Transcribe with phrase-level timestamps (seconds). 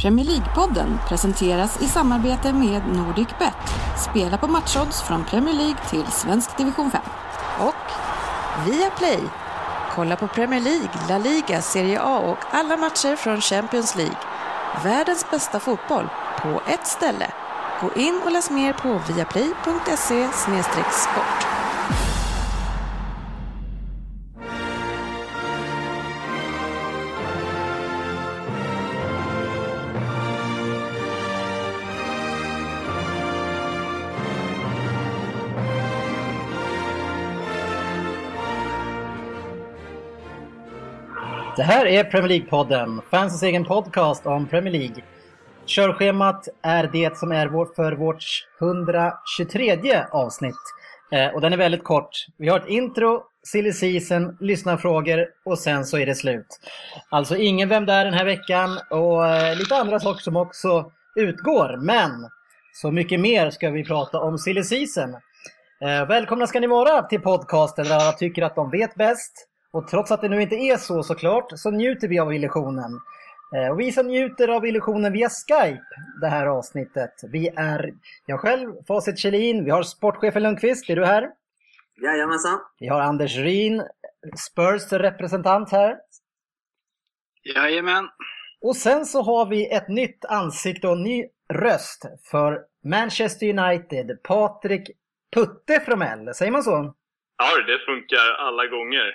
[0.00, 3.54] Premier League-podden presenteras i samarbete med NordicBet.
[4.10, 7.00] Spela på matchodds från Premier League till svensk division 5.
[7.60, 7.74] Och
[8.66, 9.20] Viaplay.
[9.94, 14.16] Kolla på Premier League, La Liga, Serie A och alla matcher från Champions League.
[14.84, 16.08] Världens bästa fotboll
[16.42, 17.30] på ett ställe.
[17.80, 20.28] Gå in och läs mer på viaplay.se
[20.92, 21.47] sport.
[41.58, 45.02] Det här är Premier League-podden, fansens egen podcast om Premier League.
[45.66, 48.24] Körschemat är det som är vår, för vårt
[48.60, 50.54] 123 avsnitt.
[51.12, 52.10] Eh, och den är väldigt kort.
[52.36, 56.60] Vi har ett intro, silly season, lyssnarfrågor och sen så är det slut.
[57.08, 61.76] Alltså ingen Vem där den här veckan och eh, lite andra saker som också utgår.
[61.76, 62.10] Men
[62.72, 65.14] så mycket mer ska vi prata om silly season.
[65.80, 69.47] Eh, välkomna ska ni vara till podcasten där alla tycker att de vet bäst.
[69.70, 73.00] Och trots att det nu inte är så såklart, så njuter vi av illusionen.
[73.56, 75.84] Eh, Och vi som njuter av illusionen via Skype
[76.20, 77.12] det här avsnittet.
[77.22, 77.92] Vi är
[78.26, 81.30] jag själv, Facit Kjellin, vi har sportchefen Lundqvist, är du här?
[82.02, 82.60] Jajamensan.
[82.80, 83.82] Vi har Anders Ryn,
[84.48, 85.96] Spurs representant här.
[87.54, 88.08] Jajamän.
[88.60, 94.22] Och sen så har vi ett nytt ansikte och en ny röst för Manchester United,
[94.22, 94.90] Patrik
[95.34, 96.94] Putte Fromell, säger man så?
[97.38, 99.14] Ja, det funkar alla gånger.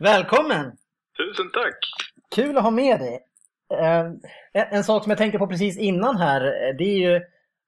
[0.00, 0.72] Välkommen!
[1.16, 1.78] Tusen tack!
[2.34, 3.20] Kul att ha med dig.
[3.72, 4.06] Eh,
[4.72, 7.20] en, sak som jag tänkte på precis innan här, eh, det är ju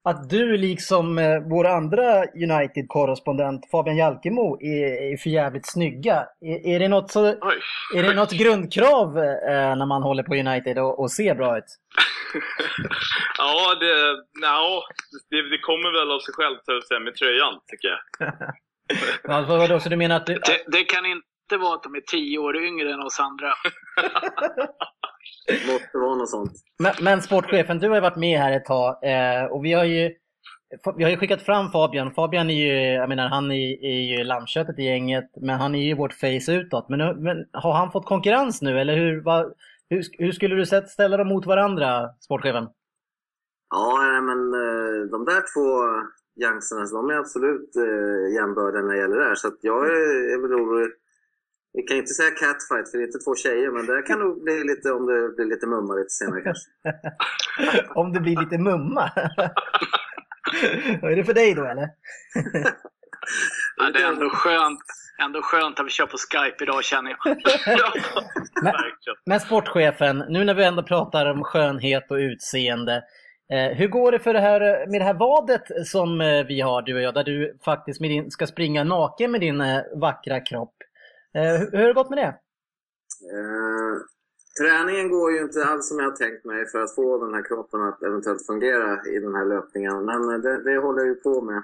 [0.04, 6.26] att du liksom eh, vår andra United-korrespondent Fabian Jalkemo är, är för jävligt snygga.
[6.40, 7.60] Är, är, det något så, Oj.
[7.96, 11.64] är det något grundkrav eh, när man håller på United och, och ser bra ut?
[13.38, 14.12] ja, det,
[14.46, 14.82] no,
[15.30, 18.00] det, det kommer väl av sig självt med tröjan, tycker jag.
[19.28, 22.00] Alltså, vadå, så du menar att du, Det, det kan inte vara att de är
[22.00, 23.52] tio år yngre än oss andra.
[25.66, 26.52] Måste vara något sånt.
[26.78, 29.84] Men, men sportchefen, du har ju varit med här ett tag eh, och vi har
[29.84, 30.14] ju
[30.96, 32.14] vi har ju skickat fram Fabian.
[32.14, 35.82] Fabian är ju, jag menar han är, är ju lammköttet i gänget, men han är
[35.82, 36.88] ju vårt face utåt.
[36.88, 39.52] Men, nu- men har han fått konkurrens nu eller hur, vad,
[39.90, 42.68] hur, hur skulle du ställa dem mot varandra, sportchefen?
[43.70, 46.00] Ja, men eh, de där två
[46.44, 49.34] youngsterna, de är absolut eh, jämbördiga när det gäller det här.
[49.34, 50.92] Så att jag är, är väl orolig.
[51.72, 54.18] Vi kan ju inte säga catfight, för det är inte två tjejer, men det kan
[54.18, 56.70] nog bli lite om det blir lite mumma lite senare kanske.
[58.00, 59.10] Om det blir lite mumma?
[61.02, 61.88] är det för dig då eller?
[63.76, 64.80] Ja, det är ändå skönt,
[65.22, 67.36] ändå skönt att vi kör på Skype idag känner jag.
[67.66, 67.92] Ja,
[68.62, 68.74] Men-.
[69.26, 73.02] Men sportchefen, nu när vi ändå pratar om skönhet och utseende.
[73.52, 76.60] Eh, hur går det för det här, eh, med det här vadet som eh, vi
[76.60, 79.62] har, du och jag, där du faktiskt med din, ska springa naken med din
[79.96, 80.74] vackra kropp?
[81.32, 82.34] Hur, hur har det gått med det?
[83.36, 83.94] Eh,
[84.60, 87.44] träningen går ju inte alls som jag har tänkt mig för att få den här
[87.48, 90.04] kroppen att eventuellt fungera i den här löpningen.
[90.04, 91.62] Men det, det håller jag ju på med.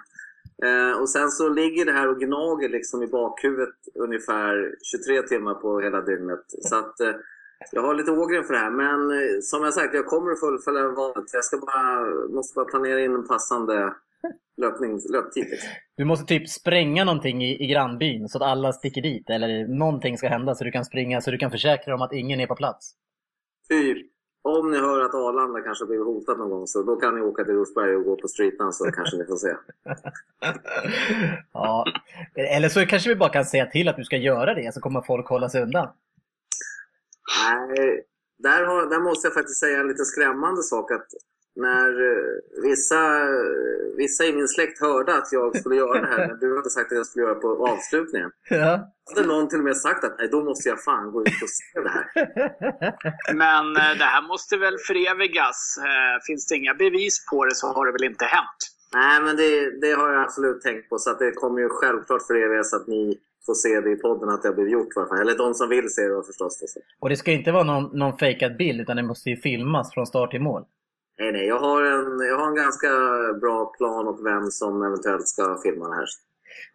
[0.67, 5.55] Eh, och sen så ligger det här och gnager liksom i bakhuvudet ungefär 23 timmar
[5.55, 6.45] på hela dygnet.
[6.49, 7.15] Så att eh,
[7.73, 8.71] jag har lite ågren för det här.
[8.71, 11.25] Men eh, som jag sagt, jag kommer att fullfölja valet.
[11.33, 13.95] Jag ska bara, måste bara planera in en passande
[14.57, 15.47] löpning, löptid.
[15.51, 15.71] Liksom.
[15.97, 19.31] Du måste typ spränga någonting i, i grannbyn så att alla sticker dit.
[19.31, 22.13] Eller någonting ska hända så du kan springa, så du kan försäkra dig om att
[22.13, 22.95] ingen är på plats.
[23.69, 23.99] Typ,
[24.43, 27.45] om ni hör att Arlanda kanske blivit hotat någon gång så då kan ni åka
[27.45, 29.49] till Rosberg och gå på streetan så kanske ni får se.
[31.53, 31.85] ja.
[32.35, 35.01] Eller så kanske vi bara kan säga till att du ska göra det så kommer
[35.01, 35.89] folk hålla sig undan.
[37.45, 38.05] Nej,
[38.39, 40.91] där, har, där måste jag faktiskt säga en lite skrämmande sak.
[40.91, 41.07] att
[41.57, 43.01] När eh, vissa,
[43.97, 46.93] vissa i min släkt hörde att jag skulle göra det här, men du hade sagt
[46.93, 48.31] att jag skulle göra på avslutningen.
[48.51, 48.89] Ja.
[49.15, 51.49] hade någon till och med sagt att Nej, då måste jag fan gå ut och
[51.49, 52.07] se det här.
[53.35, 55.77] Men eh, det här måste väl förevigas.
[55.79, 58.61] Eh, Finns det inga bevis på det så har det väl inte hänt.
[58.95, 60.99] Nej, men det, det har jag absolut tänkt på.
[60.99, 64.43] Så att det kommer ju självklart förevigas att ni får se det i podden att
[64.43, 64.95] det har blivit gjort.
[64.95, 65.21] fall.
[65.21, 66.61] Eller de som vill se det förstås.
[66.61, 66.81] Då.
[67.01, 70.07] Och det ska inte vara någon, någon fejkad bild utan det måste ju filmas från
[70.07, 70.65] start till mål.
[71.19, 72.89] Nej, nej, jag har, en, jag har en ganska
[73.41, 76.07] bra plan och vem som eventuellt ska filma det här.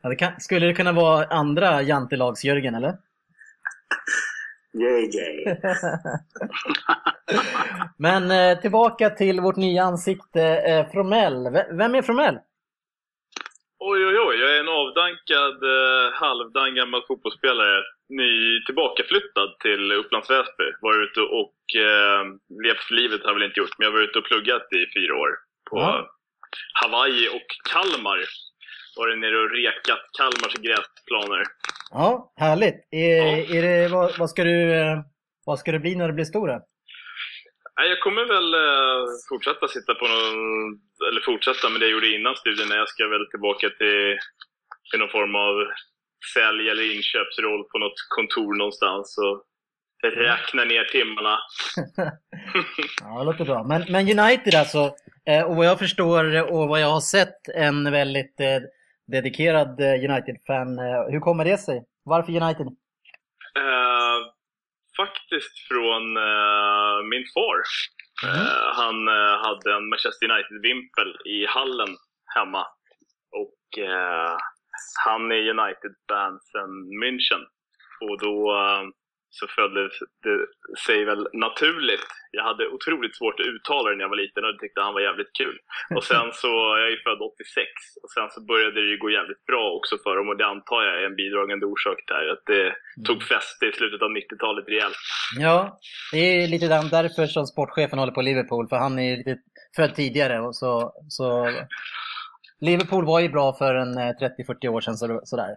[0.01, 2.97] Ja, det kan, skulle det kunna vara andra jantelags-Jörgen eller?
[4.73, 5.19] JJ.
[7.97, 11.49] Men eh, tillbaka till vårt nya ansikte, eh, Fromell.
[11.53, 12.35] V- vem är Fromell?
[13.79, 14.39] Oj, oj, oj.
[14.39, 20.67] Jag är en avdankad, eh, halvdan gammal fotbollsspelare, ny tillbakaflyttad till Upplands Väsby.
[20.81, 21.57] Var ute och
[21.87, 22.23] eh,
[22.63, 24.81] levt för livet har jag väl inte gjort, men jag var ute och pluggat i
[24.95, 25.31] fyra år.
[25.69, 26.09] På Ja.
[26.81, 28.19] Hawaii och Kalmar.
[28.97, 31.43] Varit nere och rekat Kalmars gräsplaner.
[31.91, 32.87] Ja, härligt.
[32.91, 34.97] Är, är det, vad, vad, ska du, eh,
[35.45, 36.49] vad ska du bli när du blir stor?
[37.75, 40.35] Jag kommer väl eh, fortsätta sitta på någon,
[41.09, 42.75] eller fortsätta med det jag gjorde innan studierna.
[42.75, 44.17] Jag ska väl tillbaka till,
[44.89, 45.55] till någon form av
[46.33, 49.43] sälj eller inköpsroll på något kontor någonstans och
[50.03, 51.39] räkna ner timmarna.
[53.01, 53.63] Ja, det låter bra.
[53.63, 54.95] Men, men United alltså,
[55.25, 58.59] eh, och vad jag förstår och vad jag har sett, en väldigt eh,
[59.11, 60.79] dedikerad eh, United-fan.
[61.11, 61.83] Hur kommer det sig?
[62.03, 62.67] Varför United?
[63.57, 64.17] Eh,
[65.01, 67.59] faktiskt från eh, min far.
[68.25, 71.91] Eh, han eh, hade en Manchester United-vimpel i hallen
[72.35, 72.63] hemma.
[73.41, 73.59] Och
[75.05, 76.71] han är United-fan sedan
[77.03, 77.43] München.
[78.01, 78.83] Och då eh,
[79.31, 79.81] så följde
[80.25, 80.37] det
[80.85, 82.07] sig väl naturligt.
[82.31, 85.01] Jag hade otroligt svårt att uttala det när jag var liten och tyckte han var
[85.01, 85.57] jävligt kul.
[85.95, 86.47] Och sen så,
[86.79, 87.69] jag är ju född 86,
[88.03, 90.83] och sen så började det ju gå jävligt bra också för dem och det antar
[90.83, 92.23] jag är en bidragande orsak där.
[92.33, 92.65] Att det
[93.07, 94.97] tog fäste i slutet av 90-talet rejält.
[95.39, 95.79] Ja,
[96.11, 99.37] det är lite där- därför som sportchefen håller på Liverpool, för han är lite
[99.75, 100.39] född tidigare.
[100.39, 100.71] Och så,
[101.09, 101.25] så
[102.61, 104.13] Liverpool var ju bra för en eh,
[104.47, 105.55] 30-40 år sedan, så, sådär.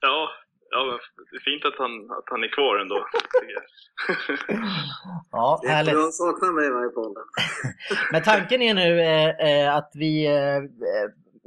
[0.00, 0.28] Ja,
[0.70, 0.98] ja,
[1.30, 3.06] det är fint att han, att han är kvar ändå.
[3.54, 3.62] jag.
[5.32, 5.94] Ja, Det är härligt.
[5.94, 7.24] bra att sakna mig varje podden.
[8.12, 10.62] Men tanken är nu eh, eh, att vi eh, eh,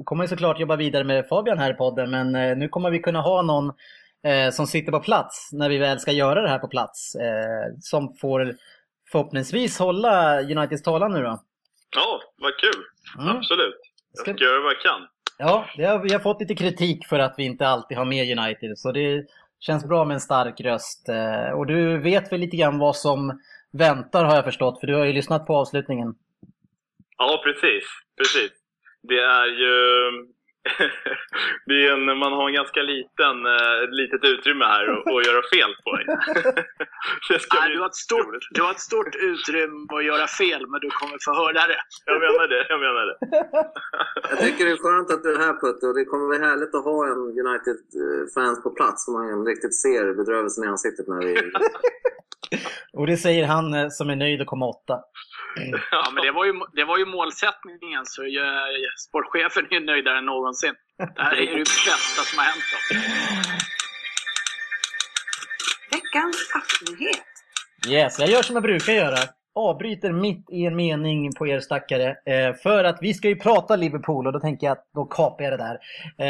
[0.04, 3.22] kommer såklart jobba vidare med Fabian här i podden, men eh, nu kommer vi kunna
[3.22, 3.72] ha någon
[4.24, 7.16] eh, som sitter på plats när vi väl ska göra det här på plats.
[7.16, 8.56] Eh, som får
[9.12, 11.44] förhoppningsvis hålla Uniteds talan nu då.
[11.96, 12.84] Ja, vad kul.
[13.20, 13.38] Mm.
[13.38, 13.76] Absolut.
[14.14, 15.08] Jag Ska- ska göra vad jag kan.
[15.38, 18.78] Ja, har, vi har fått lite kritik för att vi inte alltid har med United,
[18.78, 19.26] så det
[19.60, 21.10] känns bra med en stark röst.
[21.10, 23.40] Eh, och du vet väl lite grann vad som
[23.72, 26.16] väntar har jag förstått, för du har ju lyssnat på avslutningen.
[27.18, 27.84] Ja, precis.
[28.18, 28.52] precis.
[29.02, 30.12] Det är ju...
[31.66, 35.26] det är en, man har en ganska liten, eh, ett litet utrymme här att, att
[35.28, 35.90] göra fel på.
[37.30, 38.48] det ska Nej, bli du, har ett stort, roligt.
[38.52, 41.82] du har ett stort utrymme att göra fel, men du kommer få höra det.
[42.06, 42.66] Jag menar det.
[42.70, 43.18] Jag menar det.
[44.30, 46.76] Jag tycker det är skönt att du är här Putte och det kommer bli härligt
[46.76, 51.52] att ha en United-fans på plats som man riktigt ser bedrövelsen i ansiktet när vi...
[53.04, 54.96] Och det säger han eh, som är nöjd att komma åtta.
[55.92, 58.30] Ja, men det var ju, det var ju målsättningen, så eh,
[59.08, 60.74] sportchefen är ju nöjdare än någonsin.
[61.16, 62.82] Det här är ju det bästa som har hänt dem.
[65.92, 67.32] Veckans appnyhet.
[67.88, 69.18] Yes, jag gör som jag brukar göra.
[69.56, 72.18] Avbryter mitt i en mening på er stackare.
[72.26, 75.44] Eh, för att vi ska ju prata Liverpool och då tänker jag att då kapar
[75.44, 75.80] jag det där.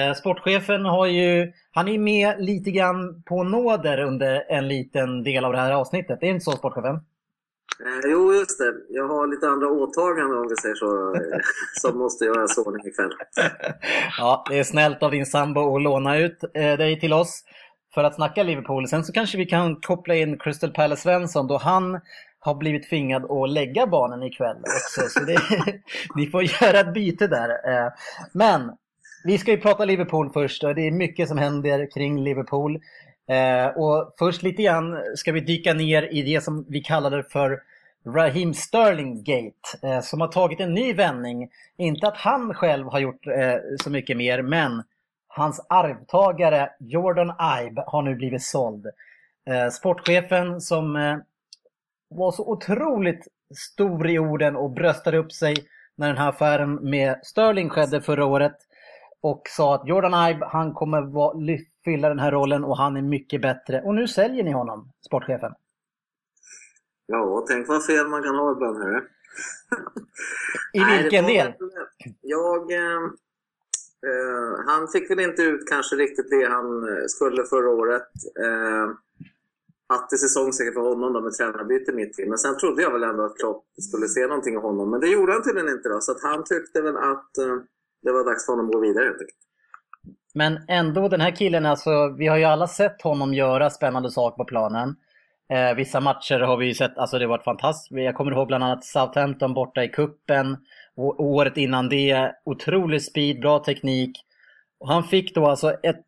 [0.10, 5.24] Eh, sportchefen har ju, han är ju med lite grann på nåder under en liten
[5.24, 6.20] del av det här avsnittet.
[6.20, 7.00] Det är inte så sportchefen?
[7.80, 8.74] Eh, jo, just det.
[8.90, 11.40] Jag har lite andra åtaganden om vi säger så, eh,
[11.82, 13.12] som måste göras i ordning ikväll.
[14.18, 17.44] Ja, det är snällt av din sambo att låna ut eh, dig till oss
[17.94, 18.88] för att snacka Liverpool.
[18.88, 22.00] Sen så kanske vi kan koppla in Crystal Palace Svensson då han
[22.46, 25.02] har blivit tvingad att lägga barnen ikväll också.
[25.10, 25.40] Så det,
[26.16, 27.50] ni får göra ett byte där.
[27.50, 27.92] Eh,
[28.34, 28.72] men
[29.24, 32.80] vi ska ju prata Liverpool först och det är mycket som händer kring Liverpool.
[33.30, 37.60] Eh, och först lite grann ska vi dyka ner i det som vi kallade för
[38.06, 41.50] Raheem Sterling Gate eh, som har tagit en ny vändning.
[41.78, 43.26] Inte att han själv har gjort
[43.84, 44.84] så mycket mer, men
[45.28, 48.86] hans arvtagare Jordan Ibe har nu blivit såld.
[49.72, 50.96] Sportchefen som
[52.18, 53.28] var så otroligt
[53.58, 55.56] stor i orden och bröstade upp sig
[55.96, 58.56] när den här affären med Sterling skedde förra året
[59.22, 61.02] och sa att Jordan Ibe, han kommer
[61.84, 63.82] fylla den här rollen och han är mycket bättre.
[63.82, 65.54] Och nu säljer ni honom, sportchefen.
[67.06, 68.78] Ja, tänk vad fel man kan ha ibland.
[68.78, 69.02] Hörru.
[70.74, 71.54] I Nej, vilken var del?
[72.22, 73.04] Jag, eh,
[74.08, 78.10] eh, han fick väl inte ut kanske riktigt det han eh, skulle förra året.
[78.40, 78.90] Eh,
[79.94, 82.26] att det säsongsäkert för honom då med tränarbyte mitt i.
[82.26, 84.92] Men sen trodde jag väl ändå att Klopp skulle se någonting av honom.
[84.92, 86.00] Men det gjorde han tydligen inte då.
[86.02, 87.56] Så att han tyckte väl att eh,
[88.04, 89.44] det var dags för honom att gå vidare helt enkelt.
[90.34, 94.38] Men ändå den här killen, alltså, vi har ju alla sett honom göra spännande saker
[94.38, 94.96] på planen.
[95.54, 97.92] Eh, vissa matcher har vi ju sett, alltså det har varit fantastiskt.
[97.92, 100.58] Jag kommer ihåg bland annat Southampton borta i kuppen
[100.96, 102.32] och året innan det.
[102.46, 104.18] Otrolig speed, bra teknik.
[104.80, 106.06] Och han fick då alltså ett,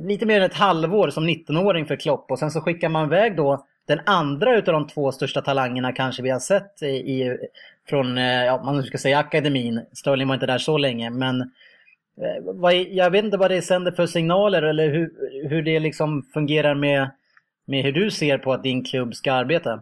[0.00, 3.36] lite mer än ett halvår som 19-åring för Klopp och sen så skickar man iväg
[3.36, 7.38] då den andra utav de två största talangerna kanske vi har sett i, i,
[7.88, 9.80] från, eh, ja, man ska säga akademin.
[9.92, 11.40] Sterling var inte där så länge, men
[12.20, 15.12] eh, Jag vet inte vad det sänder för signaler eller hur,
[15.48, 17.10] hur det liksom fungerar med,
[17.66, 19.80] med hur du ser på att din klubb ska arbeta.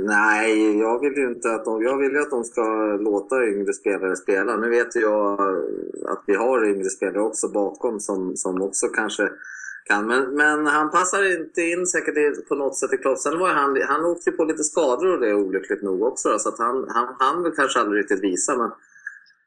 [0.00, 2.62] Nej, jag vill ju inte att de, jag vill ju att de ska
[3.00, 4.56] låta yngre spelare spela.
[4.56, 5.40] Nu vet jag
[6.06, 9.30] att vi har yngre spelare också bakom som, som också kanske
[9.84, 10.06] kan.
[10.06, 13.18] Men, men han passar inte in säkert på något sätt i Klopp.
[13.18, 16.28] Sen var han, han åkte ju på lite skador och det är olyckligt nog också.
[16.28, 18.56] Då, så att han, han, han vill kanske aldrig riktigt visa.
[18.56, 18.70] Men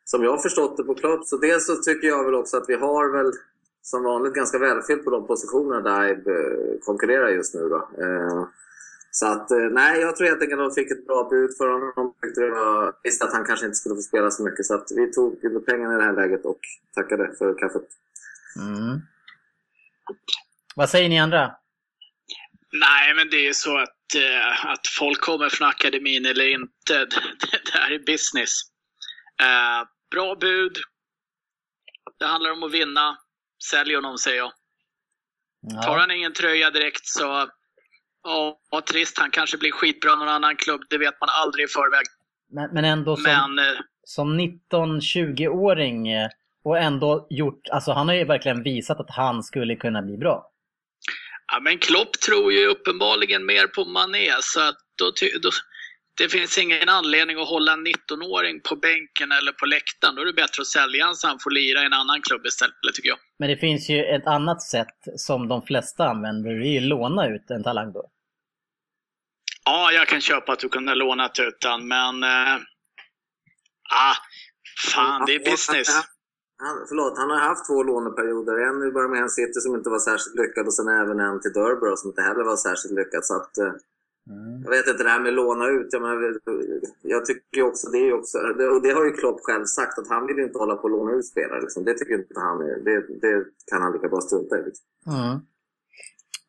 [0.05, 2.69] som jag har förstått det på Klopp så dels så tycker jag väl också att
[2.69, 3.33] vi har väl
[3.81, 7.69] som vanligt ganska välfyllt på de positionerna där Ibe konkurrerar just nu.
[7.69, 7.89] Då.
[7.97, 8.43] Eh,
[9.15, 11.67] så att, eh, nej, jag tror helt enkelt att de fick ett bra bud för
[11.67, 12.13] honom.
[12.35, 14.65] De visste att han kanske inte skulle få spela så mycket.
[14.65, 16.59] Så att vi tog pengarna i det här läget och
[16.95, 17.87] tackade för kaffet.
[18.55, 19.01] Mm.
[20.75, 21.55] Vad säger ni andra?
[22.71, 26.93] Nej, men det är så att, eh, att folk kommer från akademin eller inte.
[27.05, 28.61] Det, det här är business.
[29.41, 30.77] Eh, bra bud.
[32.19, 33.17] Det handlar om att vinna.
[33.71, 34.51] Sälj honom, säger jag.
[35.61, 35.83] Ja.
[35.83, 37.49] Tar han ingen tröja direkt så
[38.23, 39.17] Ja, trist.
[39.17, 40.81] Han kanske blir skitbra någon annan klubb.
[40.89, 42.05] Det vet man aldrig i förväg.
[42.51, 46.29] Men, men ändå som, men, eh, som 19-20-åring eh,
[46.63, 50.49] och ändå gjort, alltså han har ju verkligen visat att han skulle kunna bli bra.
[51.51, 55.11] Ja, men Klopp tror ju uppenbarligen mer på Mané, så att då,
[55.41, 55.49] då,
[56.17, 60.15] det finns ingen anledning att hålla en 19-åring på bänken eller på läktaren.
[60.15, 62.45] Då är det bättre att sälja honom så han får lira i en annan klubb
[62.45, 63.19] istället, tycker jag.
[63.39, 67.27] Men det finns ju ett annat sätt som de flesta använder, det är ju låna
[67.27, 68.09] ut en talang då.
[69.65, 72.23] Ja, jag kan köpa att du kunde lånat ut den, men...
[72.23, 72.55] Äh,
[73.89, 74.15] ah,
[74.93, 75.89] fan, det är business.
[76.65, 78.55] Han, förlåt, han har haft två låneperioder.
[78.67, 81.95] En i Birmingham City som inte var särskilt lyckad och sen även en till Durbar
[81.95, 83.25] som inte heller var särskilt lyckad.
[83.29, 83.73] Så att, eh,
[84.29, 84.63] mm.
[84.63, 85.87] Jag vet inte, det här med låna ut.
[85.91, 86.35] Jag, menar,
[87.01, 88.37] jag tycker också, det är också,
[88.73, 91.11] och det har ju Klopp själv sagt, att han vill inte hålla på att låna
[91.11, 91.61] ut spelare.
[91.61, 91.83] Liksom.
[91.85, 94.63] Det tycker inte han, det, det kan han lika bra strunta i.
[94.65, 94.85] Liksom.
[95.07, 95.39] Mm.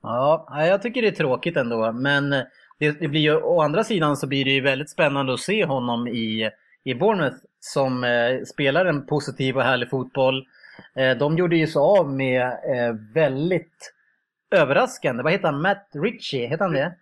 [0.03, 1.93] Ja, jag tycker det är tråkigt ändå.
[1.93, 2.31] Men
[2.79, 5.65] det, det, blir ju, å andra sidan så blir det ju väldigt spännande att se
[5.65, 6.51] honom i,
[6.85, 10.47] i Bournemouth som eh, spelar en positiv och härlig fotboll.
[10.95, 13.93] Eh, de gjorde ju så av med eh, väldigt
[14.51, 16.95] överraskande, vad heter han, Matt Ritchie, heter han det?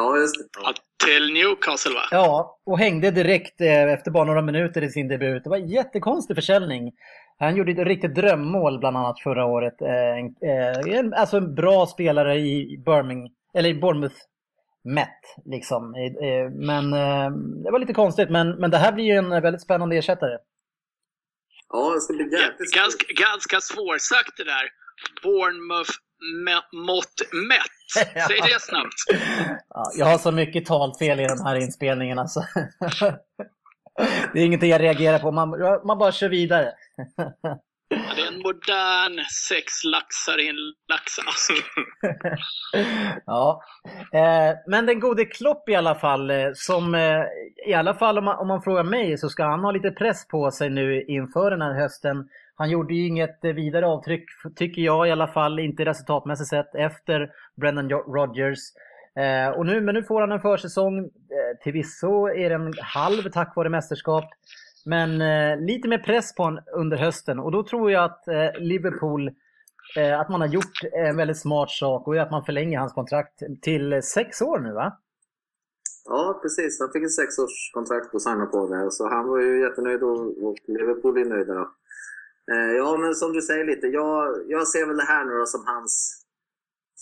[0.00, 0.60] Ja, just det.
[0.62, 2.08] Ja, till Newcastle va?
[2.10, 5.44] Ja, och hängde direkt eh, efter bara några minuter i sin debut.
[5.44, 6.92] Det var en jättekonstig försäljning.
[7.38, 9.82] Han gjorde ett riktigt drömmål bland annat förra året.
[9.82, 10.18] Eh,
[10.50, 14.16] eh, alltså en bra spelare i Birmingham, eller i Bournemouth
[14.84, 15.22] mätt.
[15.44, 15.94] Liksom.
[16.52, 16.90] Men
[17.62, 20.38] det var lite konstigt, men, men det här blir ju en väldigt spännande ersättare.
[21.68, 22.76] Ja, det ska bli jättesvårt.
[22.82, 24.66] Ganska, ganska svårsagt det där.
[25.22, 25.92] Bournemouth
[26.72, 27.79] mått mätt.
[28.28, 29.22] Säg det snabbt.
[29.68, 32.44] Ja, jag har så mycket talfel i de här inspelningarna så
[34.32, 35.30] det är ingenting jag reagerar på.
[35.30, 35.50] Man,
[35.84, 36.72] man bara kör vidare.
[37.92, 40.56] Ja, det är en modern sex laxar i en
[40.88, 41.52] laxask.
[43.26, 43.62] ja,
[44.12, 47.22] eh, men den gode Klopp i alla fall, eh, som eh,
[47.66, 50.28] i alla fall om man, om man frågar mig så ska han ha lite press
[50.28, 52.28] på sig nu inför den här hösten.
[52.60, 54.24] Han gjorde ju inget eh, vidare avtryck,
[54.56, 58.58] tycker jag i alla fall, inte resultatmässigt sett, efter Brendan Rodgers.
[59.16, 60.98] Eh, och nu, men nu får han en försäsong.
[60.98, 64.24] Eh, till visso är den halv tack vare mästerskap.
[64.84, 68.60] Men eh, lite mer press på honom under hösten och då tror jag att eh,
[68.60, 69.30] Liverpool,
[69.96, 72.92] eh, att man har gjort en väldigt smart sak och är att man förlänger hans
[72.92, 74.98] kontrakt till sex år nu va?
[76.04, 76.80] Ja, precis.
[76.80, 78.90] Han fick ett sexårskontrakt att signa på det.
[78.90, 81.68] Så han var ju jättenöjd och, och Liverpool är nöjda.
[82.52, 83.86] Eh, ja, men som du säger lite.
[83.86, 86.20] Jag, jag ser väl det här nu då som hans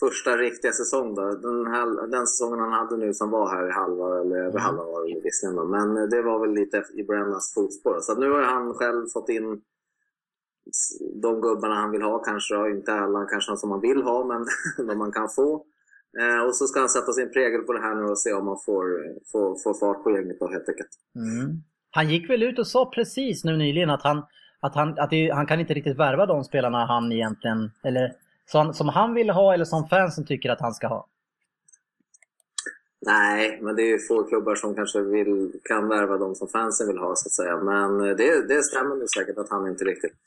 [0.01, 1.15] första riktiga säsong.
[1.15, 1.23] Då.
[1.23, 4.63] Den, här, den säsongen han hade nu som var här i halva, eller över mm.
[4.63, 5.71] halva var det visserligen.
[5.71, 8.01] Men det var väl lite i Brennas fotspår.
[8.01, 9.63] Så nu har han själv fått in
[11.23, 12.55] de gubbarna han vill ha kanske.
[12.55, 12.69] Då.
[12.69, 14.47] Inte alla kanske som man vill ha, men
[14.89, 15.65] de man kan få.
[16.21, 18.45] Eh, och så ska han sätta sin prägel på det här nu och se om
[18.45, 18.85] man får,
[19.33, 20.93] får, får fart på gänget då helt enkelt.
[21.15, 21.63] Mm.
[21.91, 24.23] Han gick väl ut och sa precis nu nyligen att han,
[24.61, 28.13] att han, att det, han kan inte riktigt värva de spelarna han egentligen, eller
[28.47, 31.07] som, som han vill ha eller som fansen tycker att han ska ha?
[33.07, 36.87] Nej, men det är ju få klubbar som kanske vill, kan värva de som fansen
[36.87, 37.57] vill ha så att säga.
[37.57, 40.21] Men det, det stämmer nog säkert att han inte riktigt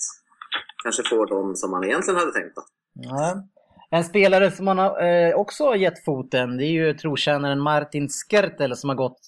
[0.84, 2.56] kanske får de som han egentligen hade tänkt.
[2.56, 2.62] Då.
[2.94, 3.44] Ja.
[3.90, 8.10] En spelare som man har, eh, också har gett foten, det är ju trotjänaren Martin
[8.10, 9.20] Skertel som har gått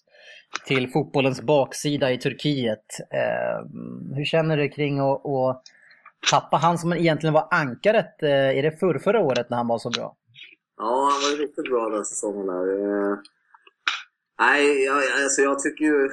[0.66, 2.86] till fotbollens baksida i Turkiet.
[3.00, 3.66] Eh,
[4.16, 5.64] hur känner du kring att
[6.32, 9.78] tappa han som egentligen var ankaret, eh, är det för förra året när han var
[9.78, 10.16] så bra?
[10.78, 12.68] Ja, han var ju riktigt bra den säsongen där.
[12.82, 13.18] Eh,
[14.40, 16.10] nej, jag, alltså jag tycker ju...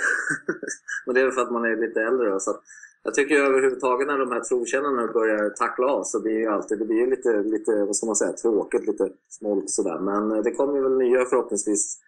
[1.06, 2.60] men det är väl för att man är lite äldre då, så att,
[3.02, 6.48] jag tycker ju överhuvudtaget när de här trotjänarna börjar tackla av så blir det ju
[6.48, 9.98] alltid, det blir ju lite, lite, vad ska man säga, tråkigt, lite smolk sådär.
[9.98, 11.98] Men eh, det kommer ju väl nya förhoppningsvis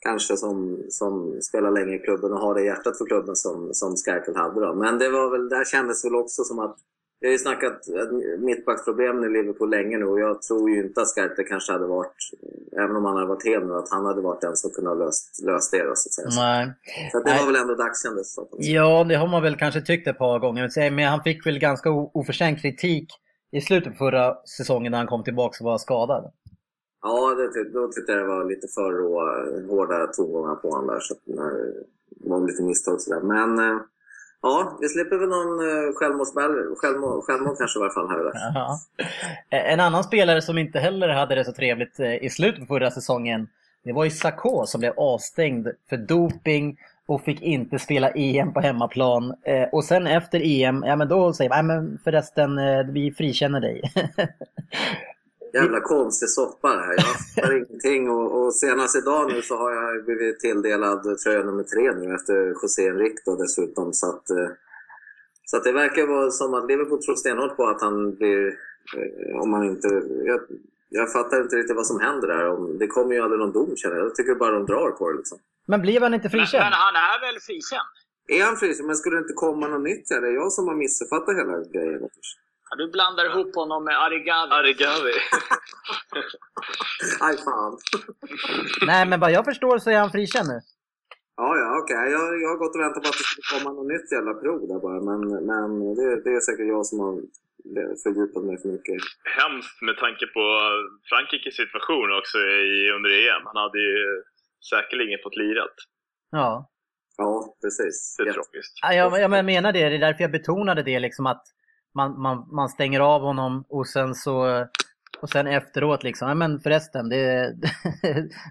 [0.00, 3.96] kanske som, som spelar länge i klubben och har det hjärtat för klubben som, som
[3.96, 4.60] Skerkel hade.
[4.60, 4.74] Då.
[4.74, 6.76] Men det var väl, där kändes väl också som att
[7.20, 7.78] vi har ju snackat
[8.38, 12.16] mittbacksproblemen i Liverpool länge nu och jag tror ju inte att Skertle kanske hade varit,
[12.82, 14.94] även om han hade varit hel nu, att han hade varit den som kunde ha
[14.94, 15.84] löst, löst det.
[15.84, 16.42] Då, så att säga.
[16.44, 16.72] Nej.
[17.12, 19.80] Så att det var väl ändå dags kändes det Ja, det har man väl kanske
[19.80, 20.90] tyckt ett par gånger.
[20.90, 23.08] Men han fick väl ganska oförtjänt kritik
[23.52, 26.32] i slutet på förra säsongen när han kom tillbaka och var skadad.
[27.02, 29.20] Ja, det, då tyckte jag det var lite för rå,
[29.70, 31.00] hårda tongångar på honom där.
[31.00, 33.20] Så att, eh, det var lite misstag sådär.
[33.20, 33.80] Men eh,
[34.42, 38.18] Ja, vi slipper väl någon eh, uh, självmordsball, självmord, självmord kanske i varje fall här
[38.18, 38.32] och
[39.50, 39.72] där.
[39.72, 43.48] En annan spelare som inte heller hade det så trevligt i slutet på förra säsongen,
[43.84, 46.76] det var ju Sakå som blev avstängd för doping
[47.06, 49.34] och fick inte spela EM på hemmaplan.
[49.42, 52.56] Eh, och sen efter EM, ja men då säger man, men förresten,
[52.92, 53.82] vi frikänner dig.
[55.52, 56.94] Jävla konstig soppa det här.
[56.96, 58.10] Jag fattar ingenting.
[58.10, 62.34] Och, och, senast idag nu så har jag blivit tilldelad tröja nummer tre nu efter
[62.62, 63.92] José Enrique dessutom.
[63.92, 64.48] Så att, eh,
[65.44, 68.46] så att det verkar vara som att Liverpool tror stenhårt på att han blir...
[68.96, 69.88] Eh, om han inte...
[70.24, 70.40] Jag,
[70.88, 72.78] jag fattar inte riktigt vad som händer där.
[72.78, 74.06] Det kommer ju aldrig någon dom känner jag.
[74.06, 75.38] Jag tycker bara de drar på det liksom.
[75.66, 76.52] Men blev han inte frikänd?
[76.52, 77.90] Men, men han är väl frikänd?
[78.28, 78.86] Är han frikänd?
[78.86, 80.08] Men skulle det inte komma något nytt?
[80.08, 82.08] Det är jag som har missuppfattat hela grejen.
[82.70, 84.52] Ja, du blandar ihop honom med Arigavi.
[84.52, 85.12] Arigavi.
[87.26, 87.72] Aj fan.
[88.90, 90.58] Nej, men vad jag förstår så är han frikänd nu.
[91.36, 91.96] Ja, ja, okej.
[91.96, 92.10] Okay.
[92.16, 94.60] Jag, jag har gått och väntat på att det skulle komma något nytt jävla prov
[94.70, 95.00] där bara.
[95.10, 97.14] Men, men det, det är säkert jag som har
[98.02, 98.96] fördjupat mig för mycket.
[99.38, 100.44] Hemskt med tanke på
[101.08, 103.44] Frankrikes situation också i, under EM.
[103.50, 103.98] Han hade ju
[104.70, 105.76] säkerligen fått lirat.
[106.40, 106.50] Ja.
[107.22, 107.96] Ja, precis.
[108.18, 108.74] Det är tragiskt.
[108.82, 109.88] Ja, jag, jag menar det.
[109.88, 110.98] Det är därför jag betonade det.
[111.06, 111.44] Liksom att
[111.94, 114.66] man, man, man stänger av honom och sen så
[115.22, 117.54] och sen efteråt liksom, ja men förresten, det,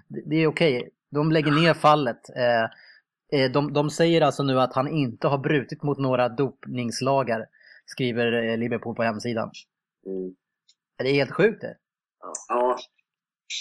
[0.26, 0.90] det är okej.
[1.10, 2.20] De lägger ner fallet.
[2.36, 2.64] Eh,
[3.40, 7.46] eh, de, de säger alltså nu att han inte har brutit mot några dopningslagar,
[7.86, 9.50] skriver eh, Liverpool på hemsidan.
[10.06, 10.34] Mm.
[10.98, 11.76] Det är helt sjukt det.
[12.48, 12.78] Ja,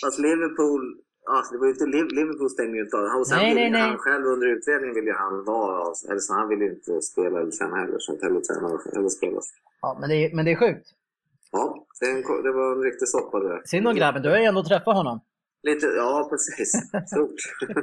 [0.04, 0.82] fast Liverpool
[1.38, 1.86] Alltså, det var ju inte
[2.20, 3.20] Liverpool stängde ju inte av.
[3.20, 3.82] Och sen nej, nej, nej.
[3.82, 7.40] han själv under utredningen ville ju han vara, eller så han ville ju inte spela
[7.42, 8.00] eller träna heller.
[8.00, 9.40] Så inte heller träna eller spela.
[9.82, 10.88] Ja, men det, är, men det är sjukt.
[11.52, 13.62] Ja, det, en, det var en riktig soppa det.
[13.66, 15.22] Synd om grabben, du har ju ändå träffat honom.
[15.64, 16.72] Lite, ja precis.
[17.08, 17.70] Stort.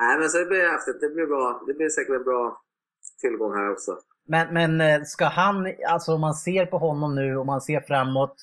[0.00, 1.00] Nej men så det blir häftigt.
[1.00, 1.62] Det blir bra.
[1.66, 2.62] Det blir säkert en bra
[3.20, 3.98] tillgång här också.
[4.28, 7.80] Men, men eh, ska han, alltså om man ser på honom nu och man ser
[7.80, 8.36] framåt.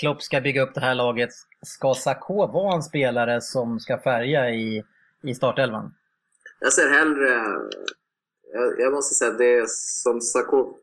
[0.00, 1.30] Klopp ska bygga upp det här laget.
[1.66, 4.84] Ska Sakho vara en spelare som ska färga i,
[5.22, 5.94] i startelvan?
[6.60, 7.28] Jag ser hellre...
[8.52, 10.74] Jag, jag måste säga det som Sakho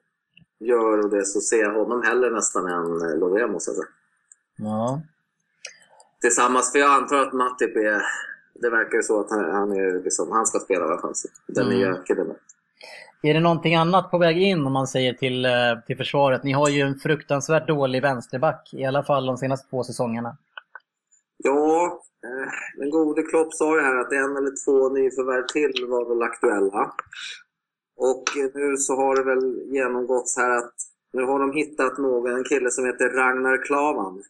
[0.59, 3.87] gör och det så ser jag honom hellre nästan än eh, Lovren måste jag säga.
[4.57, 5.01] Ja.
[6.21, 8.01] Tillsammans, för jag antar att Matip är...
[8.61, 11.13] Det verkar ju så att han, han, är liksom, han ska spela i alla fall.
[11.47, 12.03] Den mm.
[12.05, 12.35] killen.
[13.21, 15.51] Är det någonting annat på väg in om man säger till, eh,
[15.87, 16.43] till försvaret?
[16.43, 20.37] Ni har ju en fruktansvärt dålig vänsterback, i alla fall de senaste två säsongerna.
[21.37, 26.09] Ja, eh, den gode Klopp sa ju här att en eller två nyförvärv till var
[26.09, 26.91] väl aktuella.
[27.95, 30.73] Och nu så har det väl genomgåtts här att
[31.13, 34.23] nu har de hittat någon, en kille som heter Ragnar Klavan.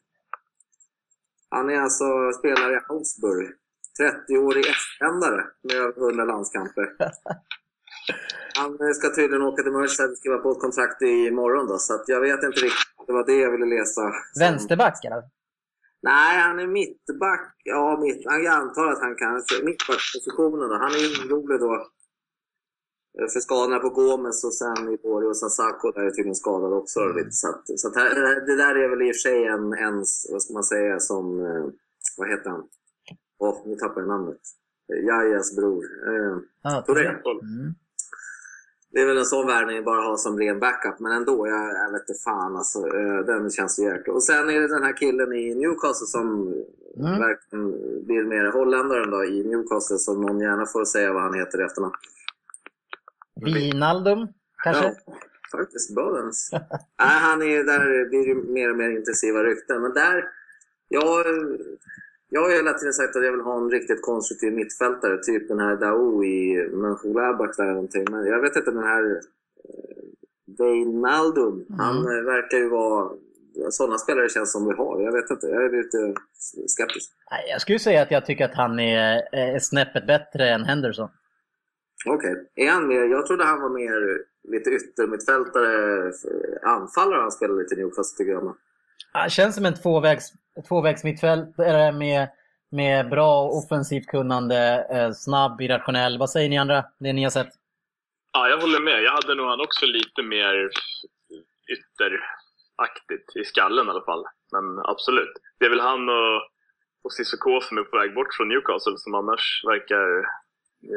[1.50, 3.52] Han är alltså spelare i Augsburg.
[4.00, 6.96] 30-årig estländare med över 100 landskamper.
[8.58, 12.04] Han ska tydligen åka till Merseyside och skriva på ett kontrakt imorgon då, så att
[12.08, 13.08] jag vet inte riktigt.
[13.08, 14.02] Det var det jag ville läsa.
[14.40, 15.24] Vänsterback eller?
[16.02, 17.56] Nej, han är mittback.
[17.64, 20.76] Ja, mitt, jag antar att han kan mittbackspositionen då.
[20.76, 21.82] Han är orolig då eh,
[23.34, 26.74] för skadorna på Gomes och sen i Borg och sen Sacco där är tydligen skadad
[26.74, 27.00] också.
[27.00, 27.32] Mm.
[27.32, 29.98] Så, att, så att här, det där är väl i och för sig en, en
[30.32, 31.66] vad ska man säga, som, eh,
[32.18, 32.64] vad heter han?
[33.40, 34.42] Åh, oh, nu tappar jag namnet.
[35.08, 35.84] Jajas bror.
[36.08, 37.08] Eh, ah, Toré.
[37.08, 37.74] Mm.
[38.92, 41.92] Det är väl en sån värvning bara ha som ren backup, men ändå, jag, jag
[41.92, 42.80] vet inte fan alltså.
[42.80, 44.14] Eh, den känns jäkla...
[44.14, 46.54] Och sen är det den här killen i Newcastle som
[46.98, 47.20] mm.
[47.20, 47.72] verkligen
[48.06, 51.64] blir mer holländaren då i Newcastle, som någon gärna får säga vad han heter i
[51.64, 51.94] efternamn.
[53.42, 54.28] Vinaldum,
[54.64, 54.86] kanske?
[54.86, 55.14] Ja,
[55.52, 56.32] faktiskt den.
[57.00, 60.30] Nej, han är där blir det mer och mer intensiva rykten, men där...
[60.88, 61.26] Jag
[62.30, 65.60] jag har hela tiden sagt att jag vill ha en riktigt konstruktiv mittfältare, typ den
[65.60, 68.06] här Dao i Mönchengladbach eller någonting.
[68.12, 69.16] Men jag vet inte, den här eh,
[70.58, 71.80] Wijnaldum, mm.
[71.80, 73.10] han eh, verkar ju vara...
[73.70, 75.02] Sådana spelare känns som vi har.
[75.02, 76.20] Jag vet inte, jag är lite
[76.68, 77.12] skeptisk.
[77.50, 81.10] Jag skulle säga att jag tycker att han är, är snäppet bättre än Henderson.
[82.06, 82.50] Okej.
[82.56, 83.04] Är han mer?
[83.04, 84.20] Jag trodde han var mer
[84.52, 86.12] lite yttermittfältare,
[86.64, 88.56] anfallare han spelade lite i Newcastle tycker jag.
[89.12, 90.32] Han känns som en tvåvägs,
[90.68, 92.28] tvåvägs mittfältare med,
[92.72, 96.18] med bra offensivt kunnande, eh, snabb, irrationell.
[96.18, 96.86] Vad säger ni andra?
[97.00, 97.54] Det ni har sett?
[98.34, 99.04] Ja, jag håller med.
[99.04, 100.70] Jag hade nog han också lite mer
[101.74, 104.24] ytteraktigt i skallen i alla fall.
[104.52, 105.34] Men absolut.
[105.60, 106.38] Det är väl han och,
[107.04, 110.06] och Cissoko som är på väg bort från Newcastle som annars verkar,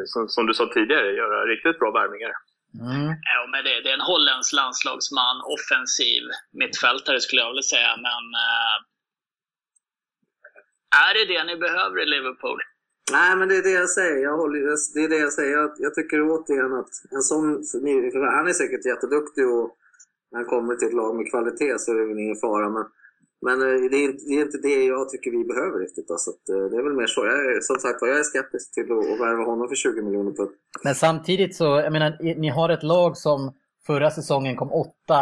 [0.06, 2.32] som, som du sa tidigare, göra riktigt bra värvningar.
[2.80, 3.06] Mm.
[3.34, 7.92] Ja, men det, det är en holländsk landslagsman, offensiv mittfältare skulle jag vilja säga.
[8.06, 8.76] Men eh,
[11.04, 12.58] är det det ni behöver i Liverpool?
[13.12, 14.16] Nej, men det är det jag säger.
[14.22, 14.58] Jag håller,
[14.94, 15.52] det är det jag säger.
[15.56, 17.46] Jag, jag tycker återigen att en sån...
[18.36, 19.76] Han är säkert jätteduktig och
[20.30, 22.68] när han kommer till ett lag med kvalitet så är det väl ingen fara.
[22.68, 22.84] Men,
[23.40, 26.10] men eh, det, är inte, det är inte det jag tycker vi behöver riktigt.
[26.10, 27.26] Alltså, att, eh, det är väl mer så.
[27.26, 30.50] Jag är, som sagt jag är skeptisk till att, värva honom för 20 miljoner på
[30.84, 33.52] Men samtidigt så, jag menar, ni har ett lag som
[33.86, 35.20] förra säsongen kom åtta.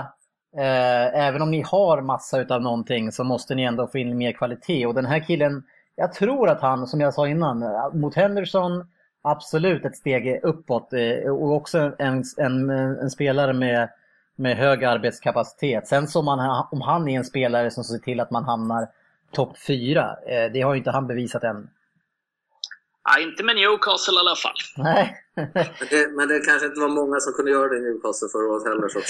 [0.57, 4.33] Eh, även om ni har massa utav någonting så måste ni ändå få in mer
[4.33, 4.87] kvalitet.
[4.87, 5.62] Och den här killen,
[5.96, 8.87] jag tror att han, som jag sa innan, eh, mot Henderson,
[9.22, 10.92] absolut ett steg uppåt.
[11.31, 13.88] Och också en, en, en spelare med,
[14.37, 15.87] med hög arbetskapacitet.
[15.88, 18.88] Sen så om han, om han är en spelare som ser till att man hamnar
[19.33, 21.68] topp fyra, eh, det har ju inte han bevisat än.
[23.05, 24.57] Ja, inte med Newcastle i alla fall.
[24.77, 25.16] Nej.
[25.35, 28.53] Men det, men det kanske inte var många som kunde göra det i Newcastle förra
[28.53, 28.88] året heller.
[28.88, 29.01] Så.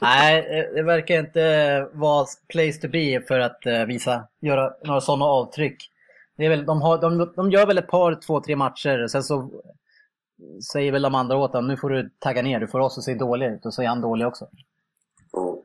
[0.00, 5.24] Nej, det verkar inte vara place to be för att eh, visa, göra några sådana
[5.24, 5.90] avtryck.
[6.36, 9.06] Det är väl, de, har, de, de gör väl ett par, två, tre matcher.
[9.06, 9.50] Sen så
[10.72, 13.04] säger väl de andra åt honom, nu får du tagga ner, du får oss att
[13.04, 13.66] se dåliga ut.
[13.66, 14.48] Och så är han dålig också.
[15.36, 15.62] Ja.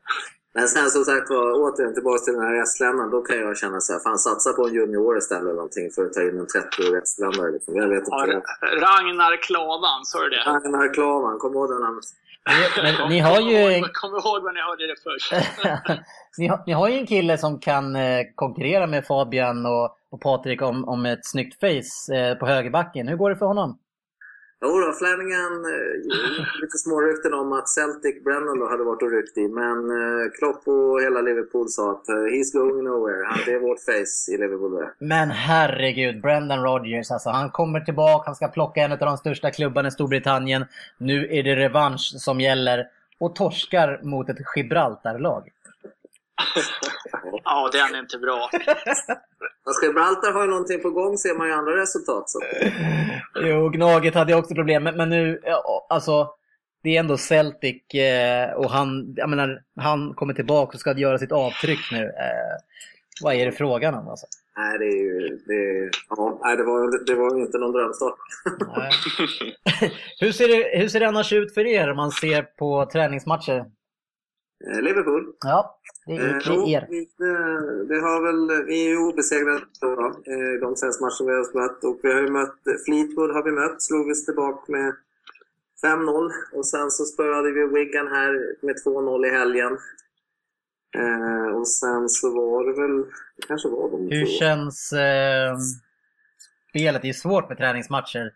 [0.53, 3.09] Men sen som sagt var, återigen tillbaka till den här estländan.
[3.15, 6.01] Då kan jag känna så här, fan satsa på en junior istället eller någonting för
[6.05, 7.51] att ta in en 30-årig estländare.
[7.51, 7.75] Liksom.
[7.75, 8.41] Jag vet inte.
[8.61, 10.43] Ja, Ragnar Klavan, sa du det?
[10.51, 12.03] Ragnar Klavan, kom ihåg den namnet.
[12.83, 15.31] Men ni har ju, Kom ihåg var ni hörde det först.
[16.37, 20.21] ni, har, ni har ju en kille som kan eh, konkurrera med Fabian och, och
[20.21, 23.07] Patrik om, om ett snyggt face eh, på högerbacken.
[23.07, 23.77] Hur går det för honom?
[24.63, 25.93] Jo då, Flanagan, eh,
[26.61, 28.15] lite små rykten om att Celtic
[28.59, 29.47] då hade varit och ryckt i.
[29.47, 33.25] Men eh, Klopp och hela Liverpool sa att eh, he's going nowhere.
[33.25, 34.85] Han, det är vårt face i Liverpool.
[34.99, 37.29] Men herregud, Brendan Rodgers alltså.
[37.29, 40.65] Han kommer tillbaka, han ska plocka en av de största klubbarna i Storbritannien.
[40.97, 42.87] Nu är det revansch som gäller.
[43.19, 45.49] Och torskar mot ett Gibraltar-lag.
[47.43, 48.49] Ja, den är inte bra.
[49.65, 52.29] Fast Gibraltar har ju någonting på gång ser man ju andra resultat.
[52.29, 52.39] Så.
[53.35, 54.83] Jo, Gnaget hade ju också problem.
[54.83, 55.39] Men, men nu,
[55.89, 56.29] alltså.
[56.83, 61.17] Det är ändå Celtic eh, och han, jag menar, han kommer tillbaka och ska göra
[61.17, 62.03] sitt avtryck nu.
[62.03, 62.57] Eh,
[63.23, 64.25] vad är det frågan om alltså?
[64.57, 65.39] Nej, det är ju...
[65.47, 68.15] Det, ja, det, var, det var ju inte någon drömstart.
[70.19, 73.65] Hur, ser det, hur ser det annars ut för er om man ser på träningsmatcher?
[74.67, 75.33] Eh, Liverpool.
[75.43, 76.87] Ja, det Eh, det jo, är er.
[76.89, 79.91] vi, det, det har väl, vi är ju obesegrade då,
[80.31, 81.83] eh, de senaste matcherna vi har mött.
[81.83, 84.93] Och vi har ju mött Fleetwood har vi mött, slog vi tillbaka med
[85.83, 86.31] 5-0.
[86.53, 88.31] Och sen så spöade vi Wigan här
[88.65, 89.77] med 2-0 i helgen.
[90.97, 93.05] Eh, och sen så var det väl,
[93.47, 94.31] kanske var de Hur två.
[94.31, 95.57] känns eh,
[96.69, 97.01] spelet?
[97.01, 98.33] Det är svårt med träningsmatcher.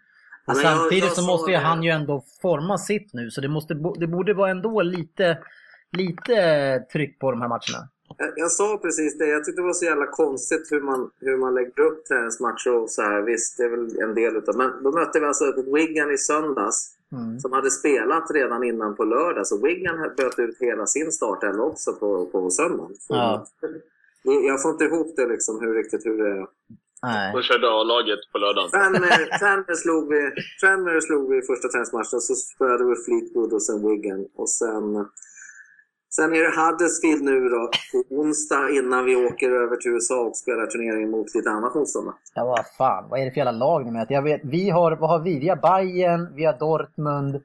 [0.48, 3.32] Men men jag- samtidigt jag så måste ju han ju ändå forma sitt nu.
[3.32, 5.38] Så det, måste, det borde vara ändå lite,
[5.92, 7.90] lite tryck på de här matcherna.
[8.18, 9.28] Jag, jag sa precis det.
[9.28, 12.90] Jag tyckte det var så jävla konstigt hur man, hur man lägger upp träningsmatcher och
[12.90, 13.22] så här.
[13.22, 15.46] Visst, det är väl en del utav Men då mötte vi alltså
[15.76, 16.92] Wigan i söndags.
[17.12, 17.40] Mm.
[17.40, 19.48] Som hade spelat redan innan på lördag.
[19.48, 22.96] Så Wigan böt ut hela sin startelva också på, på söndagen.
[23.10, 23.46] Ja.
[24.24, 26.48] Jag får inte ihop det liksom, hur riktigt hur det är.
[27.04, 27.34] Nej.
[27.34, 28.70] De körde A-laget på lördagen.
[28.70, 32.22] Tranmere, Tranmere, slog vi, Tranmere slog vi första träningsmatchen.
[32.22, 34.28] Så spelade vi Fleetwood och sen Wigan.
[34.36, 35.06] Och sen,
[36.16, 37.70] sen är det Huddersfield nu då.
[37.92, 42.12] På onsdag innan vi åker över till USA och spelar turneringen mot lite annat motstånd.
[42.36, 43.10] Ja, vad fan.
[43.10, 44.16] Vad är det för jävla lag ni möter?
[44.16, 45.40] Jag vet, vi har, vad har vi?
[45.40, 47.36] Vi har Bayern, vi har Dortmund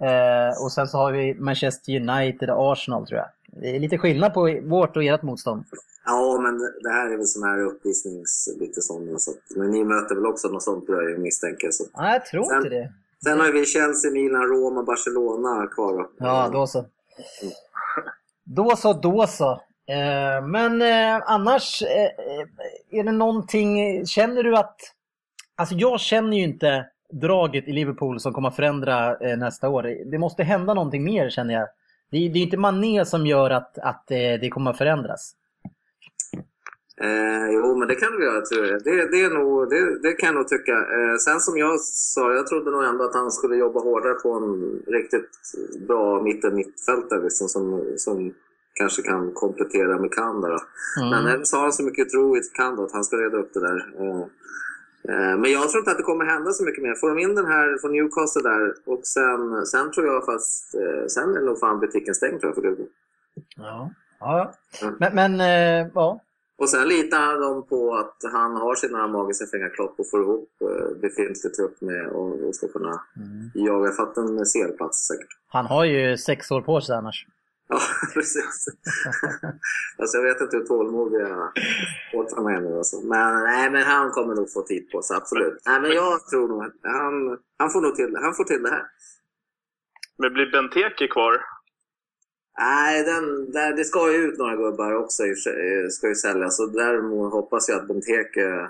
[0.00, 3.28] eh, och sen så har vi Manchester United och Arsenal tror jag.
[3.62, 5.64] Det är lite skillnad på vårt och ert motstånd.
[6.04, 8.48] Ja, men det här är väl sån här uppvisnings...
[8.60, 11.70] Lite sån, så men ni möter väl också något sånt tror jag misstänker.
[11.70, 11.84] Så.
[11.96, 12.92] Nej, jag tror Sen- inte det.
[13.24, 16.10] Sen har vi Chelsea, Milan, Roma, Barcelona kvar då.
[16.18, 16.84] Ja, då så.
[18.56, 19.50] Då så, då så.
[19.90, 24.76] Eh, men eh, annars, eh, är det någonting, känner du att...
[25.56, 30.10] Alltså jag känner ju inte draget i Liverpool som kommer att förändra nästa år.
[30.10, 31.68] Det måste hända någonting mer känner jag.
[32.10, 35.32] Det, är- det är inte Mané som gör att, att det kommer att förändras.
[37.02, 38.84] Eh, jo, men det kan du göra tror jag.
[38.84, 40.72] Det, det, är nog, det, det kan jag nog tycka.
[40.72, 44.32] Eh, sen som jag sa, jag trodde nog ändå att han skulle jobba hårdare på
[44.32, 45.30] en riktigt
[45.88, 48.34] bra mitten-mittfältare liksom, som, som
[48.74, 50.48] kanske kan komplettera med Kanda.
[50.48, 51.24] Mm.
[51.24, 53.60] Men så har han så mycket tro i Kanda att han ska reda upp det
[53.60, 53.78] där.
[54.00, 54.20] Eh,
[55.10, 56.94] eh, men jag tror inte att det kommer hända så mycket mer.
[56.94, 60.74] Får de in den här från Newcastle där och sen, sen tror jag fast...
[60.74, 62.86] Eh, sen är nog fan butiken stängd tror jag för Luleå.
[63.56, 63.90] Ja.
[64.20, 64.52] ja.
[64.98, 66.20] Men, men äh, ja.
[66.60, 70.50] Och sen litar de på att han har sina magiska fingerklopp och får ihop
[71.00, 73.50] befintlig trupp med och, och ska kunna mm.
[73.54, 75.28] jaga fatt en CL-plats säkert.
[75.48, 77.26] Han har ju sex år på sig annars.
[77.68, 77.80] Ja,
[78.14, 78.66] precis.
[79.98, 81.52] alltså, jag vet inte hur tålmodiga
[82.08, 82.76] sportrarna är nu.
[82.76, 83.00] Alltså.
[83.00, 85.62] Men, nej, men han kommer nog få tid på sig, absolut.
[85.66, 88.70] Nej, men jag tror nog att han, han, får nog till, han får till det
[88.70, 88.84] här.
[90.18, 91.44] Men blir Benteke kvar?
[92.58, 95.22] Nej, den, där, det ska ju ut några gubbar också.
[95.90, 96.60] ska ju säljas.
[96.60, 98.66] Och däremot hoppas jag att Benteke eh,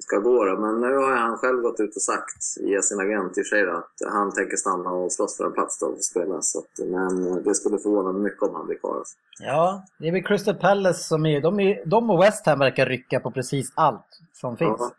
[0.00, 0.44] ska gå.
[0.44, 0.56] Då.
[0.60, 3.92] Men nu har han själv gått ut och sagt, via sin agent i sig, att
[4.12, 6.42] han tänker stanna och slåss för en plats då och spela.
[6.42, 9.02] Så att, men det skulle förvåna mig mycket om han blir kvar.
[9.40, 11.40] Ja, det är väl Crystal Palace som är...
[11.40, 14.76] De, är, de och West Ham verkar rycka på precis allt som finns.
[14.78, 14.90] Ja,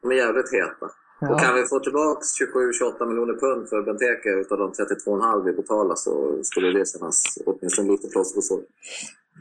[0.00, 0.90] de är jävligt heta.
[1.22, 1.34] Ja.
[1.34, 5.94] Och kan vi få tillbaka 27-28 miljoner pund för Benteke utav de 32,5 vi betalar
[5.94, 8.64] så skulle det kännas åtminstone lite plåster på såren.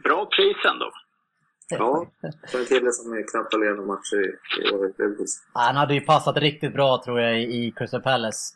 [0.03, 0.91] Bra pris ändå.
[1.69, 2.07] Ja,
[2.51, 4.27] för en kille som är knappt har några matcher i,
[4.61, 4.91] i år.
[5.53, 8.55] Han hade ju passat riktigt bra tror jag i Crystal Palace.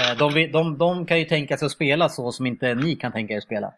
[0.00, 3.12] Eh, de, de, de kan ju tänka sig att spela så som inte ni kan
[3.12, 3.72] tänka er att spela.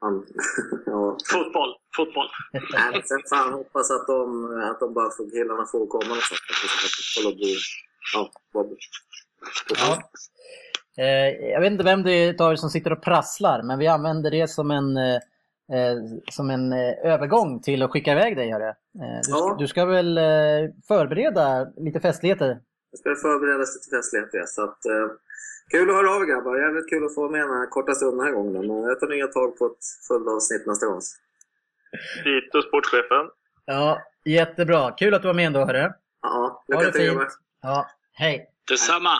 [0.00, 0.26] Han,
[0.86, 1.16] ja.
[1.32, 2.28] Fotboll, fotboll.
[2.52, 6.40] Nej, sen fan hoppas att de, att de bara får, killarna får komma någonstans.
[8.14, 8.30] Ja,
[9.68, 10.02] ja.
[10.98, 13.86] Eh, jag vet inte vem det är av er som sitter och prasslar, men vi
[13.86, 15.14] använder det som en, eh,
[15.72, 15.96] eh
[16.30, 18.52] som en eh, övergång till att skicka iväg dig.
[18.52, 18.68] Hörru.
[18.68, 19.56] Eh, du, ja.
[19.58, 20.24] du, ska väl eh,
[20.88, 22.60] förbereda lite festligheter?
[22.90, 24.78] Jag ska förbereda lite festligheter, så att,
[25.70, 26.56] Kul att höra av er grabbar.
[26.56, 28.66] Jävligt kul att få med den här korta stunden den här gången.
[28.66, 31.00] Men jag tar nya tag på ett fullt avsnitt nästa gång.
[32.24, 33.26] Dito sportchefen.
[33.64, 34.90] Ja, jättebra.
[34.90, 35.92] Kul att du var med ändå hörru.
[36.22, 37.38] Ja, lycka till fint.
[37.62, 37.86] Ja,
[38.18, 38.46] hej!
[38.68, 39.18] Detsamma!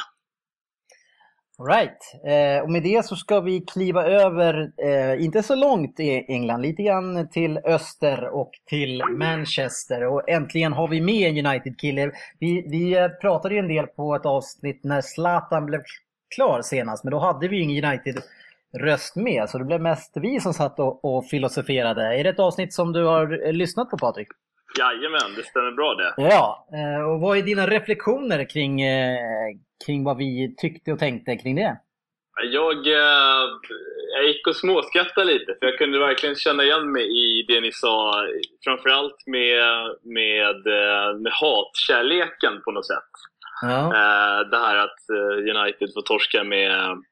[1.59, 6.25] Alright, eh, och med det så ska vi kliva över, eh, inte så långt i
[6.29, 10.07] England, lite grann till öster och till Manchester.
[10.07, 12.11] Och äntligen har vi med en United-kille.
[12.39, 15.81] Vi, vi eh, pratade ju en del på ett avsnitt när Zlatan blev
[16.35, 19.51] klar senast, men då hade vi ingen United-röst med.
[19.51, 22.17] Så det blev mest vi som satt och, och filosoferade.
[22.17, 24.29] Är det ett avsnitt som du har lyssnat på Patrik?
[24.79, 26.15] Jajamän, det stämmer bra det.
[26.17, 29.19] Ja, eh, och vad är dina reflektioner kring, eh,
[29.87, 31.77] kring vad vi tyckte och tänkte kring det?
[32.53, 33.45] Jag, eh,
[34.15, 37.73] jag gick och småskrattade lite, för jag kunde verkligen känna igen mig i det ni
[37.73, 38.27] sa.
[38.65, 39.63] Framförallt med,
[40.03, 40.57] med,
[41.23, 43.13] med hatkärleken på något sätt.
[43.63, 43.93] Ja.
[44.51, 44.99] Det här att
[45.57, 47.03] United får torska med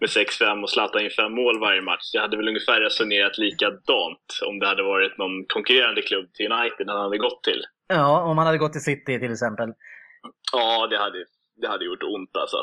[0.00, 2.10] med 6-5 och Zlatan in fem mål varje match.
[2.12, 6.88] Jag hade väl ungefär resonerat likadant om det hade varit någon konkurrerande klubb till United
[6.88, 7.62] han hade gått till.
[7.88, 9.72] Ja, om han hade gått till City till exempel.
[10.52, 11.24] Ja, det hade,
[11.56, 12.56] det hade gjort ont alltså.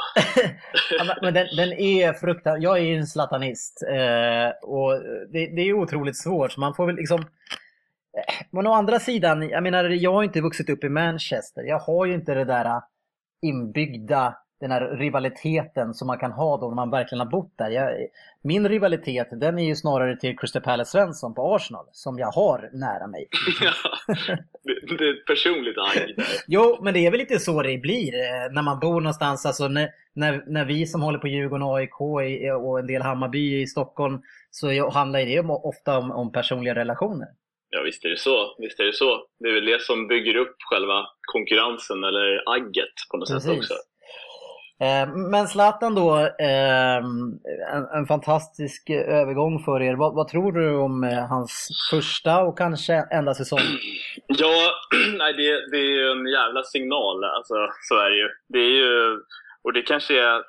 [1.22, 2.64] men den, den är fruktansvärd.
[2.64, 4.92] Jag är ju en zlatanist eh, och
[5.34, 6.52] det, det, är otroligt svårt.
[6.52, 7.20] Så man får väl liksom...
[7.20, 11.64] Eh, men å andra sidan, jag menar, jag har inte vuxit upp i Manchester.
[11.64, 12.82] Jag har ju inte det där
[13.42, 17.70] inbyggda den här rivaliteten som man kan ha då när man verkligen har bott där.
[17.70, 17.90] Jag,
[18.44, 22.70] min rivalitet den är ju snarare till Crystal Palace Svensson på Arsenal som jag har
[22.74, 23.28] nära mig.
[23.62, 23.74] Ja,
[24.64, 26.16] det, det är ett personligt agg
[26.48, 29.46] Jo, men det är väl lite så det blir eh, när man bor någonstans.
[29.46, 32.02] Alltså när, när, när vi som håller på Djurgården, AIK
[32.64, 34.22] och en del Hammarby i Stockholm
[34.52, 37.28] så handlar det ofta om, om personliga relationer.
[37.70, 38.56] Ja visst är det så.
[38.60, 39.26] Visst är det så.
[39.40, 43.50] Det är väl det som bygger upp själva konkurrensen eller agget på något Precis.
[43.50, 43.74] sätt också.
[44.82, 47.40] Eh, men Zlatan då, ehm,
[47.74, 49.96] en, en, fantastisk övergång för er.
[49.96, 53.68] Vad, vad, tror du om eh, hans första och kanske enda säsong?
[54.28, 54.72] Ja,
[55.18, 57.24] nej, det, det är ju en jävla signal.
[57.24, 57.56] Alltså,
[57.90, 58.30] så är det ju.
[58.54, 59.20] Det är ju,
[59.64, 60.44] och det kanske är...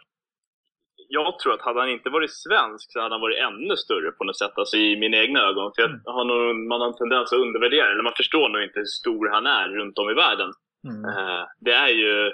[1.08, 4.24] Jag tror att hade han inte varit svensk så hade han varit ännu större på
[4.24, 5.72] något sätt, alltså i mina egna ögon.
[5.74, 6.02] För jag mm.
[6.04, 9.28] har nog, man har en tendens att undervärdera, eller man förstår nog inte hur stor
[9.34, 10.50] han är runt om i världen.
[10.88, 11.04] Mm.
[11.10, 12.32] Eh, det är ju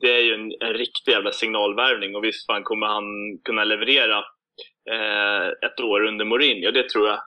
[0.00, 3.04] det är ju en, en riktig jävla signalvärvning och visst fan kommer han
[3.44, 4.18] kunna leverera
[4.90, 7.20] eh, ett år under Mourinho, det tror jag.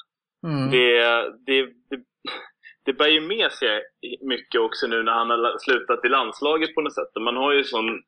[0.48, 0.72] Mm.
[0.72, 1.02] Det,
[1.46, 2.04] det, det,
[2.86, 3.82] det bär ju med sig
[4.22, 7.22] mycket också nu när han har slutat i landslaget på något sätt.
[7.22, 8.02] Man har ju sån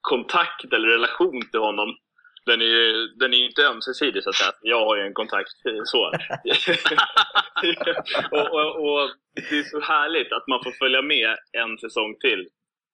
[0.00, 1.96] kontakt eller relation till honom
[2.46, 4.52] den är ju den är inte ömsesidig så att säga.
[4.62, 5.50] Jag har ju en kontakt
[5.84, 6.06] så.
[8.30, 9.10] och, och, och
[9.50, 12.48] det är så härligt att man får följa med en säsong till.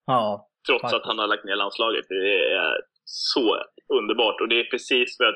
[0.07, 2.05] Ja, Trots att han har lagt ner landslaget.
[2.09, 4.41] Det är så underbart.
[4.41, 5.35] Och det är precis vad jag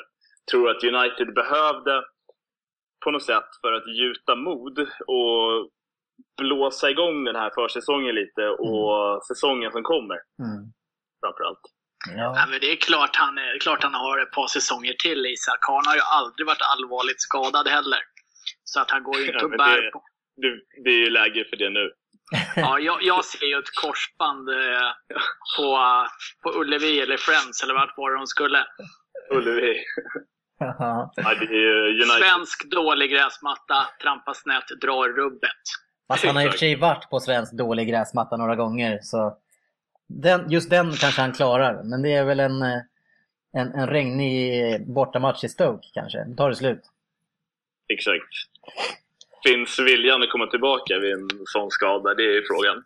[0.50, 2.02] tror att United behövde
[3.04, 5.70] på något sätt för att gjuta mod och
[6.42, 10.72] blåsa igång den här försäsongen lite och säsongen som kommer Mm.
[11.20, 11.60] framförallt.
[12.16, 12.32] Ja.
[12.36, 15.58] Ja, men det är klart han, är, klart han har ett par säsonger till Isak.
[15.60, 18.00] Han har ju aldrig varit allvarligt skadad heller.
[18.64, 20.02] Så att han går ju inte Ja, och bär det- på.
[20.36, 21.92] Det, det är ju läge för det nu.
[22.56, 24.90] Ja, jag, jag ser ju ett korsband eh,
[25.56, 25.78] på,
[26.42, 28.66] på Ullevi eller Friends eller vart var de skulle.
[29.30, 29.76] Ullevi.
[30.58, 31.12] Ja.
[32.18, 35.62] Svensk dålig gräsmatta, trampa snett, drar rubbet.
[36.08, 38.98] Fast han har i och för sig varit på svensk dålig gräsmatta några gånger.
[39.02, 39.36] Så
[40.08, 41.82] den, just den kanske han klarar.
[41.82, 42.80] Men det är väl en, eh,
[43.52, 46.24] en, en regnig bortamatch i Stoke kanske.
[46.24, 46.82] Då tar det slut.
[47.92, 48.34] Exakt.
[49.46, 52.14] Finns viljan att komma tillbaka vid en sån skada?
[52.14, 52.82] Det är ju frågan.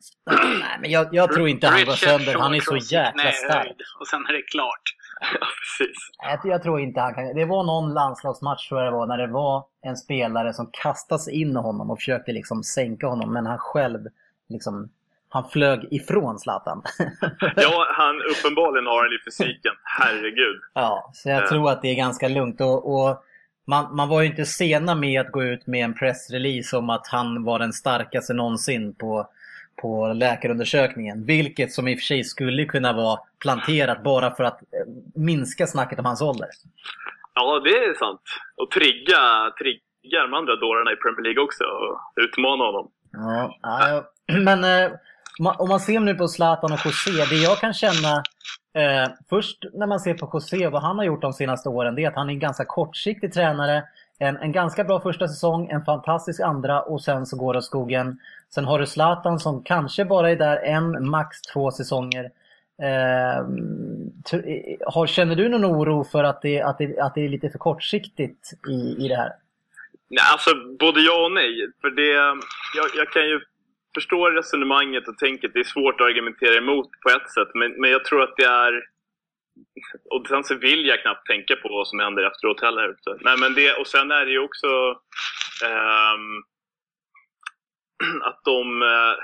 [0.60, 2.34] Nej, men jag, jag tror inte han går sönder.
[2.38, 3.76] Han är så i jäkla stark.
[4.00, 4.82] Och sen är det klart.
[5.40, 5.96] Ja, precis.
[6.18, 7.34] Jag, jag tror inte han kan.
[7.34, 11.20] Det var någon landslagsmatch tror jag det var, när det var en spelare som kastade
[11.20, 13.32] sig in i honom och försökte liksom sänka honom.
[13.32, 14.00] Men han själv
[14.48, 14.88] liksom,
[15.28, 16.82] han flög ifrån Zlatan.
[17.56, 19.72] Ja, han, uppenbarligen har han ju fysiken.
[19.82, 20.60] Herregud.
[20.74, 21.48] Ja, så jag Ja.
[21.48, 22.60] tror att det är ganska lugnt.
[22.60, 23.24] Och, och
[23.66, 27.06] man, man var ju inte sena med att gå ut med en pressrelease om att
[27.06, 29.28] han var den starkaste någonsin på,
[29.82, 31.26] på läkarundersökningen.
[31.26, 35.66] Vilket som i och för sig skulle kunna vara planterat bara för att eh, minska
[35.66, 36.48] snacket om hans ålder.
[37.34, 38.20] Ja, det är sant.
[38.56, 42.90] Och trigga, trigga de andra dårarna i Premier League också och utmana honom.
[43.12, 44.92] Ja, men eh,
[45.58, 48.22] om man ser nu på Zlatan och José, det jag kan känna
[48.74, 51.94] eh, först när man ser på José och vad han har gjort de senaste åren,
[51.94, 53.84] det är att han är en ganska kortsiktig tränare.
[54.18, 57.64] En, en ganska bra första säsong, en fantastisk andra och sen så går det åt
[57.64, 58.18] skogen.
[58.54, 62.30] Sen har du Zlatan som kanske bara är där en, max två säsonger.
[62.82, 63.46] Eh,
[64.86, 67.58] har, känner du någon oro för att det, att det, att det är lite för
[67.58, 69.32] kortsiktigt i, i det här?
[70.08, 71.68] Nej, alltså både ja och nej.
[71.80, 72.12] För det,
[72.76, 73.40] jag, jag kan ju
[73.94, 75.52] förstå resonemanget och tänket.
[75.54, 77.48] Det är svårt att argumentera emot på ett sätt.
[77.54, 78.82] Men, men jag tror att det är...
[80.10, 82.96] Och sen så vill jag knappt tänka på vad som händer efteråt heller.
[83.20, 84.66] Nej, men det, och sen är det ju också
[85.64, 86.42] ehm,
[88.22, 89.14] att de, eh,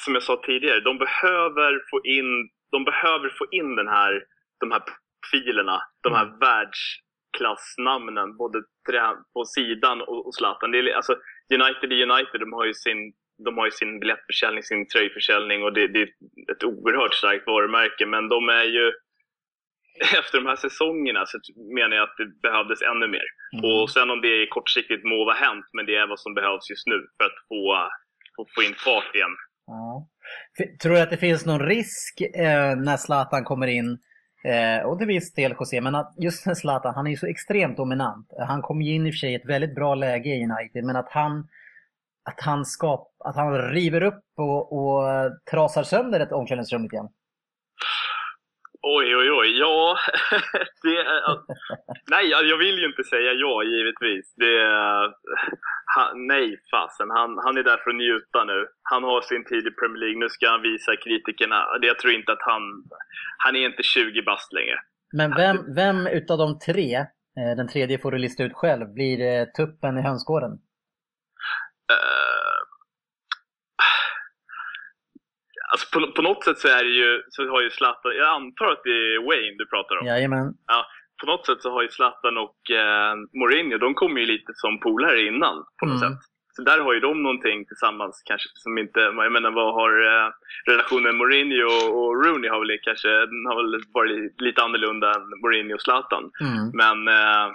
[0.00, 4.24] som jag sa tidigare, de behöver få in, de behöver få in den här,
[4.60, 4.82] de här
[5.20, 8.62] profilerna, de här världsklassnamnen, både
[9.32, 10.70] på sidan och, och Zlatan.
[10.70, 11.16] Det är, alltså,
[11.54, 13.12] United är United, de har ju sin,
[13.44, 16.08] de har ju sin biljettförsäljning, sin tröjförsäljning och det, det är
[16.52, 18.06] ett oerhört starkt varumärke.
[18.06, 18.86] Men de är ju,
[20.18, 21.36] efter de här säsongerna så
[21.78, 23.28] menar jag att det behövdes ännu mer.
[23.68, 26.70] Och sen om det är kortsiktigt må vara hänt, men det är vad som behövs
[26.70, 27.60] just nu för att få,
[28.36, 29.36] få, få in fart igen.
[29.66, 30.08] Ja.
[30.82, 33.98] Tror du att det finns någon risk eh, när Zlatan kommer in,
[34.44, 37.26] eh, och till viss del José, men att just när Zlatan, han är ju så
[37.26, 38.26] extremt dominant.
[38.48, 40.84] Han kom ju in i och för sig i ett väldigt bra läge i United,
[40.84, 41.48] men att han,
[42.30, 45.02] att han, skap, att han river upp och, och
[45.50, 47.08] trasar sönder ett omklädningsrum lite grann.
[48.82, 49.58] Oj, oj, oj.
[49.58, 49.96] Ja,
[50.82, 51.06] det är,
[52.10, 54.34] nej, jag vill ju inte säga ja, givetvis.
[54.36, 54.54] Det
[55.94, 57.10] han, nej, fasen.
[57.10, 58.58] Han, han är där för att njuta nu.
[58.92, 60.18] Han har sin tid i Premier League.
[60.18, 61.58] Nu ska han visa kritikerna.
[61.80, 62.62] Jag tror inte att han...
[63.44, 64.76] Han är inte 20 bast längre.
[65.12, 66.94] Men vem, vem utav de tre,
[67.38, 70.52] eh, den tredje får du lista ut själv, blir tuppen i hönsgården?
[71.90, 72.58] Eh,
[75.72, 78.66] alltså på, på något sätt så är det ju, så har ju Zlatan, jag antar
[78.66, 80.06] att det är Wayne du pratar om.
[80.06, 80.54] Jajamän.
[81.20, 84.80] På något sätt så har ju Zlatan och eh, Mourinho, de kommer ju lite som
[84.80, 86.10] polare innan på något Mm.
[86.12, 86.18] sätt.
[86.52, 90.30] Så där har ju de någonting tillsammans kanske som inte, jag menar vad har eh,
[90.66, 91.66] relationen Mourinho
[91.98, 96.30] och, Rooney har väl kanske, den har väl varit lite annorlunda än Mourinho och Zlatan.
[96.40, 96.70] Mm.
[96.74, 97.46] Men eh,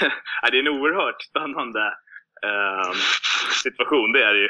[0.42, 1.94] ja, det är en oerhört spännande
[2.42, 2.92] eh,
[3.62, 4.48] situation, det är det ju.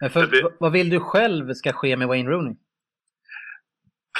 [0.00, 2.54] Men för, det- Vad vill du själv ska ske med Wayne Rooney?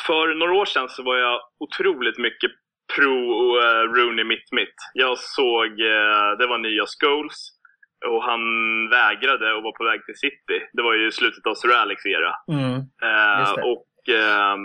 [0.06, 2.50] För några år sedan så var jag otroligt mycket
[2.96, 3.16] pro
[3.58, 4.74] uh, Rooney mitt-mitt.
[4.94, 7.50] Jag såg, eh, det var nya Scholes
[8.06, 8.40] och han
[8.90, 10.58] vägrade och var på väg till City.
[10.72, 12.32] Det var ju slutet av Sir Alex era.
[12.52, 12.74] Mm.
[13.02, 14.60] Eh, och ehm,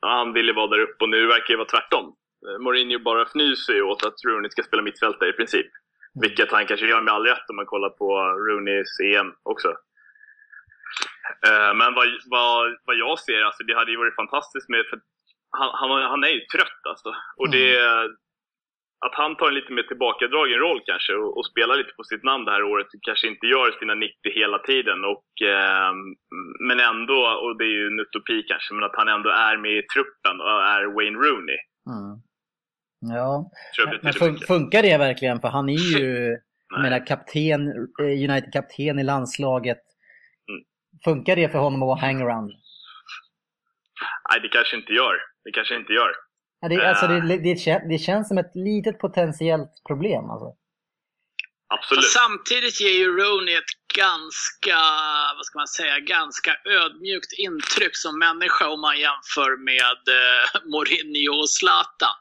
[0.00, 2.04] han ville vara där uppe och nu verkar det vara tvärtom.
[2.48, 5.66] Eh, Mourinho bara fnyser ju åt att Rooney ska spela mittfältare i princip.
[6.20, 9.68] Vilket han kanske gör med all rätt om man kollar på Rooneys EM också.
[11.46, 14.86] Eh, Men vad, vad, vad jag ser, alltså, det hade ju varit fantastiskt med...
[14.90, 15.00] För
[15.50, 17.14] han, han, han är ju trött alltså.
[17.36, 17.78] Och det,
[19.06, 22.24] att han tar en lite mer tillbakadragen roll kanske och, och, spelar lite på sitt
[22.24, 22.86] namn det här året.
[23.00, 25.04] Kanske inte gör sina 90 hela tiden.
[25.04, 25.92] Och, eh,
[26.68, 29.76] men ändå, och det är ju en utopi kanske, men att han ändå är med
[29.78, 31.58] i truppen och är Wayne Rooney.
[31.94, 32.12] Mm.
[33.08, 33.50] Ja,
[34.02, 35.40] men fun funkar det verkligen?
[35.40, 36.36] För han är ju
[36.82, 37.68] menar, kapten,
[38.00, 39.82] eh, United-kapten i landslaget.
[40.48, 40.62] Mm.
[41.04, 42.50] Funkar det för honom att vara hangaround?
[44.30, 45.14] Nej, det kanske inte gör.
[45.44, 46.12] Det kanske inte gör.
[46.60, 50.30] Ja, det, alltså, det, det, det, känns som ett litet potentiellt problem.
[50.30, 50.48] Alltså.
[51.68, 51.98] Absolut.
[51.98, 54.78] Och samtidigt ger ju Rooney ett ganska,
[55.36, 60.42] vad ska man säga, ganska ödmjukt intryck som människa om man jämför med eh,
[60.72, 62.16] Mourinho och Zlatan.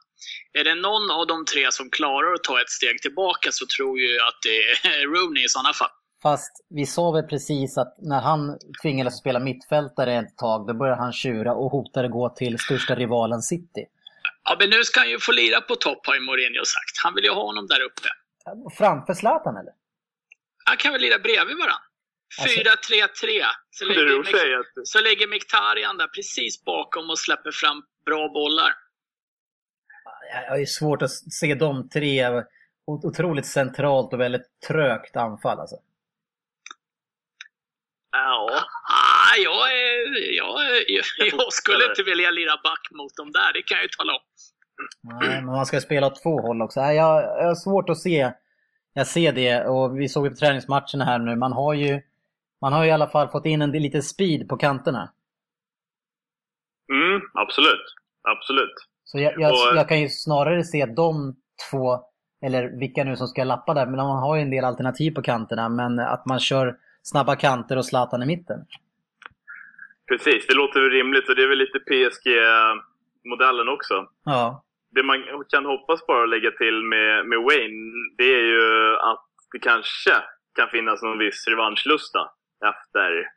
[0.53, 3.99] Är det någon av de tre som klarar att ta ett steg tillbaka så tror
[3.99, 4.57] jag att det
[4.89, 5.89] är Rooney i sådana fall.
[6.21, 11.01] Fast vi sa väl precis att när han tvingades spela mittfältare ett tag, då började
[11.01, 13.86] han tjura och hotade gå till största rivalen City.
[14.43, 16.95] Ja, men nu ska han ju få lira på topp har ju Mourinho sagt.
[17.03, 18.09] Han vill ju ha honom där uppe.
[18.78, 19.73] Framför Zlatan eller?
[20.65, 21.86] Han kan väl lira bredvid varandra.
[22.41, 22.65] 4-3-3.
[23.01, 23.26] Alltså...
[23.71, 28.73] Så, lägger, så lägger Mkhitaryan där precis bakom och släpper fram bra bollar.
[30.47, 32.43] Jag har svårt att se de tre.
[32.88, 35.75] Otroligt centralt och väldigt trögt anfall alltså.
[38.11, 38.49] Ja.
[38.89, 39.67] Ah, jag,
[40.38, 44.13] jag, jag, skulle inte vilja lira back mot dem där, det kan jag ju tala
[44.13, 44.21] om.
[45.01, 46.79] Nej, men man ska spela åt två håll också.
[46.79, 48.31] Jag, jag har svårt att se.
[48.93, 51.36] Jag ser det och vi såg ju på träningsmatcherna här nu.
[51.36, 52.01] Man har ju,
[52.61, 55.11] man har ju i alla fall fått in en lite speed på kanterna.
[56.93, 57.86] Mm, absolut.
[58.21, 58.75] Absolut.
[59.06, 61.36] Så jag, jag, och, jag kan ju snarare se de
[61.72, 61.99] två,
[62.45, 65.22] eller vilka nu som ska lappa där, men man har ju en del alternativ på
[65.22, 65.70] kanterna.
[65.70, 68.60] Men att man kör snabba kanter och Zlatan i mitten.
[70.08, 74.08] Precis, det låter väl rimligt och det är väl lite PSG-modellen också.
[74.24, 74.64] Ja.
[74.91, 79.60] Det man kan hoppas bara lägga till med, med Wayne, det är ju att det
[79.60, 80.12] kanske
[80.56, 82.30] kan finnas någon viss revanschlusta
[82.72, 83.30] efter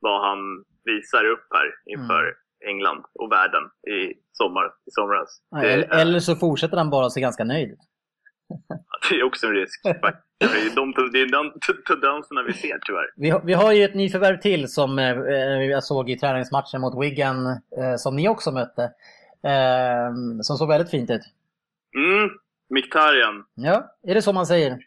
[0.00, 2.34] vad han visar upp här inför mm.
[2.68, 3.64] England och världen
[3.96, 5.40] i, sommar, i somras.
[5.50, 6.00] Ja, eller, är...
[6.00, 7.78] eller så fortsätter han bara se ganska nöjd ut.
[9.10, 9.80] det är också en risk.
[10.38, 10.46] Det
[11.20, 11.52] är de,
[11.86, 13.06] tendenserna vi ser tyvärr.
[13.16, 15.06] Vi har, vi har ju ett nyförvärv till som eh,
[15.62, 18.82] jag såg i träningsmatchen mot Wigan, eh, som ni också mötte.
[19.44, 20.12] Eh,
[20.42, 21.22] som såg väldigt fint ut.
[21.96, 22.30] Mm,
[22.70, 23.44] Miktarian.
[23.54, 24.78] Ja, är det så man säger?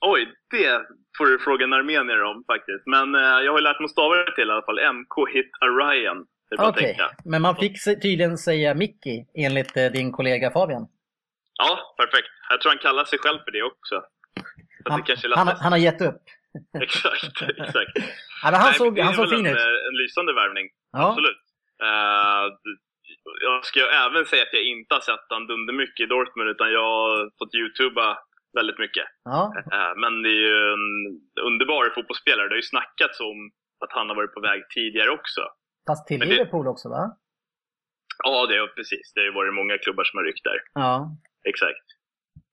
[0.00, 0.86] Oj, det
[1.18, 2.86] får du fråga en armenier om faktiskt.
[2.86, 4.94] Men eh, jag har ju lärt mig stava det till i alla fall.
[4.94, 6.26] MK Hit Orion.
[6.58, 7.08] Okej, okay.
[7.24, 10.86] men man fick tydligen säga Mickey enligt eh, din kollega Fabian.
[11.58, 12.28] Ja, perfekt.
[12.50, 14.02] Jag tror han kallar sig själv för det också.
[14.84, 16.22] Han, det han, han, har gett upp.
[16.82, 17.92] exakt, exakt.
[17.96, 18.02] Ja,
[18.42, 19.58] han, Nej, såg, han såg fin ut.
[19.58, 21.08] En, en lysande värvning, ja.
[21.08, 21.42] absolut.
[21.82, 22.44] Uh,
[23.46, 26.88] jag ska även säga att jag inte har sett han dundermycket i Dortmund, utan jag
[26.96, 28.18] har fått youtuba
[28.58, 29.06] väldigt mycket.
[29.24, 29.52] Ja.
[29.72, 30.86] Uh, men det är ju en
[31.48, 32.48] underbar fotbollsspelare.
[32.48, 33.38] Det har ju snackats om
[33.84, 35.42] att han har varit på väg tidigare också.
[35.86, 36.70] Fast till men Liverpool det...
[36.70, 37.16] också va?
[38.24, 39.12] Ja, det är precis.
[39.14, 40.58] Det har varit många klubbar som har ryckt där.
[40.74, 41.16] Ja.
[41.48, 41.86] Exakt.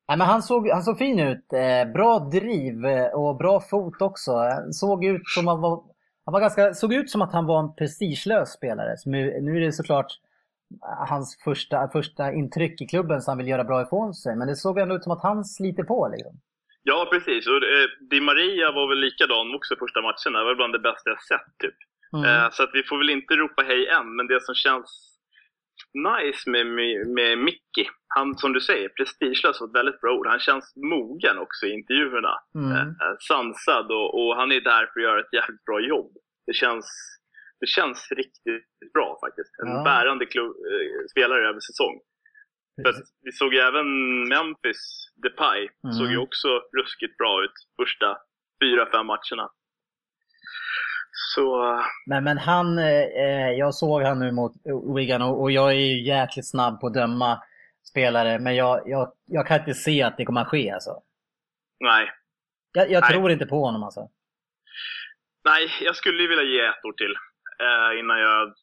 [0.08, 1.54] Ja, men han, såg, han såg fin ut.
[1.54, 4.32] Eh, bra driv eh, och bra fot också.
[4.32, 5.84] Han såg ut som, han var,
[6.26, 8.98] han var ganska, såg ut som att han var en prestigelös spelare.
[8.98, 10.12] Så nu, nu är det såklart
[11.08, 14.36] hans första, första intryck i klubben så han vill göra bra ifrån sig.
[14.36, 16.10] Men det såg ändå ut som att han sliter på.
[16.12, 16.34] Liksom.
[16.84, 17.48] Ja, precis.
[17.48, 20.34] Och, eh, Di Maria var väl likadan också första matchen.
[20.34, 21.58] Det var bland det bästa jag sett.
[21.58, 21.76] Typ.
[22.14, 22.26] Mm.
[22.26, 25.12] Eh, så att vi får väl inte ropa hej än, men det som känns
[25.94, 27.86] nice med, med, med Mickey.
[28.08, 30.28] Han, som du säger, prestigelös var ett väldigt bra ord.
[30.28, 32.34] Han känns mogen också i intervjuerna.
[32.56, 32.72] Mm.
[32.72, 36.12] Eh, eh, sansad och, och, han är där för att göra ett jävligt bra jobb.
[36.48, 36.86] Det känns,
[37.60, 39.52] det känns riktigt bra faktiskt.
[39.64, 39.84] En ja.
[39.84, 40.56] bärande klubb,
[41.12, 41.96] spelare över säsong.
[42.84, 43.88] För vi såg ju även
[44.28, 44.82] Memphis
[45.24, 45.94] Depay, mm.
[45.94, 46.48] såg ju också
[46.78, 48.18] ruskigt bra ut första
[48.64, 49.50] fyra, fem matcherna.
[51.12, 51.80] Så...
[52.06, 54.52] Men, men han, eh, jag såg han nu mot
[54.96, 57.42] Wigan och, och, jag är ju jäkligt snabb på att döma
[57.90, 58.40] spelare.
[58.40, 60.92] Men jag, jag, jag kan inte se att det kommer att ske alltså.
[61.80, 62.12] Nej.
[62.74, 63.12] Jag, jag Nej.
[63.12, 64.10] tror inte på honom alltså.
[65.46, 67.16] Nej, jag skulle vilja ge ett år till
[67.66, 68.54] eh, innan jag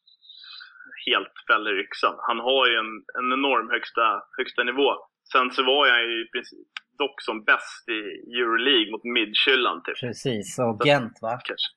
[1.05, 2.15] helt fäller yxan.
[2.27, 4.89] Han har ju en, en enorm högsta, högsta nivå.
[5.31, 5.97] Sen så var jag
[6.31, 6.67] princip
[6.97, 7.99] dock som bäst i
[8.39, 9.85] Euroleague mot Midtjylland.
[9.85, 9.99] Typ.
[9.99, 11.39] Precis, och Gent va?
[11.43, 11.69] Kanske.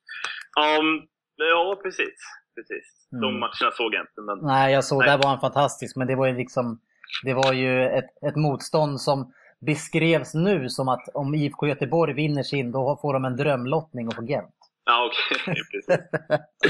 [0.80, 0.88] Um,
[1.36, 2.18] ja, precis.
[2.54, 2.86] precis.
[3.12, 3.20] Mm.
[3.22, 4.20] De matcherna såg jag inte.
[4.20, 4.38] Men...
[4.38, 5.08] Nej, jag såg, Nej.
[5.08, 5.96] där var han fantastisk.
[5.96, 6.80] Men det var ju liksom,
[7.24, 9.32] det var ju ett, ett motstånd som
[9.66, 14.14] beskrevs nu som att om IFK Göteborg vinner sin, då får de en drömlottning och
[14.14, 14.54] får Gent.
[14.84, 15.56] Ja, okej.
[15.62, 15.98] Okay.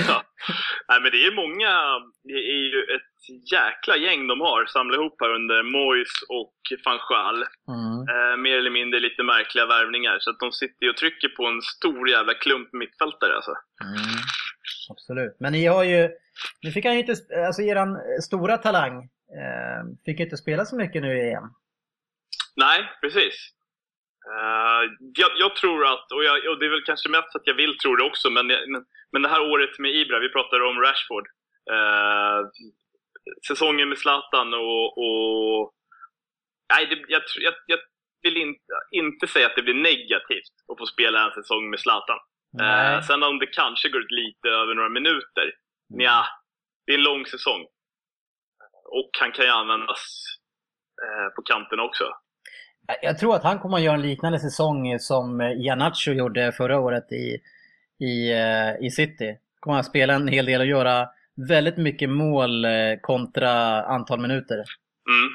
[0.08, 0.22] ja.
[0.88, 1.72] Nej, men det är många,
[2.24, 6.54] det är ju ett jäkla gäng de har samlat ihop här under Mois och
[6.84, 7.44] van Schaal.
[7.68, 7.98] Mm.
[8.12, 10.16] Eh, mer eller mindre lite märkliga värvningar.
[10.20, 13.54] Så att de sitter och trycker på en stor jävla klump mittfältare alltså.
[13.84, 14.22] Mm.
[14.90, 15.36] Absolut.
[15.40, 16.10] Men ni har ju,
[16.62, 17.14] nu fick han ju inte,
[17.46, 18.96] alltså eran stora talang
[19.40, 21.48] eh, fick inte spela så mycket nu i EM.
[22.56, 23.34] Nej, precis.
[24.32, 24.82] Eh,
[25.20, 27.78] jag, jag tror att, och, jag, och det är väl kanske mest att jag vill
[27.78, 31.26] tro det också, men, men, men det här året med Ibra, vi pratade om Rashford.
[31.74, 32.38] Eh,
[33.48, 34.98] säsongen med Zlatan och...
[34.98, 35.72] och
[36.74, 37.78] nej, det, jag, jag, jag
[38.22, 42.18] vill inte, inte säga att det blir negativt att få spela en säsong med Zlatan.
[42.60, 45.46] Eh, sen om det kanske går ut lite över några minuter,
[45.88, 46.24] ja,
[46.86, 47.62] det är en lång säsong.
[48.84, 50.02] Och han kan ju användas
[51.02, 52.04] eh, på kanterna också.
[53.02, 57.12] Jag tror att han kommer att göra en liknande säsong som Ianacho gjorde förra året
[57.12, 57.40] i,
[58.04, 59.38] i, eh, i City.
[59.60, 62.70] Kommer att spela en hel del och göra väldigt mycket mål eh,
[63.00, 64.54] kontra antal minuter.
[64.54, 65.28] Mm.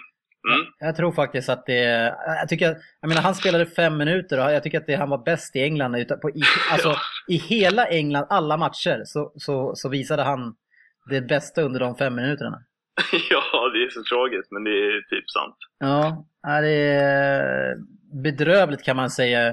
[0.54, 0.68] Mm.
[0.80, 1.82] Jag tror faktiskt att det...
[2.26, 5.24] Jag, tycker, jag menar, han spelade fem minuter och jag tycker att det, han var
[5.24, 6.08] bäst i England.
[6.22, 6.42] På, i,
[6.72, 6.96] alltså,
[7.28, 10.56] I hela England, alla matcher, så, så, så visade han
[11.10, 12.64] det bästa under de fem minuterna.
[13.30, 15.56] ja, det är så tragiskt, men det är typ sant.
[15.80, 17.76] Ja, ja, det är
[18.24, 19.48] bedrövligt kan man säga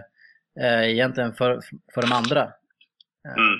[0.60, 1.60] eh, egentligen för,
[1.94, 2.42] för de andra.
[3.36, 3.58] Mm.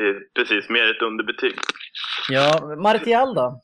[0.00, 1.54] Det är precis mer ett underbetyg.
[2.28, 3.60] Ja, Martial då?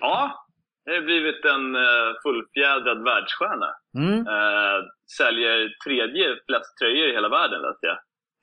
[0.00, 0.46] Ja,
[0.84, 3.70] det har blivit en eh, fullfjädrad världsstjärna.
[3.98, 4.18] Mm.
[4.34, 4.78] Eh,
[5.18, 7.98] säljer tredje flest tröjor i hela världen, vet jag.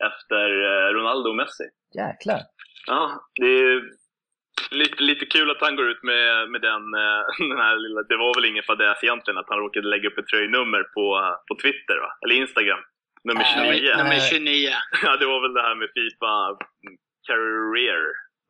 [0.09, 1.67] Efter eh, Ronaldo och Messi.
[1.97, 2.41] Jäklar.
[2.87, 3.01] Ja,
[3.39, 3.83] det är
[4.71, 6.83] lite, lite kul att han går ut med, med den,
[7.51, 8.01] den här lilla...
[8.03, 11.53] Det var väl ingen fadäs egentligen att han råkade lägga upp ett tröjnummer på, på
[11.61, 12.09] Twitter, va?
[12.21, 12.83] eller Instagram.
[13.27, 13.91] Nummer Nej, 29.
[13.95, 13.97] nej.
[14.03, 14.69] Nummer 29.
[15.03, 16.31] Ja, det var väl det här med Fifa
[17.27, 18.03] Career,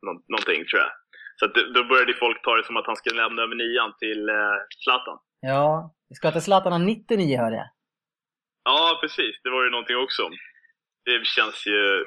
[0.06, 0.92] nå- någonting tror jag.
[1.38, 4.28] Så att då började folk ta det som att han skulle lämna över nian till
[4.28, 5.18] eh, Zlatan.
[5.40, 7.68] Ja, vi ska till Zlatan ha 99 hörde jag.
[8.64, 9.34] Ja, precis.
[9.42, 10.22] Det var ju någonting också.
[11.04, 12.04] Det känns ju...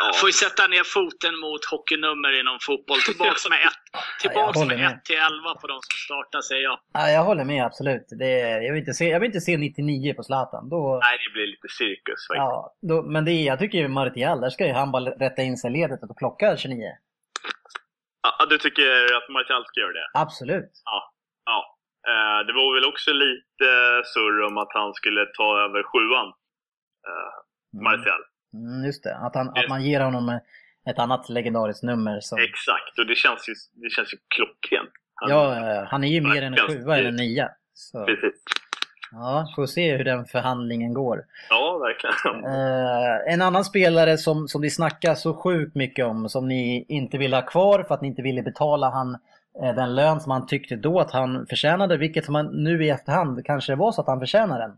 [0.00, 3.00] Ja, Får ju sätta ner foten mot hockeynummer inom fotboll.
[3.08, 3.82] Tillbaks med, ett,
[4.22, 4.96] tillbaks håller med med.
[4.96, 6.78] 1 till 11 på de som startar, säger jag.
[6.92, 8.06] Ja, jag håller med absolut.
[8.20, 8.30] Det,
[8.66, 10.68] jag, vill inte se, jag vill inte se 99 på Zlatan.
[10.68, 12.48] Då, nej, det blir lite cirkus faktiskt.
[12.52, 15.42] ja, då, men det, är- jag tycker ju Martial, där ska ju han bara rätta
[15.42, 16.76] in sig ledet och plocka 29.
[18.38, 20.08] Ja, du tycker att Martial ska göra det?
[20.14, 20.72] Absolut.
[20.84, 21.00] Ja.
[22.08, 23.68] Eh, det var väl också lite
[24.14, 26.28] surr om att han skulle ta över sjuan,
[27.08, 27.32] eh,
[27.74, 27.84] Mm.
[28.54, 30.40] Mm, just det, att, han, att man ger honom
[30.90, 32.20] ett annat legendariskt nummer.
[32.20, 34.90] Som, Exakt, och det känns ju, det känns ju klockrent.
[35.14, 37.48] Han- ja, han är ju mer än en sjua än en nia.
[37.74, 38.42] Så, Precis.
[39.12, 41.24] ja, får se hur den förhandlingen går.
[41.50, 42.44] Ja, verkligen.
[42.44, 47.18] Eh, en annan spelare som, som ni snackar så sjukt mycket om, som ni inte
[47.18, 49.18] ville ha kvar för att ni inte ville betala han
[49.62, 52.90] eh, den lön som han tyckte då att han förtjänade, vilket som han nu i
[52.90, 54.76] efterhand kanske var så att han förtjänar den.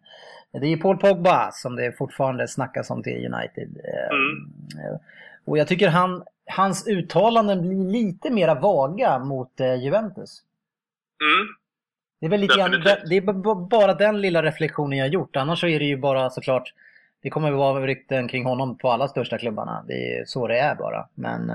[0.52, 3.68] Det är ju Paul Pogba som det fortfarande snackas om till United.
[3.84, 4.52] Eh, Mm.
[4.92, 5.00] eh,
[5.44, 10.42] Och jag tycker han, hans uttalanden blir lite mera vaga mot eh, Juventus.
[11.22, 11.46] Mm.
[12.20, 12.70] Det är väl lite grann,
[13.08, 15.36] det är bara den lilla reflektionen jag gjort.
[15.36, 16.74] Annars så är det ju bara såklart,
[17.22, 19.84] det kommer att vara rykten kring honom på alla största klubbarna.
[19.88, 21.08] Det är så det är bara.
[21.14, 21.52] Men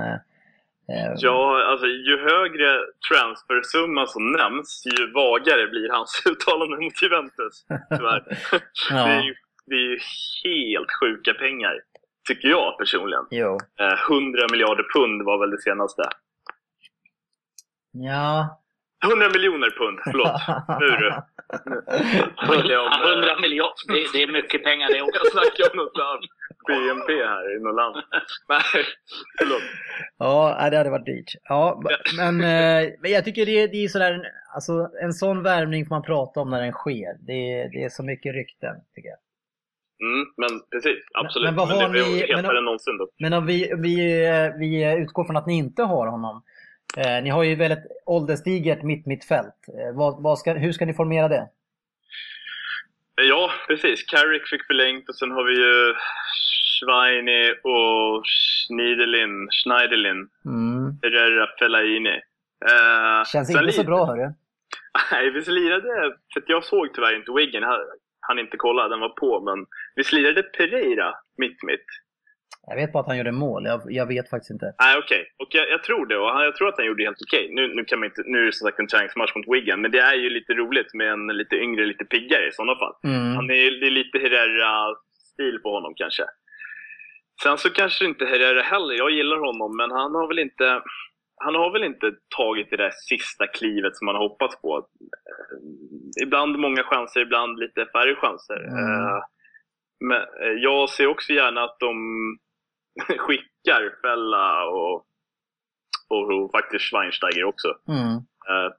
[1.16, 2.78] Ja, alltså ju högre
[3.10, 7.66] transfersumma som nämns, ju vagare blir hans uttalanden mot Juventus.
[7.90, 8.22] Tyvärr.
[8.90, 9.04] Ja.
[9.06, 9.34] det, är ju,
[9.66, 9.98] det är ju
[10.44, 11.74] helt sjuka pengar,
[12.28, 13.24] tycker jag personligen.
[13.30, 13.58] jo.
[13.80, 16.02] Eh, 100 miljarder pund var väl det senaste.
[17.92, 18.62] Ja.
[19.04, 20.40] 100 miljoner pund, förlåt.
[20.80, 21.10] Nu du.
[22.46, 25.20] Snackar jag om, Ja, eh, 100 miljoner, det, det är mycket pengar det också.
[25.24, 26.22] Jag snackar om något land.
[26.68, 27.96] BNP här i något land.
[28.48, 28.84] Nej,
[29.38, 29.62] förlåt.
[30.18, 31.32] Ja, det hade varit dyrt.
[31.42, 31.82] Ja,
[32.16, 34.22] men, eh, men jag tycker det, det är sådär,
[34.54, 34.72] alltså
[35.02, 37.12] en sån värvning får man prata om när den sker.
[37.26, 39.18] Det, det är så mycket rykten, tycker jag.
[40.08, 41.46] Mm, men precis, absolut.
[41.48, 43.08] men vad Men, har det är ni- hetare men- än någonsin då.
[43.18, 46.42] Men om vi, vi, eh, vi utgår från att ni inte har honom.
[46.96, 49.54] Eh, ni har ju väldigt ålderstigert mitt-mittfält.
[49.68, 51.48] Eh, vad, vad ska, hur ska ni formera det?
[53.28, 54.04] Ja, precis.
[54.04, 55.94] Carrick fick förlängt och sen har vi ju
[56.80, 60.98] Schweini och Schneiderlin, Schneiderlin, Mm.
[61.02, 62.20] Herrera, Fellaini.
[62.70, 64.32] Eh, Känns inte så bra hörru.
[65.12, 67.62] Nej, vi lirade, för att jag såg tyvärr inte Wiggen,
[68.20, 71.86] han inte kolla, den var på, men vi lirade Pereira mitt-mitt.
[72.68, 73.64] Jag vet bara att han gjorde mål.
[73.64, 74.74] Jag, jag vet faktiskt inte.
[74.80, 75.22] Nej, okej.
[75.42, 76.18] Och jag, jag tror det.
[76.18, 77.48] Och han, jag tror att han gjorde helt okej.
[77.52, 79.90] Nu, nu, kan man inte, nu är det som sagt en träningsmatch mot Wigan, men
[79.90, 82.94] det är ju lite roligt med en lite yngre, lite piggare i sådana fall.
[83.04, 83.34] Mm.
[83.34, 86.24] Han är, det är lite Herrera-stil på honom kanske.
[87.42, 90.82] Sen så kanske inte Herrera heller, jag gillar honom, men han har väl inte...
[91.44, 94.76] han har väl inte tagit det där sista klivet som man har hoppats på.
[94.78, 98.60] Eh, ibland många chanser, ibland lite färre chanser.
[98.68, 98.78] Mm.
[98.78, 99.20] Eh,
[100.00, 101.96] Men eh, jag ser också gärna att de
[103.18, 104.94] skickar Fella och,
[106.08, 107.68] och, och faktiskt Schweinsteiger också.
[107.88, 108.14] Mm.
[108.48, 108.70] Eh,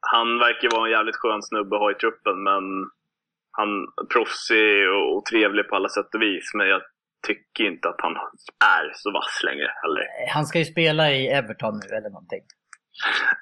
[0.00, 2.62] han verkar vara en jävligt skön snubbe att ha i truppen, men
[3.50, 3.68] han
[4.02, 6.50] är proffsig och, och trevlig på alla sätt och vis.
[6.54, 6.82] Men jag
[7.26, 8.12] tycker inte att han
[8.64, 10.04] är så vass längre heller.
[10.34, 12.42] Han ska ju spela i Everton nu eller någonting.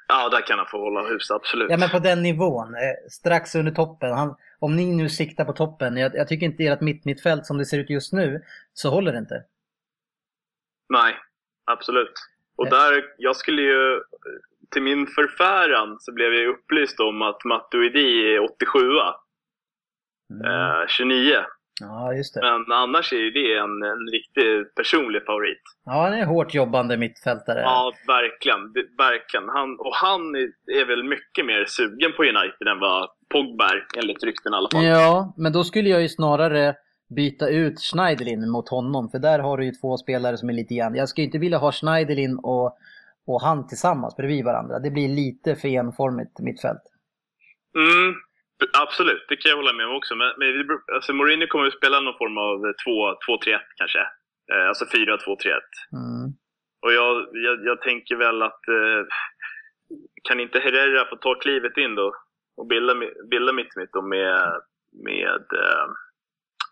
[0.09, 1.71] Ja, där kan han få hålla hus, absolut.
[1.71, 4.13] Ja men på den nivån, eh, strax under toppen.
[4.13, 7.59] Han, om ni nu siktar på toppen, jag, jag tycker inte ert mitt, mittfält som
[7.59, 9.45] det ser ut just nu, så håller det inte.
[10.89, 11.15] Nej,
[11.71, 12.13] absolut.
[12.59, 12.71] Och Eh.
[12.71, 14.01] där, jag skulle ju,
[14.71, 18.79] till min förfäran så blev jag upplyst om att Matuidi är 87
[20.31, 20.47] Mm.
[20.81, 21.37] eh, 29.
[21.81, 22.41] Ja, just det.
[22.41, 25.63] Men annars är ju det en, en riktig personlig favorit.
[25.85, 27.61] Ja, han är hårt jobbande mittfältare.
[27.61, 28.73] Ja, verkligen.
[28.99, 29.49] Verkligen.
[29.49, 30.49] Han, och han är,
[30.81, 34.69] är väl mycket mer sugen på United än vad Pogba är, enligt rykten i alla
[34.73, 34.85] fall.
[34.85, 36.75] Ja, men då skulle jag ju snarare
[37.09, 40.75] byta ut Schneiderlin mot honom, för där har du ju två spelare som är lite
[40.75, 40.95] grann.
[40.95, 42.79] Jag skulle inte vilja ha Schneiderlin och,
[43.27, 44.79] och han tillsammans bredvid varandra.
[44.79, 46.83] Det blir lite för enformigt mittfält.
[47.77, 48.15] Mm,
[48.83, 50.15] absolut, det kan jag hålla med om också.
[50.15, 50.49] Men, men
[50.95, 52.57] alltså Mourinho kommer att spela någon form av
[53.49, 54.03] 2-3-1 kanske.
[54.53, 55.61] Eh, alltså 4-2-3-1.
[55.93, 56.27] Mm.
[56.83, 59.03] Och jag, jag, jag tänker väl att eh,
[60.29, 62.15] kan inte Herrera få ta klivet in då
[62.57, 62.95] och bilda,
[63.31, 64.61] bilda mitt mitt då med,
[64.93, 65.87] med eh,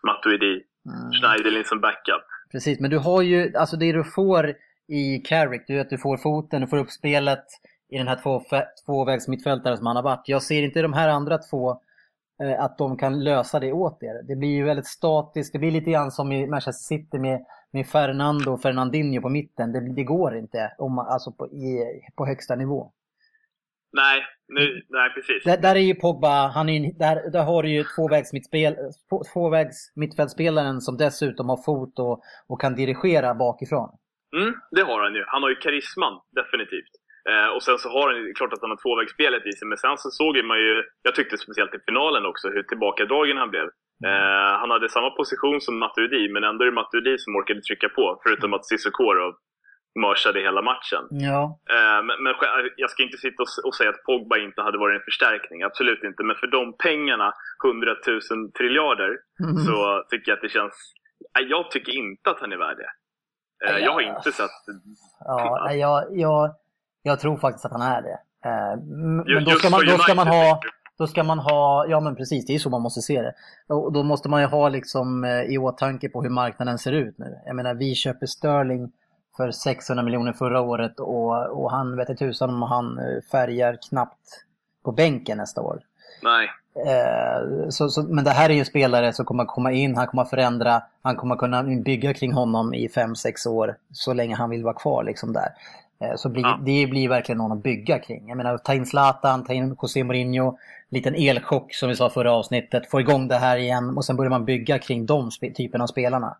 [0.05, 1.11] Matuidi, Mm.
[1.11, 2.23] Schneiderlin som backup.
[2.51, 4.53] Precis, men du har ju, alltså det du får
[4.87, 7.45] i Carrick, det är att du får foten, du får upp spelet
[7.89, 8.41] i den här två,
[8.85, 10.23] tvåvägsmittfältaren som han har varit.
[10.25, 11.71] Jag ser inte de här andra två
[12.43, 14.23] eh, att de kan lösa det åt er.
[14.27, 17.87] Det blir ju väldigt statiskt, det blir lite grann som i Manchester City med, med
[17.87, 19.71] Fernando och Fernandinho på mitten.
[19.71, 21.83] Det, det går inte om, alltså på, i,
[22.15, 22.91] på högsta nivå.
[24.03, 24.17] Nej,
[24.47, 25.43] nu, nej precis.
[25.43, 28.73] Där, där är ju Pogba, han är, där, där har du ju tvåvägsmittspel,
[29.09, 32.15] två- tvåvägsmittfältspelaren som dessutom har fot och,
[32.49, 33.89] och kan dirigera bakifrån.
[34.37, 35.23] Mm, det har han ju.
[35.33, 36.93] Han har ju karisman, definitivt.
[37.31, 39.97] Eh, och sen så har han klart att han har tvåvägsspelet i sig, men sen
[40.03, 40.73] så såg man ju,
[41.07, 43.67] jag tyckte speciellt i finalen också, hur tillbakadragen han blev.
[44.09, 47.89] Eh, han hade samma position som Matuidi, men ändå är det Matuidi som orkade trycka
[47.97, 49.07] på, förutom att Cissoko
[49.95, 51.03] mörsade hela matchen.
[51.29, 52.33] Ja, Eh, men, men
[52.77, 56.03] jag ska inte sitta och, och säga att Pogba inte hade varit en förstärkning, absolut
[56.03, 56.23] inte.
[56.23, 57.33] Men för de pengarna,
[57.65, 57.91] 100
[58.31, 59.11] 000 triljarder,
[59.43, 59.57] Mm.
[59.67, 60.73] så tycker jag att det känns...
[61.49, 62.91] Jag tycker inte att han är värd det.
[63.69, 64.49] Eh, jag har inte sett...
[65.19, 66.55] Ja, nej, jag, jag,
[67.01, 68.17] jag tror faktiskt att han är det.
[68.49, 68.75] Eh,
[69.35, 70.59] Men då ska, man, då, ska man ha,
[70.97, 73.33] då ska man ha, ja men precis, det är så man måste se det.
[73.73, 77.35] Och då måste man ju ha liksom i åtanke på hur marknaden ser ut nu.
[77.45, 78.91] Jag menar, vi köper Sterling
[79.37, 83.77] för 600 miljoner förra året och, och han vet inte tusan om han eh, färgar
[83.89, 84.43] knappt
[84.83, 85.79] på bänken nästa år.
[86.23, 86.49] Nej.
[86.87, 90.25] Eh, så, så, men det här är ju spelare som kommer komma in, han kommer
[90.25, 94.73] förändra, han kommer kunna bygga kring honom i 5-6 år så länge han vill vara
[94.73, 95.49] kvar liksom där.
[95.99, 96.59] Eh, så blir, Ja.
[96.65, 98.27] det blir verkligen någon att bygga kring.
[98.27, 100.57] Jag menar, ta in Zlatan, ta in José Mourinho,
[100.89, 104.29] liten elchock som vi sa förra avsnittet, få igång det här igen och sen börjar
[104.29, 106.37] man bygga kring de typen av spelarna.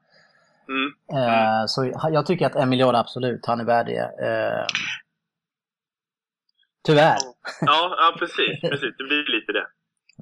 [0.70, 0.94] Mm.
[1.24, 4.00] Eh, Så jag tycker att en miljard absolut, han är värd det.
[4.28, 4.66] Eh,
[6.88, 7.18] Tyvärr.
[7.62, 8.96] Ja, ja precis, precis.
[8.98, 9.68] Det blir lite det.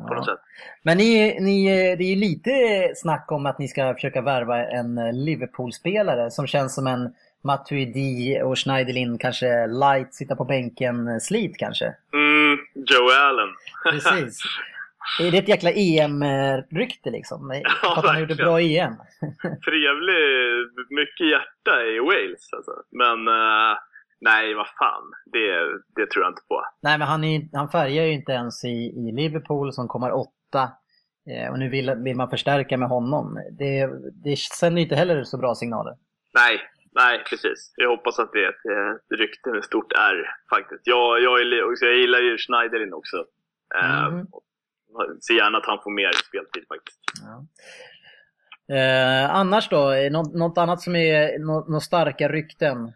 [0.08, 0.40] På något sätt.
[0.84, 1.66] Men ni, ni,
[1.96, 2.52] det är ju lite
[2.96, 7.14] snack om att ni ska försöka värva en Liverpool-spelare som känns som en
[7.44, 11.86] Matuidi och Schneiderlin kanske light, sitta på bänken, eh, slit kanske.
[12.14, 13.50] Mm, Joe Allen.
[13.92, 14.40] Precis.
[15.20, 17.62] Är det ett jäkla EM-rykte liksom?
[17.82, 18.94] Ja, att han gjorde bra EM?
[19.66, 20.24] Trevlig,
[20.90, 22.72] mycket hjärta i Wales alltså.
[22.92, 23.78] Men eh,
[24.22, 25.04] nej, vad fan.
[25.26, 25.48] Det,
[25.96, 26.62] det tror jag inte på.
[26.82, 28.68] Nej, men han, är, han färgar ju inte ens i,
[29.08, 30.72] i Liverpool som kommer åtta.
[31.30, 33.40] Eh, och nu vill, vill man förstärka med honom.
[33.60, 33.90] Det,
[34.24, 35.94] det sänder inte heller så bra signaler.
[36.34, 37.74] Nej, nej precis.
[37.78, 38.66] Jag hoppas att det är ett,
[39.14, 40.26] ett rykte med stort R
[40.56, 40.82] faktiskt.
[40.84, 41.46] Jag, jag, är
[41.86, 43.18] jag gillar ju Schneiderlin också.
[43.76, 44.28] Eh, Mhm.
[45.28, 47.00] Ser gärna att han får mer speltid faktiskt.
[47.22, 47.46] Ja.
[48.76, 52.94] Eh, annars då, något, något annat som är några nå starka rykten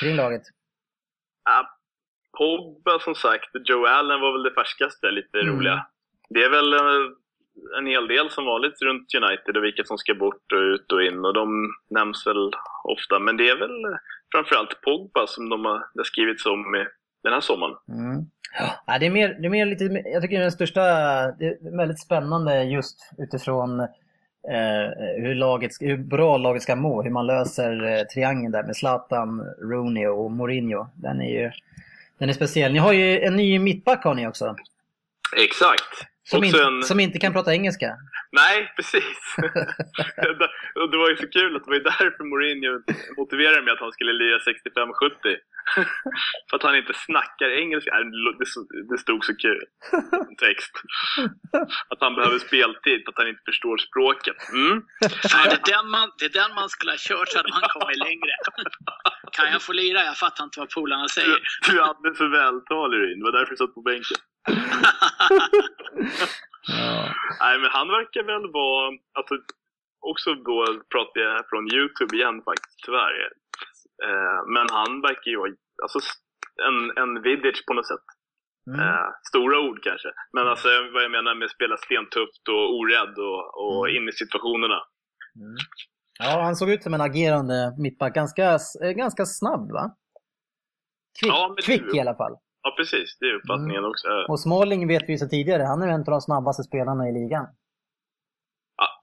[0.00, 0.42] kring laget?
[1.44, 1.78] Ja,
[2.38, 5.56] Pogba som sagt, Joe Allen var väl det färskaste, lite Mm.
[5.56, 5.86] roliga.
[6.28, 7.10] Det är väl eh,
[7.78, 11.02] en hel del som vanligt runt United och vilka som ska bort och ut och
[11.02, 12.50] in och de nämns väl
[12.84, 13.18] ofta.
[13.18, 13.98] Men det är väl eh,
[14.34, 16.84] framförallt Pogba som de har, det har skrivits om i
[17.22, 17.76] den här sommaren.
[17.88, 18.24] Mm.
[18.86, 20.80] Ja, det är mer, det är mer lite, jag tycker den största,
[21.38, 24.86] det är väldigt spännande just utifrån eh,
[25.22, 29.40] hur, laget, hur bra laget ska må, hur man löser eh, triangeln där med Zlatan,
[29.62, 30.86] Rooney och Mourinho.
[30.94, 31.50] Den är ju
[32.18, 32.72] den är speciell.
[32.72, 34.56] Ni har ju en ny mittback har ni också.
[35.36, 36.06] Exakt.
[36.26, 37.96] Som, in, en- som inte kan prata engelska.
[38.32, 39.18] Nej, precis.
[40.90, 42.82] Det var ju så kul att det var därför Mourinho
[43.16, 45.36] motiverade med att han skulle lira 65-70.
[46.50, 47.90] För att han inte snackar engelska.
[47.94, 48.34] Nej,
[48.90, 49.60] Det stod så kul
[50.38, 50.72] text.
[51.88, 54.36] Att han behöver speltid för att han inte förstår språket.
[54.52, 54.82] Mm.
[55.30, 57.62] Fan, det, är den man, det är den man skulle ha kört så hade man
[57.68, 58.32] kommit längre.
[59.32, 60.04] Kan jag få lira?
[60.04, 61.38] Jag fattar inte vad polarna Du, säger.
[61.70, 63.18] du är alldeles för vältalig Ryn.
[63.18, 64.18] Det var därför du satt på bänken.
[66.66, 67.14] Ja.
[67.40, 69.34] Nej, men han verkar väl vara, alltså,
[70.00, 73.14] också då pratar jag från Youtube igen faktiskt, tyvärr.
[74.06, 75.52] Eh, men han verkar ju vara
[75.82, 75.98] alltså,
[76.68, 78.06] en, en Vidic på något sätt.
[78.70, 78.80] Mm.
[78.80, 80.08] Eh, stora ord kanske.
[80.32, 83.96] Men alltså vad jag menar med att spela stentufft och orädd och, och Mm.
[84.02, 84.78] in i situationerna.
[85.40, 85.56] Mm.
[86.18, 88.14] Ja, han såg ut som en agerande mittback.
[88.14, 88.46] Ganska,
[88.84, 89.96] eh, ganska snabb va?
[91.20, 92.36] Kvick, Ja, kvick i alla fall.
[92.62, 93.16] Ja, precis.
[93.20, 93.90] Det är uppfattningen Mm.
[93.90, 94.08] också.
[94.28, 97.12] Och Smalling vet vi ju så tidigare, han är en av de snabbaste spelarna i
[97.12, 97.46] ligan.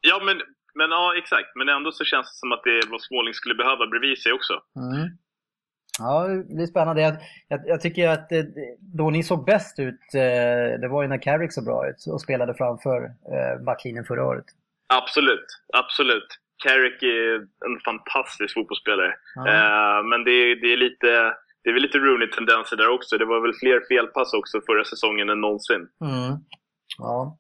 [0.01, 0.41] Ja, men,
[0.73, 1.55] men ja, exakt.
[1.55, 4.31] Men ändå så känns det som att det är vad Småling skulle behöva bredvid sig
[4.33, 4.53] också.
[4.53, 5.09] Mm.
[5.99, 7.01] Ja, det är spännande.
[7.01, 7.15] Jag,
[7.47, 8.43] jag, jag tycker att eh,
[8.79, 12.21] då ni såg bäst ut, eh, det var ju när Carrick såg bra ut och
[12.21, 14.45] spelade framför eh, backlinjen förra året.
[14.87, 16.27] Absolut, absolut.
[16.63, 19.13] Carrick är en fantastisk fotbollsspelare.
[19.47, 23.17] Eh, men det är, det är lite det är väl lite Rooney-tendenser där också.
[23.17, 25.87] Det var väl fler felpass också förra säsongen än någonsin.
[26.01, 26.39] Mm.
[26.97, 27.37] Ja.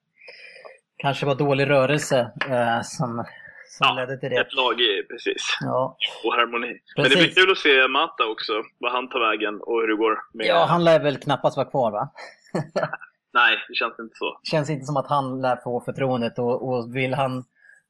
[1.01, 3.25] Kanske var dålig rörelse eh, som,
[3.69, 4.35] som Ja, ledde till det.
[4.35, 5.57] Ett lag i, precis.
[5.61, 5.97] Ja.
[6.23, 6.67] Och harmoni.
[6.67, 7.33] Men det Precis.
[7.33, 8.53] blir kul att se Mata också.
[8.79, 10.19] Vad han tar vägen och hur det går.
[10.33, 10.47] Med...
[10.47, 12.09] ja, han lär väl knappast vara kvar va?
[13.33, 14.39] Nej, det känns inte så.
[14.43, 17.43] Känns inte som att han lär få förtroendet och, och vill han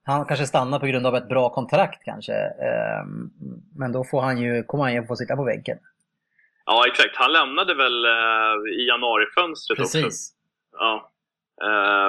[0.04, 2.34] han kanske stannar på grund av ett bra kontrakt kanske.
[2.34, 3.30] Ehm,
[3.76, 5.78] Men då får han ju, kommer han ju få sitta på bänken.
[6.66, 7.16] Ja, exakt.
[7.16, 9.98] Han lämnade väl eh, i januarifönstret också.
[10.02, 10.34] Precis.
[10.72, 11.12] Ja.
[11.68, 12.08] Eh.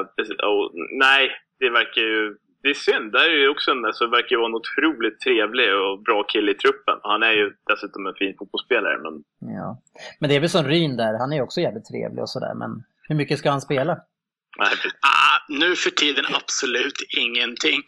[0.49, 1.31] Och, nej,
[1.61, 2.37] det verkar ju...
[2.63, 3.13] Det är synd.
[3.13, 6.51] Där är ju också en alltså, verkar ju vara en otroligt trevlig och bra kille
[6.51, 6.99] i truppen.
[7.03, 8.99] Han är ju dessutom en fin fotbollsspelare.
[8.99, 9.25] Men
[9.55, 9.83] Ja.
[10.19, 12.55] Men det är väl som Ryn där, han är ju också jävligt trevlig och sådär.
[12.55, 13.93] Men hur mycket ska han spela?
[15.01, 17.83] Ah, nu för tiden absolut ingenting.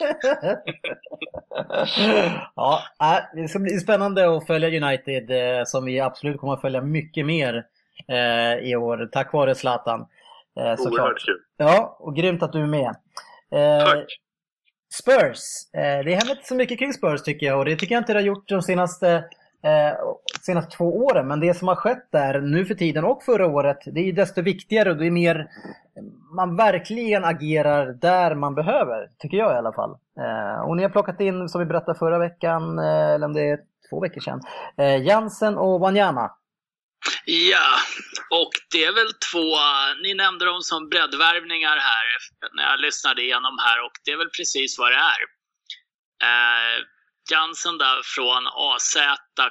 [2.55, 6.61] ja, äh, det ska bli spännande att följa United eh, som vi absolut kommer att
[6.61, 7.65] följa mycket mer
[8.09, 10.07] eh, i år tack vare Zlatan.
[10.61, 11.01] Eh, såklart.
[11.01, 11.41] oerhört kul.
[11.57, 12.95] Ja, och grymt att du är med.
[13.51, 14.21] Eh, Tack.
[15.03, 15.41] Spurs.
[15.73, 18.13] Eh, det händer inte så mycket kring Spurs tycker jag och det tycker jag inte
[18.13, 19.09] det har gjort de senaste,
[19.63, 19.95] eh,
[20.47, 21.29] senaste två åren.
[21.29, 24.43] Men det som har skett där nu för tiden och förra året, det är desto
[24.43, 25.49] viktigare och det är mer
[26.37, 29.97] man verkligen agerar där man behöver, tycker jag i alla fall.
[30.21, 33.61] Eh, och ni har plockat in, som vi berättade förra veckan, eller om det är
[33.91, 34.41] två veckor sedan,
[35.05, 36.31] Jansen och Wanyama.
[37.27, 37.81] Ja,
[38.31, 39.57] och det är väl två,
[40.03, 42.07] ni nämnde dem som breddvärvningar här
[42.57, 45.21] när jag lyssnade igenom här och det är väl precis vad det är.
[46.23, 46.85] Eh,
[47.31, 48.97] Jansen där från AZ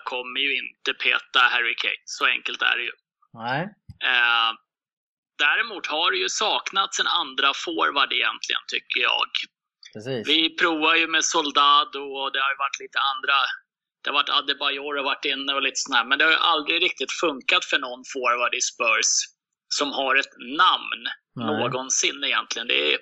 [0.04, 2.92] kommer ju inte peta Harry Kane, så enkelt är det ju.
[3.34, 3.62] Nej.
[4.04, 4.52] Eh,
[5.38, 9.28] däremot har det ju saknats en andra forward egentligen, tycker jag.
[9.94, 10.28] Precis.
[10.28, 13.38] Vi provar ju med Soldado och det har ju varit lite andra.
[14.04, 16.06] Det har varit Adebayor har varit inne och lite sådär.
[16.06, 19.12] Men det har ju aldrig riktigt funkat för någon forward i Spurs
[19.78, 21.04] som har ett namn
[21.36, 21.46] Nej.
[21.46, 22.68] någonsin egentligen.
[22.68, 23.00] Det, är,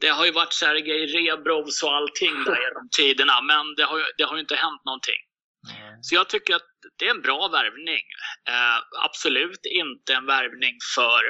[0.00, 3.42] det har ju varit Sergej Rebrovs och allting där genom tiderna.
[3.42, 5.20] Men det har, ju, det har ju inte hänt någonting.
[5.68, 5.98] Nej.
[6.02, 8.04] Så jag tycker att det är en bra värvning.
[8.48, 11.22] Eh, absolut inte en värvning för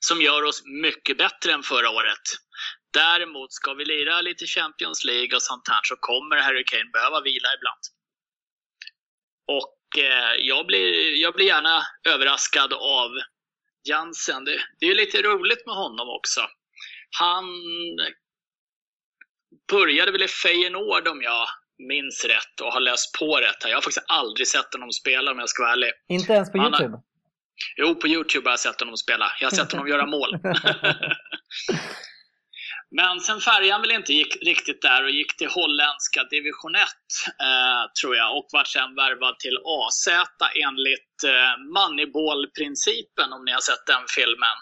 [0.00, 2.24] som gör oss mycket bättre än förra året.
[2.92, 7.20] Däremot ska vi lira lite Champions League och sånt här så kommer Harry Kane behöva
[7.20, 7.80] vila ibland.
[9.46, 13.10] Och eh, jag, blir, jag blir gärna överraskad av
[13.88, 14.44] Jansen.
[14.44, 16.40] Det, det är lite roligt med honom också.
[17.18, 17.44] Han
[19.72, 21.48] började väl i Feyenoord om jag
[21.88, 23.62] minns rätt och har läst på rätt.
[23.62, 23.70] här.
[23.70, 25.90] Jag har faktiskt aldrig sett honom spela om jag ska vara ärlig.
[26.08, 27.02] Inte ens på Han har- YouTube?
[27.76, 29.32] Jo, på Youtube har jag sett honom spela.
[29.40, 30.30] Jag har sett honom göra mål.
[32.96, 36.82] Men sen färgade han väl inte gick riktigt där och gick till holländska division 1,
[37.48, 38.36] eh, tror jag.
[38.36, 40.08] Och vart sen värvad till AZ
[40.66, 44.58] enligt eh, Moneyball-principen, om ni har sett den filmen.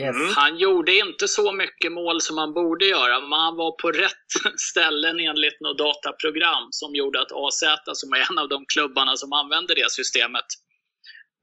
[0.00, 0.16] Yes.
[0.16, 0.34] Mm.
[0.36, 4.30] Han gjorde inte så mycket mål som han borde göra, men han var på rätt
[4.70, 9.32] ställen enligt något dataprogram som gjorde att AZ, som är en av de klubbarna som
[9.32, 10.44] använder det systemet,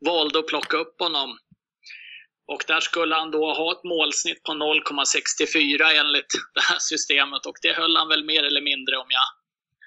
[0.06, 1.38] valde att plocka upp honom.
[2.48, 7.58] Och där skulle han då ha ett målsnitt på 0,64 enligt det här systemet och
[7.62, 9.28] det höll han väl mer eller mindre om jag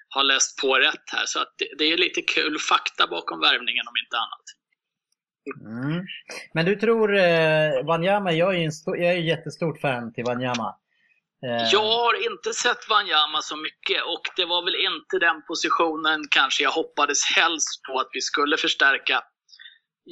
[0.09, 1.27] har läst på rätt här.
[1.27, 4.47] Så att det, är lite kul fakta bakom värvningen om inte annat.
[5.67, 6.07] Mm.
[6.55, 10.77] Men du tror eh, Wanyama, jag är ju jag är jättestort fan till Wanyama.
[11.47, 11.69] Eh.
[11.73, 16.63] Jag har inte sett Wanyama så mycket och det var väl inte den positionen kanske
[16.63, 19.23] jag hoppades helst på att vi skulle förstärka.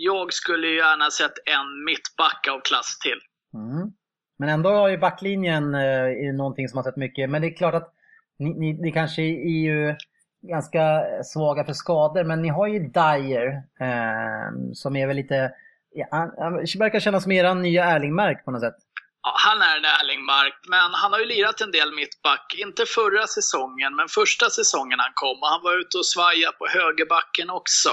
[0.01, 3.21] Jag skulle gärna sett en mittback av klass till.
[3.55, 3.93] Mm.
[4.39, 7.31] Men ändå har ju backlinjen eh, någonting som har sett mycket.
[7.31, 7.95] Men det är klart att
[8.39, 9.97] ni, ni, ni kanske är ju
[10.43, 13.47] ganska svaga för skador, men ni har ju Dyer
[13.81, 15.53] eh, som är väl lite,
[15.95, 16.07] ja,
[16.39, 18.77] han verkar kännas som eran nya Erlingmark på något sätt.
[19.23, 22.55] Ja, han är en Erlingmark, men han har ju lirat en del mittback.
[22.59, 25.39] Inte förra säsongen, men första säsongen han kom.
[25.43, 27.91] Och han var ute och svajade på högerbacken också.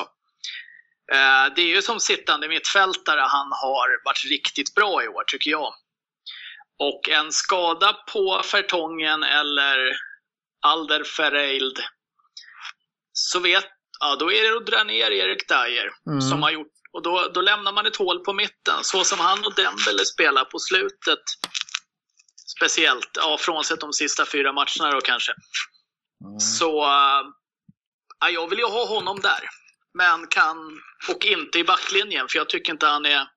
[1.14, 5.52] Eh, det är ju som sittande mittfältare han har varit riktigt bra i år, tycker
[5.52, 5.74] jag.
[6.80, 9.98] Och en skada på Fertongen eller
[10.62, 11.80] Alder Ferreild
[13.14, 13.66] så vet,
[14.00, 16.22] ja då är det att dra ner Erik Dyer mm.
[16.22, 19.46] som har gjort och då, då lämnar man ett hål på mitten, så som han
[19.46, 21.24] och Dembele spelar på slutet.
[22.58, 25.32] Speciellt, ja, frånsett de sista fyra matcherna då kanske.
[26.26, 26.40] Mm.
[26.40, 26.84] Så,
[28.26, 29.50] äh, jag vill ju ha honom där.
[29.98, 30.58] Men kan,
[31.10, 33.28] och inte i backlinjen, för jag tycker inte han är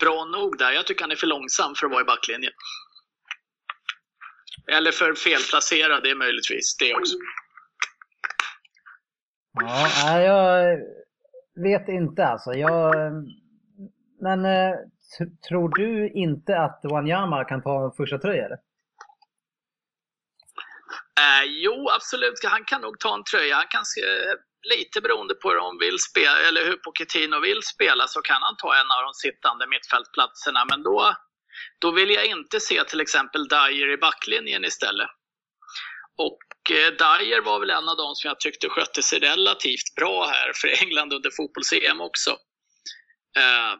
[0.00, 0.72] bra nog där.
[0.72, 2.52] Jag tycker han är för långsam för att vara i backlinjen.
[4.72, 7.16] Eller för felplacerad, det är möjligtvis det också.
[9.60, 10.78] Ja, jag
[11.62, 12.52] vet inte alltså.
[12.52, 12.94] Jag,
[14.20, 14.74] men eh,
[15.48, 18.58] tror du inte att Wanyama kan ta en första tröja eller?
[21.20, 22.34] Eh, jo, absolut.
[22.44, 23.56] Han kan nog ta en tröja.
[23.56, 24.00] Han kan se,
[24.74, 28.56] lite beroende på hur, de vill spela, eller hur Pochettino vill spela så kan han
[28.56, 30.64] ta en av de sittande mittfältplatserna.
[30.64, 31.14] Men då,
[31.78, 35.08] då vill jag inte se till exempel Dyer i backlinjen istället.
[36.18, 40.26] Och eh, Dyer var väl en av de som jag tyckte skötte sig relativt bra
[40.26, 42.30] här för England under fotbolls-EM också.
[43.36, 43.74] Eh,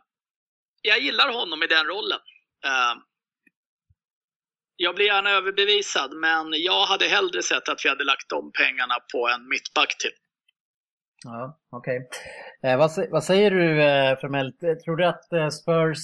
[0.83, 2.21] jag gillar honom i den rollen.
[2.65, 2.95] Eh,
[4.77, 8.95] jag blir gärna överbevisad, men jag hade hellre sett att vi hade lagt de pengarna
[9.13, 10.11] på en mittback till.
[11.27, 12.09] Ja, okej.
[12.61, 12.73] Okay.
[12.73, 14.63] Eh, vad, vad, säger du eh, formellt?
[14.63, 15.99] Eh, tror du att eh, Spurs,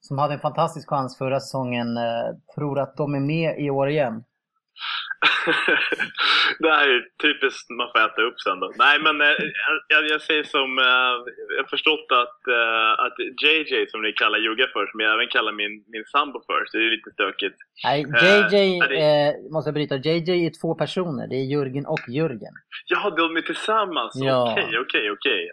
[0.00, 3.88] som hade en fantastisk chans förra säsongen, eh, tror att de är med i år
[3.88, 4.24] igen?
[6.58, 8.72] det här är typiskt man får äta upp sen då.
[8.84, 9.36] Nej men eh,
[9.88, 11.14] jag, jag säger som, eh,
[11.54, 15.28] jag har förstått att, eh, att JJ som ni kallar Jugga för, som jag även
[15.28, 17.56] kallar min, min sambo för, så det är lite stökigt.
[17.84, 19.34] Nej, JJ, eh, det...
[19.52, 22.54] måste jag bryta, JJ är två personer, det är Jörgen och Jörgen.
[22.86, 24.12] Ja, de är tillsammans?
[24.14, 24.52] Ja.
[24.52, 25.50] Okej, okej, okej.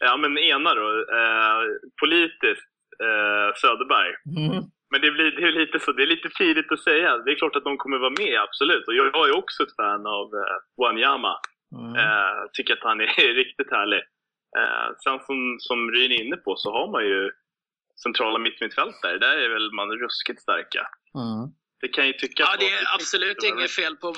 [0.00, 0.86] Ja men ena då,
[1.18, 1.60] eh,
[2.00, 2.70] politiskt,
[3.06, 4.12] eh, Söderberg.
[4.38, 4.64] Mm.
[4.94, 7.18] Men det, blir, det, är lite så, det är lite tidigt att säga.
[7.18, 8.84] Det är klart att de kommer vara med, absolut.
[8.88, 11.34] Och jag är också ett fan av eh, Wanyama.
[11.78, 11.92] Mm.
[12.00, 14.02] Eh, tycker att han är riktigt härlig.
[14.60, 15.38] Eh, sen som,
[15.68, 17.30] som Ryn är inne på så har man ju
[18.04, 19.18] centrala mittmittfältare.
[19.18, 20.82] Där är väl man ruskigt starka.
[21.22, 21.42] Mm.
[21.82, 24.08] Det kan ju tyckas Ja, det är absolut inget fel på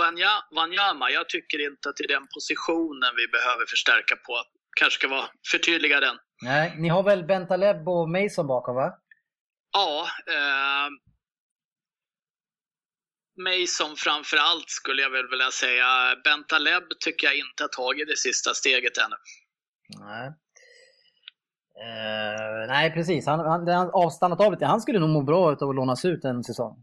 [0.59, 1.07] Wanyama.
[1.19, 4.33] Jag tycker inte att det är den positionen vi behöver förstärka på.
[4.81, 6.17] Kanske ska vara förtydliga den.
[6.43, 8.89] Nej, ni har väl Bentaleb och Mason bakom va?
[9.77, 10.07] Ja,
[10.37, 10.89] eh,
[13.47, 15.87] Mason framför allt skulle jag väl vilja säga.
[16.25, 19.17] Bentaleb tycker jag inte har tagit det sista steget ännu.
[20.07, 20.27] Nej.
[21.87, 23.27] Eh, nej, precis.
[23.27, 24.67] Han, han, han avstannat av lite.
[24.67, 26.77] Han skulle nog må bra av att lånas ut en säsong.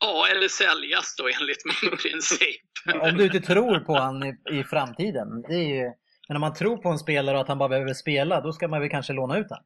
[0.00, 2.62] Ja, eller säljas då enligt min princip.
[3.02, 5.42] om du inte tror på han i, i framtiden.
[5.48, 5.92] Det är ju,
[6.28, 8.68] men om man tror på en spelare och att han bara behöver spela, då ska
[8.68, 9.64] man väl kanske låna ut honom.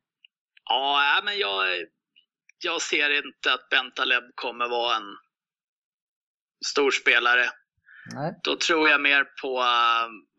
[0.68, 1.66] Ja, men jag,
[2.64, 5.16] jag ser inte att Bentaleb kommer vara en
[6.66, 7.50] stor spelare.
[8.14, 8.40] Nej.
[8.42, 9.60] Då tror jag mer på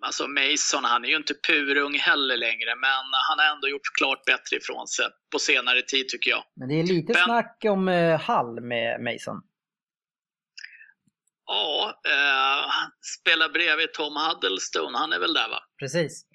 [0.06, 0.84] alltså Mason.
[0.84, 2.90] Han är ju inte purung heller längre, men
[3.30, 6.44] han har ändå gjort klart bättre ifrån sig på senare tid tycker jag.
[6.56, 7.24] Men det är lite ben...
[7.24, 9.42] snack om eh, Hall med Mason.
[11.46, 12.72] Ja, eh,
[13.20, 14.98] spelar bredvid Tom Huddlestone.
[14.98, 15.60] Han är väl där va?
[15.80, 16.26] Precis.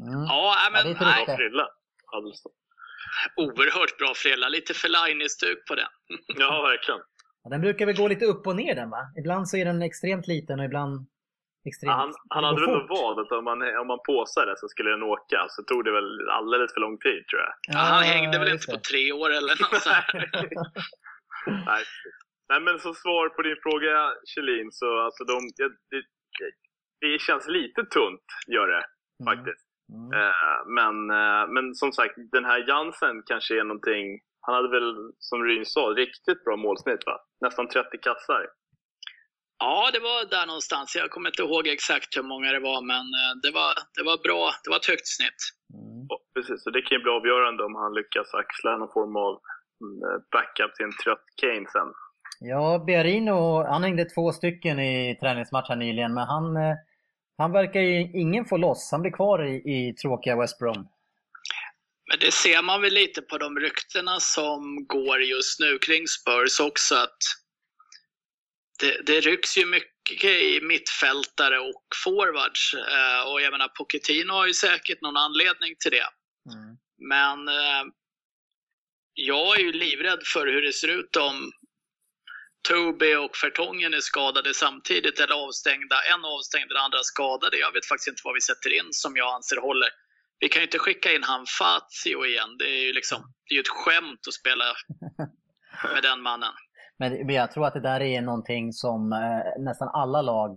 [0.00, 0.24] Mm.
[0.24, 0.86] Ja, men...
[0.86, 1.66] Ja, det är nej.
[2.12, 2.52] Huddleston.
[3.36, 5.92] Oerhört bra frilla, lite Fellaini-stuk på den.
[6.26, 7.00] ja, verkligen.
[7.42, 9.02] Ja, den brukar väl gå lite upp och ner den va?
[9.18, 11.06] Ibland så är den extremt liten och ibland
[11.68, 11.90] extremt...
[11.90, 14.90] Ja, han, han hade väl nog vad att om man, om man påsade så skulle
[14.90, 17.52] den åka, så tog det väl alldeles för lång tid tror jag.
[17.74, 20.10] Ja, han hängde väl inte på tre år eller något sånt.
[21.70, 21.82] Nej.
[22.48, 26.02] Nej, men som svar på din fråga Kjellin, så alltså de, det, det,
[27.00, 28.84] det känns lite tunt, gör det
[29.20, 29.26] mm.
[29.28, 29.65] faktiskt.
[29.94, 30.10] Mm.
[30.18, 34.94] Eh, men, eh, men som sagt, den här Jansen kanske är någonting, han hade väl
[35.18, 37.16] som Ryn sa, riktigt bra målsnitt va?
[37.40, 38.46] Nästan 30 kassar.
[39.58, 40.96] Ja, det var där någonstans.
[40.96, 44.18] Jag kommer inte ihåg exakt hur många det var, men eh, det var, det var
[44.26, 44.42] bra.
[44.62, 45.40] Det var ett högt snitt.
[45.74, 46.06] Mm.
[46.10, 49.32] Ja, precis, så det kan ju bli avgörande om han lyckas axla någon form av
[49.84, 49.96] mm,
[50.32, 51.90] backup till en trött Kane sen.
[52.40, 53.38] Ja, Biarino,
[53.72, 56.76] han hängde två stycken i träningsmatch här nyligen, men han, eh,
[57.38, 58.88] han verkar ju ingen få loss.
[58.90, 60.88] Han blir kvar i, i tråkiga West Brom.
[62.08, 66.60] Men det ser man väl lite på de ryktena som går just nu kring Spurs
[66.60, 67.18] också, att
[68.80, 72.74] det, det rycks ju mycket i mittfältare och forwards.
[72.74, 76.08] Eh, och jag menar, Pochettino har ju säkert någon anledning till det.
[76.52, 76.76] Mm.
[76.98, 77.84] Men eh,
[79.14, 81.52] jag är ju livrädd för hur det ser ut om
[82.68, 85.96] Toby och Fertongen är skadade samtidigt eller avstängda.
[86.12, 87.56] En avstängd, den andra skadade.
[87.64, 89.90] Jag vet faktiskt inte vad vi sätter in som jag anser håller.
[90.40, 92.50] Vi kan ju inte skicka in han Fazio igen.
[92.58, 94.64] Det är ju liksom, det är ett skämt att spela
[95.94, 96.54] med den mannen.
[96.98, 100.52] Men jag tror att det där är någonting som eh, nästan alla lag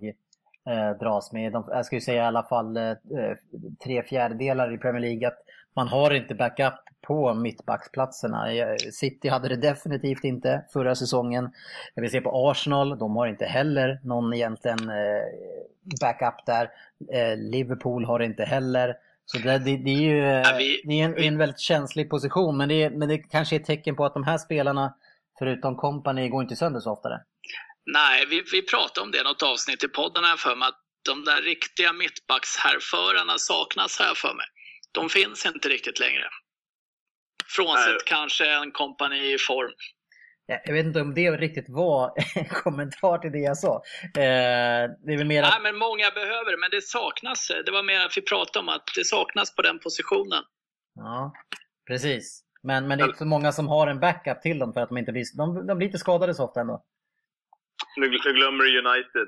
[0.69, 1.51] eh, dras med.
[1.51, 2.93] De, jag skulle säga i alla fall eh,
[3.83, 5.37] tre fjärdedelar i Premier League att
[5.75, 8.45] man har inte backup på mittbacksplatserna.
[8.91, 11.51] City hade det definitivt inte förra säsongen.
[11.95, 15.23] Jag vill se på Arsenal, de har inte heller någon egentligen eh,
[16.01, 16.69] backup där.
[17.13, 18.95] Eh, Liverpool har inte heller.
[19.25, 22.09] Så det, det, det är ju ja, vi, det är en, vi, en, väldigt känslig
[22.09, 24.93] position men det, men det kanske är ett tecken på att de här spelarna
[25.39, 27.09] förutom company går inte sönder så ofta.
[27.93, 31.25] Nej, vi, vi pratade om det något avsnitt i podden här för mig att de
[31.25, 34.45] där riktiga mittbackshärförarna saknas här för mig.
[34.91, 36.29] De finns inte riktigt längre.
[37.55, 39.71] Frånsett kanske en kompani i form.
[40.65, 43.75] Jag vet inte om det riktigt var en kommentar till det jag sa.
[44.03, 45.49] Eh, det är väl mer att...
[45.49, 47.51] Nej, men många behöver det, men det saknas.
[47.65, 50.43] Det var mer att vi pratade om att det saknas på den positionen.
[50.95, 51.33] Ja,
[51.87, 52.43] precis.
[52.63, 54.89] Men, men det är inte så många som har en backup till dem för att
[54.89, 56.83] de inte blir, de, de blir inte skadade så ofta ändå.
[57.97, 59.27] Nu, nu glömmer du United.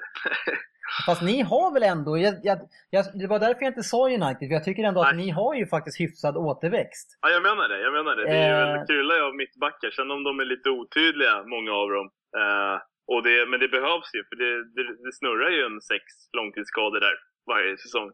[1.05, 2.57] Fast ni har väl ändå, jag, jag,
[2.89, 5.25] jag, det var därför jag inte sa United, för jag tycker ändå att Nej.
[5.25, 7.07] ni har ju faktiskt hyfsad återväxt.
[7.21, 7.81] Ja, jag menar det.
[7.81, 8.23] Jag menar det.
[8.23, 8.67] Det är eh...
[8.67, 12.07] väldigt kul av mittbackar, sen om de är lite otydliga, många av dem.
[12.39, 12.77] Eh,
[13.13, 16.03] och det, men det behövs ju, för det, det, det snurrar ju en sex
[16.37, 17.15] långtidsskador där
[17.51, 18.11] varje säsong.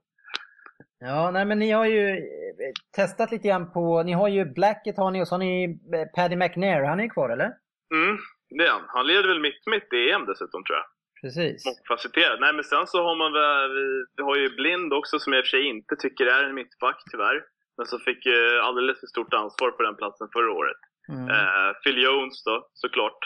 [1.00, 4.98] Ja, nej men ni har ju eh, testat lite grann på, ni har ju Blacket
[4.98, 7.52] har ni och så har ni eh, Paddy McNair, han är kvar eller?
[7.94, 8.18] Mm,
[8.50, 8.86] det är han.
[8.88, 10.86] Han leder väl mitt mitt EM dessutom tror jag.
[11.22, 11.66] Precis.
[11.66, 12.40] Mångfacetterad.
[12.40, 13.72] Nej men sen så har man väl,
[14.18, 16.56] vi har ju Blind också som jag i och för sig inte tycker är en
[16.56, 17.44] mittback tyvärr.
[17.78, 20.82] Men som fick eh, alldeles för stort ansvar på den platsen förra året.
[21.10, 21.30] Mm.
[21.30, 23.20] Eh, Phil Jones då, såklart.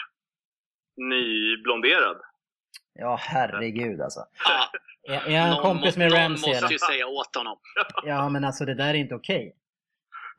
[0.96, 2.20] Nyblonderad.
[2.94, 4.20] Ja, herregud alltså.
[4.20, 4.66] Ah,
[5.08, 6.52] är, är han kompis med Ramsey?
[6.52, 7.58] Någon måste ju säga åt honom.
[8.04, 9.56] Ja, men alltså det där är inte okej.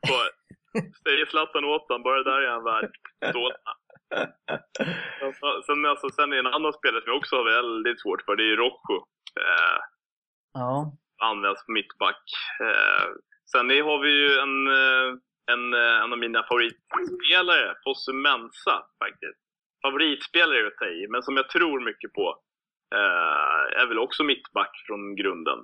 [0.02, 0.90] Okay.
[1.02, 2.90] Säger Zlatan åt honom, bara där är han värd
[3.30, 3.72] stålarna.
[5.66, 8.44] sen, alltså, sen är en annan spelare som jag också har väldigt svårt för, det
[8.52, 8.98] är Rojo.
[9.40, 9.80] Eh,
[10.52, 10.92] ja.
[11.22, 12.22] Används på mittback.
[12.60, 13.06] Eh,
[13.52, 15.08] sen har vi ju en, eh,
[15.52, 19.40] en, eh, en av mina favoritspelare, Fosse Mensa faktiskt.
[19.82, 22.38] Favoritspelare att ta i, men som jag tror mycket på.
[22.94, 25.58] Eh, är väl också mittback från grunden.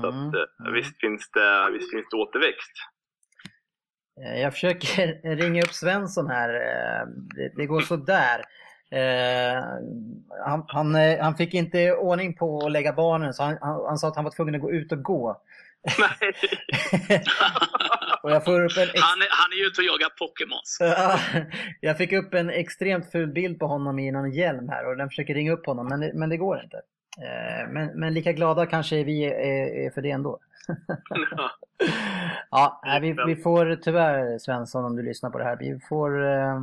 [0.00, 0.28] Så mm.
[0.28, 2.72] att, eh, visst, finns det, visst finns det återväxt.
[4.22, 5.06] Eh, jag försöker
[5.36, 6.54] ringa upp Svensson här.
[6.54, 7.06] Eh,
[7.36, 8.44] det, det går sådär.
[8.90, 9.62] Eh,
[10.44, 14.16] han, han, han, fick inte ordning på att lägga barnen så han, han, sa att
[14.16, 15.40] han var tvungen att gå ut och gå.
[15.98, 16.32] Nej.
[18.22, 19.00] och jag får upp en ex...
[19.02, 20.78] han, är, han är ute och jagar Pokémons.
[21.80, 25.08] jag fick upp en extremt ful bild på honom i någon hjälm här och den
[25.08, 26.80] försöker ringa upp honom men, men det går inte.
[27.68, 30.38] Men, men lika glada kanske vi är, är för det ändå.
[32.50, 35.56] Ja, nej, vi, vi får tyvärr Svensson om du lyssnar på det här.
[35.56, 36.60] Vi får, eh,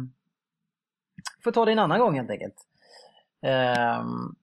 [1.43, 2.56] får ta det en annan gång helt enkelt.
[4.02, 4.36] Um,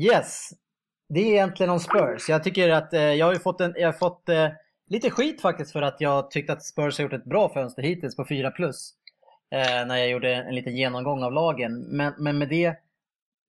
[0.00, 0.50] yes,
[1.08, 2.28] det är egentligen om Spurs.
[2.28, 4.48] Jag tycker att eh, jag har fått, en, jag har fått eh,
[4.86, 8.16] lite skit faktiskt för att jag tyckte att Spurs har gjort ett bra fönster hittills
[8.16, 8.94] på 4 plus.
[9.50, 11.80] Eh, när jag gjorde en liten genomgång av lagen.
[11.80, 12.74] Men, men med det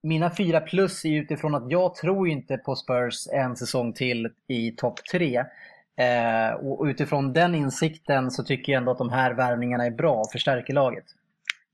[0.04, 4.72] mina fyra plus är utifrån att jag tror inte på Spurs en säsong till i
[4.72, 5.44] topp tre.
[6.00, 10.14] Eh, och utifrån den insikten så tycker jag ändå att de här värvningarna är bra
[10.14, 11.06] och förstärker laget.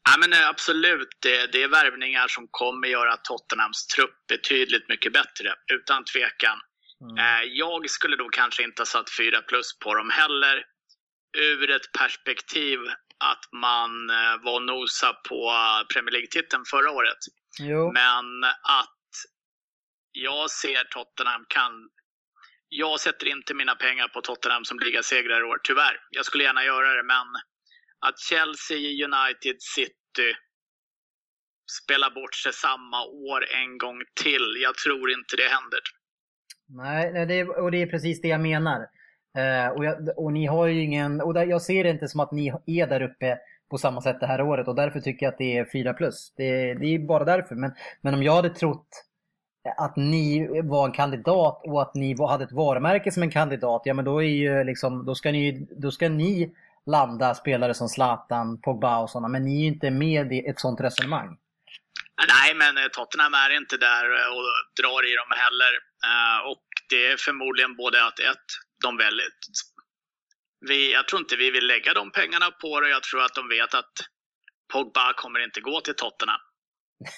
[0.10, 5.14] Ja, men eh, absolut, det, det är värvningar som kommer göra Tottenhams trupp betydligt mycket
[5.14, 6.58] bättre, utan tvekan.
[7.02, 7.18] Mm.
[7.18, 10.66] Eh, jag skulle då kanske inte ha satt 4 plus på dem heller,
[11.38, 12.80] ur ett perspektiv
[13.32, 15.40] att man eh, var nosa på
[15.94, 17.22] Premier League-titeln förra året.
[17.60, 17.92] Jo.
[17.92, 18.44] Men
[18.84, 19.00] att
[20.12, 21.90] jag ser Tottenham kan
[22.70, 25.96] jag sätter inte mina pengar på Tottenham som ligasegrare i år, tyvärr.
[26.10, 27.28] Jag skulle gärna göra det, men
[28.08, 28.78] att Chelsea,
[29.08, 30.30] United, City
[31.82, 35.82] spelar bort sig samma år en gång till, jag tror inte det händer.
[36.68, 38.80] Nej, det, och det är precis det jag menar.
[39.38, 42.20] Eh, och, jag, och ni har ju ingen, och där, jag ser det inte som
[42.20, 43.38] att ni är där uppe
[43.70, 46.34] på samma sätt det här året och därför tycker jag att det är 4 plus.
[46.38, 47.56] Det, det är bara därför.
[47.56, 49.06] Men, men om jag hade trott
[49.78, 53.94] att ni var en kandidat och att ni hade ett varumärke som en kandidat, ja
[53.94, 56.56] men då, är ju liksom, då, ska, ni, då ska ni
[56.86, 60.60] landa spelare som Zlatan, Pogba och sådana, men ni är ju inte med i ett
[60.60, 61.38] sånt resonemang.
[62.28, 64.46] Nej, men eh, Tottenham är inte där eh, och
[64.82, 65.74] drar i dem heller.
[66.10, 68.48] Eh, och det är förmodligen både att ett,
[68.84, 69.28] de väljer...
[70.68, 72.90] Vi, jag tror inte vi vill lägga de pengarna på det.
[72.90, 73.94] Jag tror att de vet att
[74.74, 76.42] Pogba kommer inte gå till Tottenham.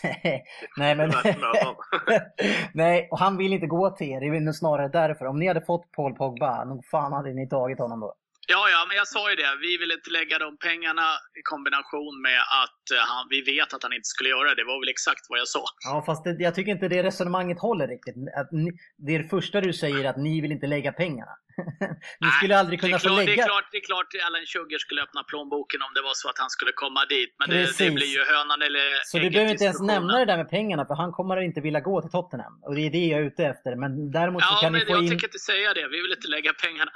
[0.77, 1.11] Nej, men...
[2.73, 4.19] Nej, och han vill inte gå till er.
[4.19, 5.25] Det är väl snarare därför.
[5.25, 8.13] Om ni hade fått Paul Pogba, nog fan hade ni tagit honom då.
[8.47, 9.51] Ja, ja, men jag sa ju det.
[9.61, 11.07] Vi vill inte lägga de pengarna
[11.39, 14.55] i kombination med att eh, han, vi vet att han inte skulle göra det.
[14.61, 15.63] Det var väl exakt vad jag sa.
[15.87, 18.15] Ja, fast det, jag tycker inte det resonemanget håller riktigt.
[18.35, 21.33] Att ni, det är det första du säger, att ni vill inte lägga pengarna.
[21.79, 23.35] ni Nej, skulle aldrig kunna klart, få lägga...
[23.35, 26.29] Det är klart, det är klart Alan Sugar skulle öppna plånboken om det var så
[26.29, 27.31] att han skulle komma dit.
[27.39, 30.37] Men det, det, blir ju hönan eller Så du behöver inte ens nämna det där
[30.37, 32.53] med pengarna, för han kommer inte vilja gå till Tottenham.
[32.65, 33.71] Och det är det jag är ute efter.
[33.75, 35.09] Men däremot ja, så kan men ni få jag in...
[35.09, 35.85] tänker inte säga det.
[35.93, 36.91] Vi vill inte lägga pengarna.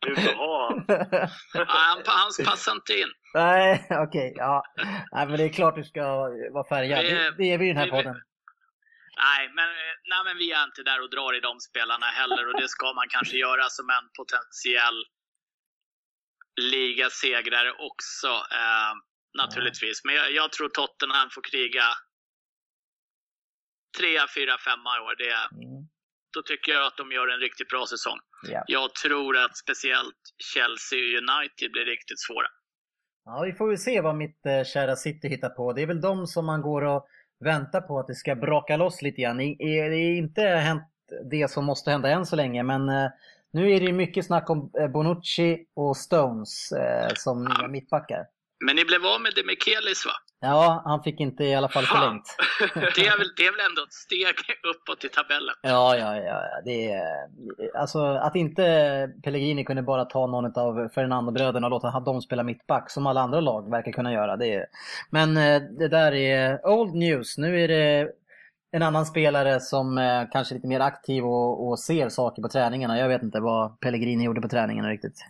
[0.02, 0.58] du vill ha
[1.66, 3.08] han, passar inte in.
[3.34, 4.06] Nej, okej.
[4.06, 4.64] Okay, ja.
[5.12, 6.02] Nej, men det är klart du ska
[6.52, 7.04] vara färgad.
[7.04, 8.16] Det, det, det är vi i den här vi, podden.
[9.26, 9.68] Nej men,
[10.12, 12.92] nej, men vi är inte där och drar i de spelarna heller och det ska
[12.92, 14.98] man kanske göra som en potentiell
[16.60, 18.28] ligasegrare också.
[18.60, 18.92] Eh,
[19.42, 20.04] naturligtvis.
[20.04, 21.86] Men jag, jag, tror Tottenham får kriga
[23.98, 25.14] 3, 4, 5 i år.
[25.22, 25.88] Det, mm.
[26.34, 28.18] Då tycker jag att de gör en riktigt bra säsong.
[28.48, 28.64] Yeah.
[28.66, 32.48] Jag tror att speciellt Chelsea och United blir riktigt svåra.
[33.24, 35.72] Ja, vi får väl se vad mitt eh, kära City hittar på.
[35.72, 37.08] Det är väl de som man går och
[37.40, 39.38] väntar på att det ska braka loss lite grann.
[39.38, 40.82] Det är inte hänt
[41.30, 43.10] det som måste hända än så länge, men eh,
[43.52, 48.26] nu är det mycket snack om eh, Bonucci och Stones eh, som nya mittbackar.
[48.64, 50.12] Men ni blev av med Demichelis va?
[50.40, 52.36] Ja, han fick inte i alla fall förlängt.
[52.74, 54.34] det, är väl, det är väl ändå ett steg
[54.74, 55.54] uppåt i tabellen?
[55.62, 56.42] Ja, ja, ja.
[56.64, 57.02] Det är,
[57.74, 58.62] alltså att inte
[59.22, 63.40] Pellegrini kunde bara ta någon av Fernando-bröderna och låta dem spela mittback som alla andra
[63.40, 64.36] lag verkar kunna göra.
[64.36, 64.66] Det är,
[65.10, 67.38] men eh, det där är old news.
[67.38, 68.08] Nu är det
[68.70, 72.48] en annan spelare som eh, kanske är lite mer aktiv och, och ser saker på
[72.48, 72.98] träningarna.
[72.98, 75.24] Jag vet inte vad Pellegrini gjorde på träningarna riktigt.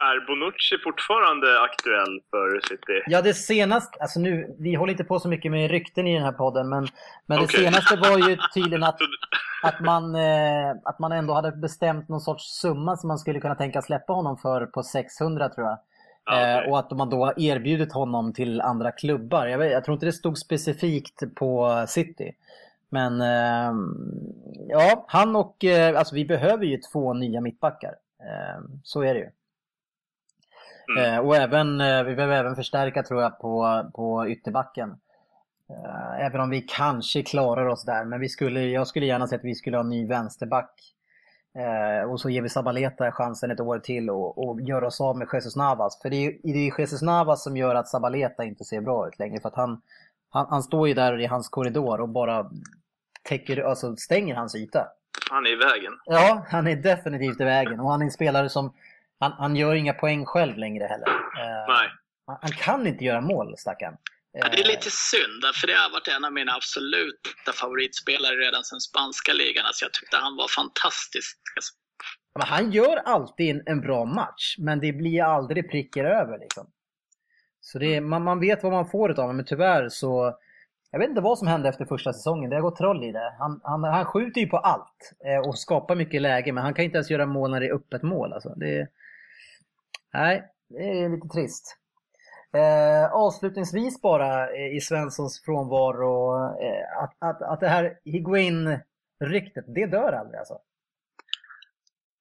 [0.00, 3.02] Är Bonucci fortfarande aktuell för City?
[3.06, 6.22] Ja, det senaste, alltså nu, vi håller inte på så mycket med rykten i den
[6.22, 6.86] här podden, men,
[7.26, 7.46] men okay.
[7.46, 8.98] det senaste var ju tydligen att,
[9.62, 13.54] att, man, eh, att man ändå hade bestämt någon sorts summa som man skulle kunna
[13.54, 15.78] tänka släppa honom för på 600 tror jag.
[16.26, 16.64] okay.
[16.64, 19.46] eh, och att man då har erbjudit honom till andra klubbar.
[19.46, 22.32] Jag, vet, jag tror inte det stod specifikt på City.
[22.88, 23.74] Men eh,
[24.68, 27.94] ja, han och, eh, alltså vi behöver ju två nya mittbackar.
[28.20, 29.30] Eh, så är det ju.
[30.90, 31.14] Mm.
[31.14, 34.90] Eh, och även, eh, vi behöver även förstärka tror jag på, på ytterbacken.
[35.70, 39.36] Eh, även om vi kanske klarar oss där, men vi skulle, jag skulle gärna se
[39.36, 40.70] att vi skulle ha en ny vänsterback.
[42.08, 45.28] och så ger vi Sabaleta chansen ett år till och, och gör oss av med
[45.32, 46.00] Jesus Navas.
[46.02, 49.18] För det är, det är Jesus Navas som gör att Sabaleta inte ser bra ut
[49.18, 49.40] längre.
[49.40, 49.80] För att han,
[50.30, 52.50] han, han står ju där i hans korridor och bara
[53.22, 54.86] täcker, alltså stänger hans yta.
[55.30, 55.92] Han är i vägen.
[56.04, 57.80] Ja, han är definitivt i vägen.
[57.80, 58.72] Och han är en spelare som
[59.20, 61.08] han, han gör inga poäng själv längre heller.
[61.08, 61.88] Eh, Nej.
[62.26, 63.96] Han, han kan inte göra mål, stackarn.
[64.32, 68.64] Ja, det är lite synd, för det har varit en av mina absoluta favoritspelare redan
[68.64, 69.66] sedan spanska ligan.
[69.66, 71.38] Alltså jag tyckte han var fantastisk.
[72.38, 76.38] Men han gör alltid en, bra match, men det blir aldrig prickar över.
[76.38, 76.66] Liksom.
[77.60, 80.38] Så det är, man, man vet vad man får av honom, men tyvärr så...
[80.92, 82.50] Jag vet inte vad som hände efter första säsongen.
[82.50, 83.34] Det har gått troll i det.
[83.38, 86.84] Han, han, han skjuter ju på allt eh, och skapar mycket läge, men han kan
[86.84, 88.32] inte ens göra mål när det är öppet mål.
[88.32, 88.48] Alltså.
[88.56, 88.88] Det,
[90.12, 91.76] Nej, det är lite trist.
[92.56, 99.86] Eh, avslutningsvis bara eh, i Svenssons frånvaro, eh, att, att, att det här Higuain-ryktet, det
[99.86, 100.58] dör aldrig alltså?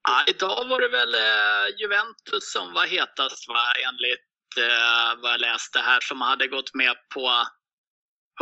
[0.07, 3.65] Ja, idag var det väl eh, Juventus som var hetast va?
[3.87, 7.29] enligt eh, vad jag läste här, som hade gått med på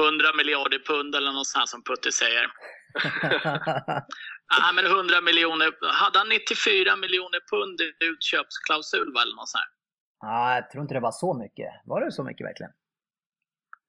[0.03, 2.47] 100 miljarder pund eller något sånt som Putte säger.
[4.49, 5.73] Ja, men 100 miljoner.
[5.93, 9.63] Hade han 94 miljoner pund i utköpsklausul eller något sånt?
[10.19, 11.69] Ja, jag tror inte det var så mycket.
[11.85, 12.71] Var det så mycket verkligen?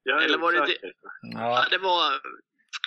[0.03, 0.93] Jag är eller var det, det, ja.
[1.31, 1.67] ja.
[1.71, 2.21] det var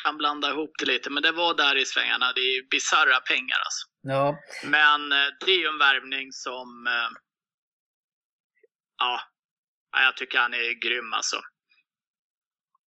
[0.04, 2.32] kan blanda ihop det lite, men det var där i svängarna.
[2.36, 3.88] Det är bisarra pengar alltså.
[4.02, 4.38] Ja.
[4.64, 7.10] Men eh, det är ju en värvning som, eh,
[8.98, 9.22] ja,
[9.92, 11.38] jag tycker han är grym alltså.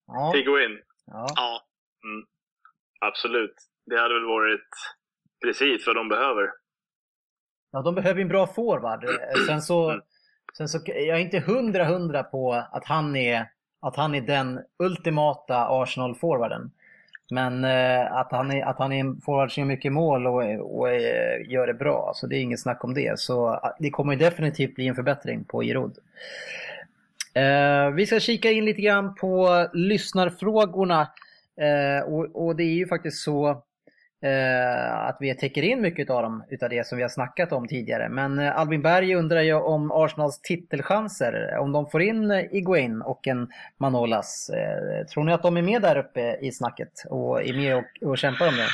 [0.06, 0.32] Ja.
[0.34, 1.26] Higuain, ja.
[1.36, 1.66] Ja,
[3.00, 3.54] absolut.
[3.86, 4.68] Det hade väl varit
[5.44, 6.50] precis vad de behöver.
[7.72, 9.04] Ja, de behöver en bra forward.
[9.04, 10.00] Eh, Sen så,
[10.56, 13.46] sen så, jag är inte hundra hundra på att han är,
[13.80, 16.70] att han är den ultimata Arsenal-forwarden.
[17.30, 20.78] Men eh, att, han är, att han är en forward som gör mycket mål och,
[20.78, 23.18] och eh, gör det bra, så det är inget snack om det.
[23.18, 25.98] Så eh, det kommer ju definitivt bli en förbättring på Giroud.
[27.34, 31.08] Eh, vi ska kika in lite grann på lyssnarfrågorna.
[31.60, 33.62] Eh, och, och det är ju faktiskt så
[34.24, 37.68] Eh, att vi täcker in mycket av dem utav det som vi har snackat om
[37.68, 38.08] tidigare.
[38.08, 43.02] Men eh, Albin Berg undrar ju om Arsenals titelchanser, om de får in eh, Iguain
[43.02, 43.48] och en
[43.80, 44.50] Manolas.
[44.50, 48.08] Eh, tror ni att de är med där uppe i snacket och är med och,
[48.08, 48.68] och kämpar om det?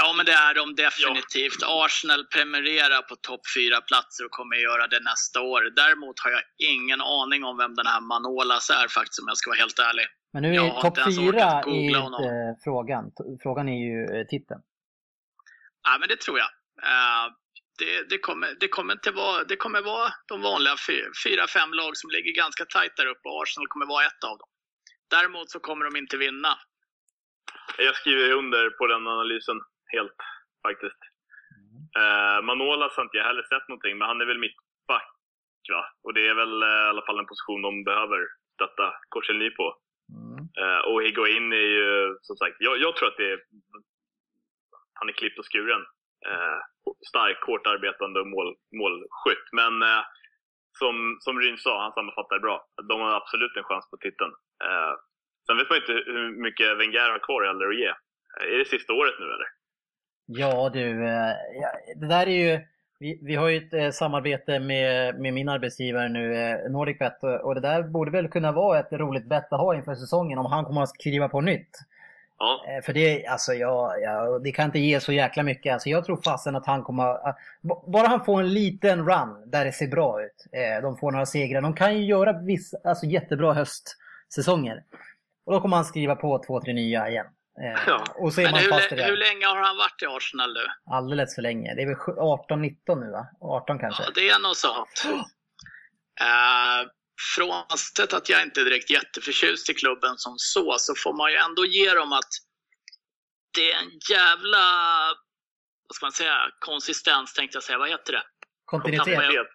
[0.00, 1.60] Ja, men det är de definitivt.
[1.84, 5.60] Arsenal prenumererar på topp fyra platser och kommer göra det nästa år.
[5.76, 9.50] Däremot har jag ingen aning om vem den här Manolas är faktiskt, om jag ska
[9.50, 10.06] vara helt ärlig.
[10.34, 12.56] Men nu är topp fyra inte honom.
[12.64, 13.04] frågan.
[13.42, 14.60] Frågan är ju eh, titeln.
[15.86, 16.50] Ja, men det tror jag.
[16.92, 17.26] Eh,
[17.78, 21.70] det, det, kommer, det, kommer inte vara, det kommer vara de vanliga fy- fyra, fem
[21.80, 24.48] lag som ligger ganska tajt där uppe och Arsenal kommer vara ett av dem.
[25.14, 26.52] Däremot så kommer de inte vinna.
[27.78, 29.58] Jag skriver under på den analysen
[29.94, 30.20] helt
[30.66, 31.00] faktiskt.
[32.00, 35.08] Eh, Manolas har inte jag heller sett någonting, men han är väl mittback.
[35.72, 35.82] Va?
[36.04, 38.20] Och det är väl eh, i alla fall en position de behöver
[38.56, 39.66] stötta Korselny på.
[40.62, 43.40] Eh, och Higuain är ju, som sagt, jag, jag tror att det är,
[44.98, 45.82] han är klippt och skuren.
[46.30, 46.58] Eh,
[47.10, 49.46] stark, hårt arbetande och mål, målskytt.
[49.52, 50.02] Men eh,
[50.78, 52.66] som, som Ryn sa, han sammanfattar det bra.
[52.88, 54.32] De har absolut en chans på titeln.
[54.66, 54.94] Eh,
[55.46, 57.92] sen vet man inte hur mycket Wenger har kvar eller att ge.
[58.54, 59.48] Är det sista året nu eller?
[60.26, 60.86] Ja du,
[61.62, 61.70] ja,
[62.00, 62.60] det där är ju,
[63.04, 67.54] vi, vi har ju ett eh, samarbete med, med min arbetsgivare nu, eh, NordicBet, och,
[67.54, 70.64] det där borde väl kunna vara ett roligt bett att ha inför säsongen om han
[70.64, 71.78] kommer att skriva på nytt.
[72.38, 75.72] Ja, Eh, För det, alltså, ja, ja, det kan inte ge så jäkla mycket.
[75.72, 79.50] Alltså, jag tror fasen att han kommer att, b- Bara han får en liten run
[79.50, 80.46] där det ser bra ut.
[80.52, 81.60] Eh, de får några segrar.
[81.60, 84.82] De kan ju göra viss, alltså, jättebra höstsäsonger.
[85.46, 87.26] Och då kommer han skriva på två, tre nya igen.
[87.62, 88.04] Eh, Ja.
[88.16, 89.04] Och så är Men man fast i hur, det.
[89.04, 90.66] hur länge har han varit i Arsenal nu?
[90.94, 91.74] Alldeles för länge.
[91.74, 93.26] Det är väl sju- 18-19 nu va?
[93.40, 94.02] 18 kanske?
[94.02, 95.04] Ja, det är något sånt.
[96.20, 96.88] Uh,
[97.36, 101.36] frånsett att jag inte är direkt jätteförtjust i klubben som så, så får man ju
[101.36, 102.30] ändå ge dem att
[103.56, 104.64] det är en jävla,
[105.88, 107.78] vad ska man säga, konsistens tänkte jag säga.
[107.78, 108.22] Vad heter det?
[108.64, 109.46] Kontinuitet.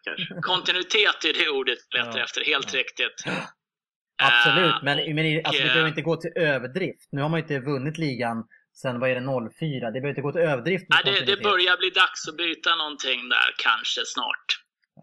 [0.42, 2.80] Kontinuitet är det ordet jag letar Ja, efter, helt ja.
[2.80, 3.24] riktigt.
[4.20, 7.10] Absolut, Eh, men, men alltså, det eh, behöver inte gå till överdrift.
[7.12, 8.48] Nu har man ju inte vunnit ligan
[8.82, 9.86] sen, vad är det, 04.
[9.86, 13.30] Det behöver inte gå till överdrift nej, det, det börjar bli dags att byta någonting
[13.30, 14.48] där, kanske snart.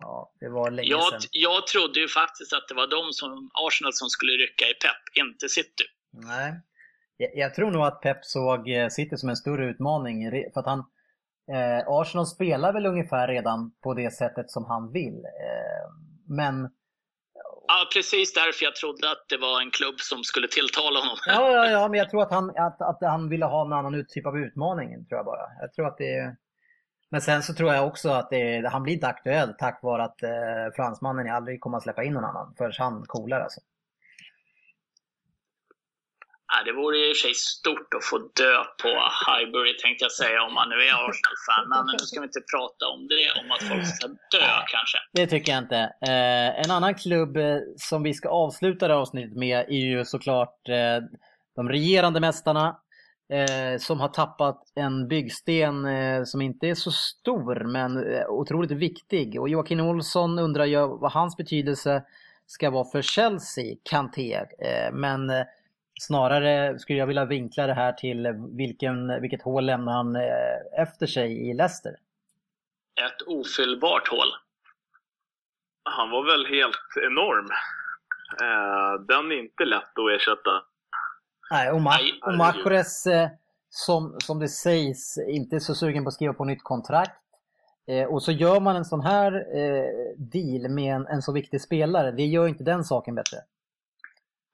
[0.01, 1.20] Ja, det var länge Jag, sedan.
[1.30, 5.24] jag trodde ju faktiskt att det var de som, Arsenal som skulle rycka i pepp,
[5.24, 5.84] inte City.
[6.12, 6.60] Nej.
[7.16, 10.30] Jag, jag tror nog att Pep såg eh, City som en större utmaning.
[10.52, 10.78] För att han,
[11.52, 15.24] eh, Arsenal spelar väl ungefär redan på det sättet som han vill.
[15.24, 15.86] Eh,
[16.28, 16.70] men
[17.68, 21.16] Ja, precis därför jag trodde att det var en klubb som skulle tilltala honom.
[21.26, 24.06] Ja, ja, ja, men jag tror att han, att, att han ville ha en annan
[24.09, 24.88] typ av utmaning.
[24.88, 25.47] Tror jag bara.
[25.60, 26.36] Jag tror att det
[27.10, 30.22] Men sen så tror jag också att det, han blir inte aktuell tack vare att
[30.22, 33.60] eh, fransmannen aldrig kommer att släppa in någon annan förrän han coolar alltså.
[36.52, 38.90] Ja, det vore ju i och för sig stort att få dö på
[39.27, 41.64] Highbury tänkte jag säga om man nu är Arsenal-fan.
[41.86, 44.98] Men nu ska vi inte prata om det, om att folk ska dö kanske.
[45.12, 45.81] Det tycker jag inte.
[46.12, 50.05] Eh, en annan klubb eh, som vi ska avsluta det här avsnittet med är ju
[50.05, 50.98] såklart eh,
[51.56, 52.77] de regerande mästarna.
[53.78, 55.86] Som har tappat en byggsten
[56.27, 59.40] som inte är så stor men otroligt viktig.
[59.40, 62.02] Och Joakim Olsson undrar ju vad hans betydelse
[62.47, 64.40] ska vara för Chelsea, Kanté.
[64.93, 65.31] Men
[66.01, 71.06] snarare skulle jag vilja vinkla det här till vilken, vilket hål lämnar han eh, efter
[71.06, 71.93] sig i Leicester.
[73.06, 74.28] Ett ofyllbart hål.
[75.82, 77.48] Han var väl helt enorm.
[78.43, 80.62] Eh, den är inte lätt att ersätta.
[81.51, 83.28] Nej, och, Ma- och eh,
[83.68, 87.23] som, som det sägs, inte så sugen på att skriva på nytt kontrakt.
[88.09, 89.32] Och så gör man en sån här
[90.16, 92.10] deal med en, en så viktig spelare.
[92.10, 93.36] Det gör inte den saken bättre.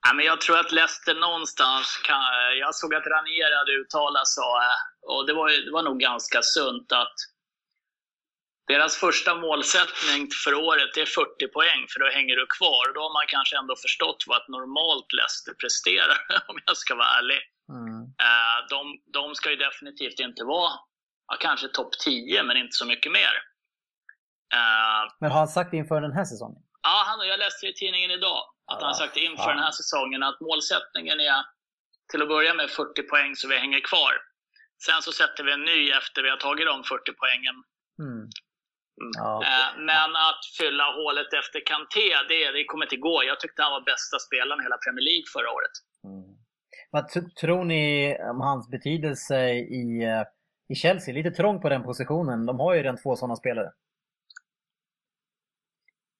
[0.06, 2.22] Ja, men jag tror att Leicester någonstans kan...
[2.58, 4.78] Jag såg att Ranier hade uttalat så, eh,
[5.14, 7.16] och det var, det var nog ganska sunt att
[8.66, 12.94] deras första målsättning för året är 40 poäng, för då hänger du kvar.
[12.94, 16.18] Då har man kanske ändå förstått vad ett normalt Leicester presterar,
[16.50, 17.40] om jag ska vara ärlig.
[17.76, 18.00] Mm.
[18.26, 18.82] Uh, de,
[19.16, 20.72] de ska ju definitivt inte vara,
[21.28, 23.34] ja, kanske topp 10, men inte så mycket mer.
[24.58, 26.62] Uh, men har han sagt det inför den här säsongen?
[26.82, 28.42] Ja, han, jag läste i tidningen idag
[28.72, 29.54] att han sagt inför ja.
[29.54, 31.40] den här säsongen att målsättningen är
[32.10, 34.12] till att börja med 40 poäng så vi hänger kvar.
[34.86, 37.56] Sen så sätter vi en ny efter vi har tagit de 40 poängen.
[38.04, 38.22] Mm.
[39.00, 39.12] Mm.
[39.22, 39.32] Ja.
[39.48, 43.16] Eh, men att fylla hålet efter Kanté, det, det kommer inte gå.
[43.30, 45.74] Jag tyckte han var bästa spelaren i hela Premier League förra året.
[46.10, 46.30] Mm.
[46.94, 47.04] Vad
[47.40, 47.82] tror ni
[48.32, 49.38] om hans betydelse
[49.82, 50.24] i, eh,
[50.72, 51.14] i Chelsea?
[51.14, 52.46] Lite trångt på den positionen.
[52.46, 53.70] De har ju redan två sådana spelare.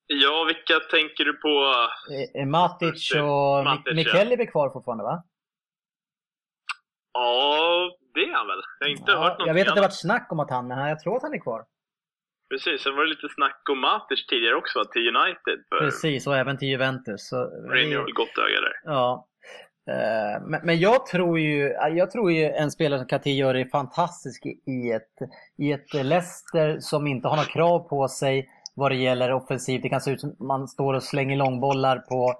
[0.07, 1.75] Ja, vilka tänker du på?
[2.39, 5.23] Eh, Matic och Matic, Mikkel är kvar fortfarande va?
[7.13, 8.61] Ja, det är han väl.
[8.79, 10.67] Jag har inte ja, hört något Jag vet att det varit snack om att han,
[10.67, 11.65] men jag tror att han är kvar.
[12.49, 15.65] Precis, sen var det lite snack om Matic tidigare också, till United.
[15.69, 15.79] För...
[15.79, 17.31] Precis, och även till Juventus.
[17.31, 18.73] Mourinho har gott öga där.
[18.83, 19.27] Ja.
[19.89, 24.45] Eh, men jag tror ju, jag tror ju en spelare som Kati gör är fantastisk
[24.45, 29.33] i ett, i ett Leicester som inte har några krav på sig vad det gäller
[29.33, 29.81] offensivt.
[29.81, 32.33] Det kan se ut som man står och slänger långbollar på,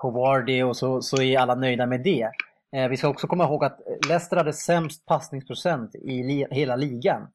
[0.00, 2.30] på Wardy och så, så är alla nöjda med det.
[2.76, 3.78] Eh, vi ska också komma ihåg att
[4.08, 7.28] Leicester hade sämst passningsprocent i li hela ligan.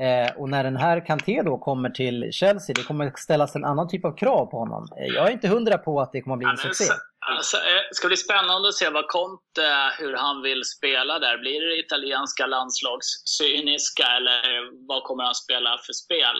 [0.00, 3.88] Eh, och när den här Kanté då kommer till Chelsea, det kommer ställas en annan
[3.88, 4.88] typ av krav på honom.
[4.96, 6.92] Eh, jag är inte hundra på att det kommer att bli en succé.
[7.36, 9.68] Alltså, eh, ska bli spännande att se vad Conte,
[9.98, 11.38] hur han vill spela där.
[11.38, 14.42] Blir det italienska landslagscyniska eller
[14.88, 16.36] vad kommer han spela för spel?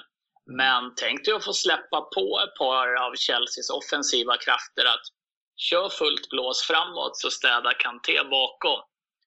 [0.57, 5.07] Men tänk dig att få släppa på ett par av Chelseas offensiva krafter att
[5.57, 8.81] kör fullt blås framåt så städar Kanté bakom.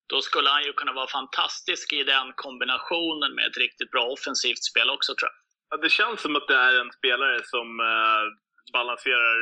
[0.09, 4.63] Då skulle han ju kunna vara fantastisk i den kombinationen med ett riktigt bra offensivt
[4.63, 5.37] spel också tror jag.
[5.69, 8.23] Ja, det känns som att det är en spelare som eh,
[8.73, 9.37] balanserar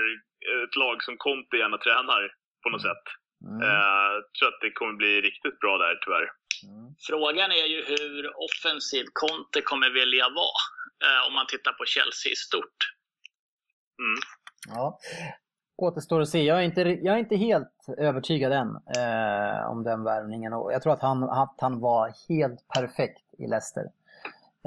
[0.64, 2.22] ett lag som Conte gärna tränar
[2.64, 2.90] på något mm.
[2.90, 3.06] sätt.
[3.48, 3.62] Mm.
[3.68, 6.28] Eh, jag tror att det kommer bli riktigt bra där tyvärr.
[6.70, 6.86] Mm.
[7.08, 10.62] Frågan är ju hur offensiv Conte kommer vilja vara
[11.06, 12.80] eh, om man tittar på Chelsea i stort.
[14.00, 14.20] Mm.
[14.68, 15.00] Ja.
[15.78, 16.44] Återstår att se.
[16.44, 18.68] Jag är inte, jag är inte helt övertygad än
[18.98, 20.54] eh, om den värvningen.
[20.54, 23.86] Och jag tror att han, att han var helt perfekt i Leicester.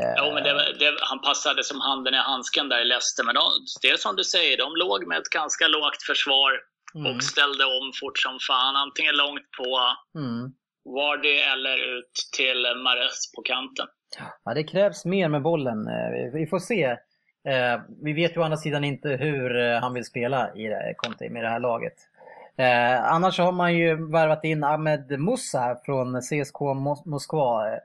[0.00, 3.24] Eh, jo, men det, det, han passade som handen i handsken där i Leicester.
[3.24, 3.42] Men de,
[3.82, 6.52] det är som du säger, de låg med ett ganska lågt försvar
[6.94, 7.16] mm.
[7.16, 8.76] och ställde om fort som fan.
[8.76, 9.70] Antingen långt på
[10.18, 10.52] mm.
[10.84, 13.86] Vardy eller ut till Mares på kanten.
[14.44, 15.88] Ja, det krävs mer med bollen.
[15.88, 16.84] Eh, vi får se
[17.44, 20.94] eh, vi vet ju å andra sidan inte hur eh, han vill spela i det,
[20.96, 21.94] Conte med det här laget.
[23.02, 26.60] Annars har man ju värvat in Ahmed Musa från CSK
[27.04, 27.78] Moskva.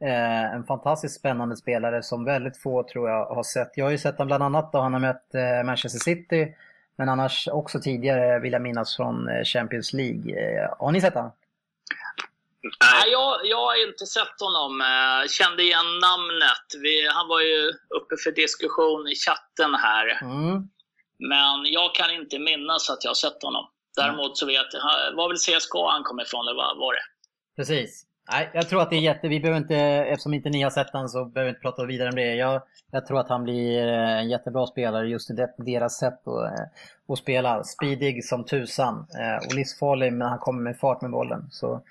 [0.00, 3.70] En fantastiskt spännande spelare som väldigt få tror jag har sett.
[3.74, 5.30] Jag har ju sett honom bland annat då han har mött
[5.64, 6.54] Manchester City.
[6.96, 10.68] Men annars också tidigare vill jag minnas från Champions League.
[10.78, 11.32] har ni sett honom?
[12.62, 14.80] Nej, jag, jag har inte sett honom.
[14.80, 16.66] Jag kände igen namnet.
[16.82, 20.06] Vi, han var ju uppe för diskussion i chatten här.
[20.22, 20.68] Mm.
[21.18, 23.64] Men jag kan inte minnas att jag har sett honom.
[23.96, 24.82] Däremot så vet jag,
[25.16, 27.06] var väl CSK han kom ifrån, eller vad var det?
[27.56, 28.04] Precis.
[28.30, 29.28] Nej, jag tror att det är jätte...
[29.28, 32.08] Vi behöver inte, eftersom inte ni har sett honom så behöver vi inte prata vidare
[32.08, 32.34] om det.
[32.34, 37.18] Jag, jag tror att han blir en jättebra spelare just i deras sätt att, att
[37.18, 37.64] spela.
[37.64, 41.48] Speedig som tusan eh, och livsfarlig men han kommer med fart med bollen.
[41.50, 41.82] Så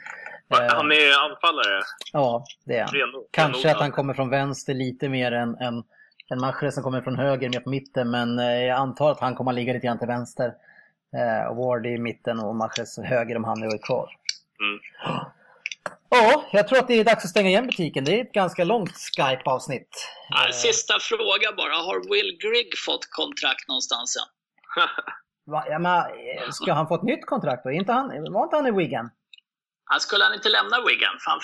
[0.52, 1.82] Eh, han är anfallare?
[2.14, 2.94] Ja, det är han.
[2.94, 5.84] Reno, Kanske att han kommer från vänster lite mer än, än,
[6.32, 8.12] än Mahrez som kommer från höger, mer på mitten.
[8.12, 10.54] Men eh, jag antar att han kommer att ligga lite grann till vänster.
[11.16, 14.10] Eh, och Ward i mitten och Mahrez höger om han är kvar.
[14.60, 14.80] Mm.
[16.14, 18.04] Ja, jag tror att det är dags att stänga igen butiken.
[18.06, 20.08] Det är ett ganska långt Skype-avsnitt.
[20.54, 21.74] sista fråga bara.
[21.74, 24.30] Har Will Grigg fått kontrakt någonstans än?
[25.52, 25.66] Va?
[25.68, 26.04] Ja, men,
[26.52, 27.72] ska han få ett nytt kontrakt då?
[27.72, 29.10] Inte han, var inte han i Wigan?
[29.86, 31.16] Han skulle han inte lämna Wigan?
[31.26, 31.40] Fan,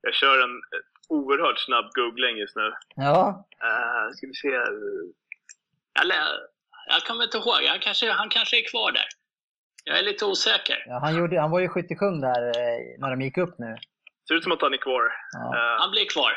[0.00, 0.62] Jag kör en
[1.08, 2.72] oerhört snabb googling just nu.
[2.94, 3.46] Ja.
[3.64, 4.48] Uh, ska vi se.
[6.00, 6.22] Eller,
[6.88, 7.60] jag kommer inte ihåg.
[7.68, 9.08] Han kanske, han kanske är kvar där.
[9.84, 10.84] Jag är lite osäker.
[10.86, 13.76] Ja, han, gjorde, han var ju skyttekung där eh, när de gick upp nu.
[14.28, 15.02] Ser ut som att han är kvar.
[15.32, 15.46] Ja.
[15.56, 16.32] Uh, han blir kvar.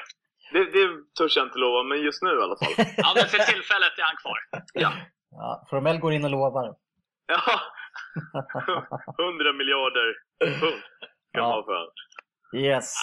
[0.54, 0.88] Det, det
[1.18, 2.74] törs jag inte lova, men just nu i alla fall.
[2.98, 4.38] ja, men för tillfället är han kvar.
[4.74, 4.92] Ja.
[5.32, 6.76] ja Formell går in och lovar.
[7.28, 7.42] Ja,
[9.26, 10.16] 100 miljarder
[10.60, 10.82] pund
[11.34, 11.88] kan man för
[12.58, 12.96] Yes.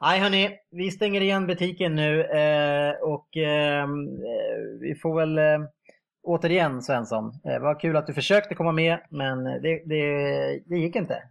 [0.00, 3.86] Nej hörni, vi stänger igen butiken nu eh, och eh,
[4.80, 5.68] vi får väl eh,
[6.22, 10.04] återigen Svensson, eh, vad kul att du försökte komma med men det, det,
[10.66, 11.22] det gick inte.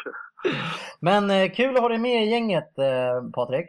[1.00, 3.66] men eh, kul att ha dig med i gänget eh, Patrik.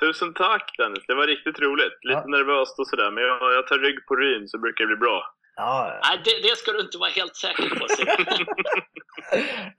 [0.00, 1.98] Tusen tack Dennis, det var riktigt roligt.
[2.02, 2.36] Lite ja.
[2.36, 5.34] nervöst och sådär men jag, jag tar rygg på ryn så brukar det bli bra.
[5.56, 6.00] Ja.
[6.02, 7.86] Nej, det, det, ska du inte vara helt säker på.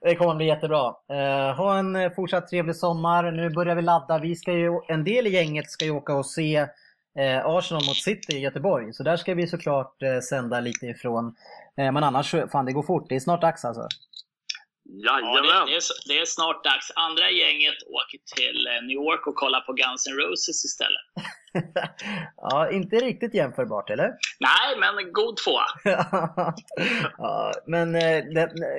[0.00, 0.88] Det kommer bli jättebra.
[0.88, 3.30] Uh, ha en uh, fortsatt trevlig sommar.
[3.30, 4.18] Nu börjar vi ladda.
[4.18, 6.66] Vi ska ju, en del i gänget ska ju åka och se
[7.44, 8.92] Arsenal mot City i Göteborg.
[8.92, 9.96] Så där ska vi såklart
[10.28, 11.34] sända lite ifrån.
[11.76, 13.08] men annars, fan det går fort.
[13.08, 13.88] Det är snart dags alltså.
[14.92, 15.44] Jajamän.
[15.44, 16.92] Ja, det, det, är, det, är, snart dags.
[16.94, 21.06] Andra gänget åker till New York och kollar på Guns N' Roses istället.
[22.36, 24.10] ja, inte riktigt jämförbart, eller?
[24.40, 25.66] Nej, men god tvåa.
[27.18, 28.24] ja, men eh,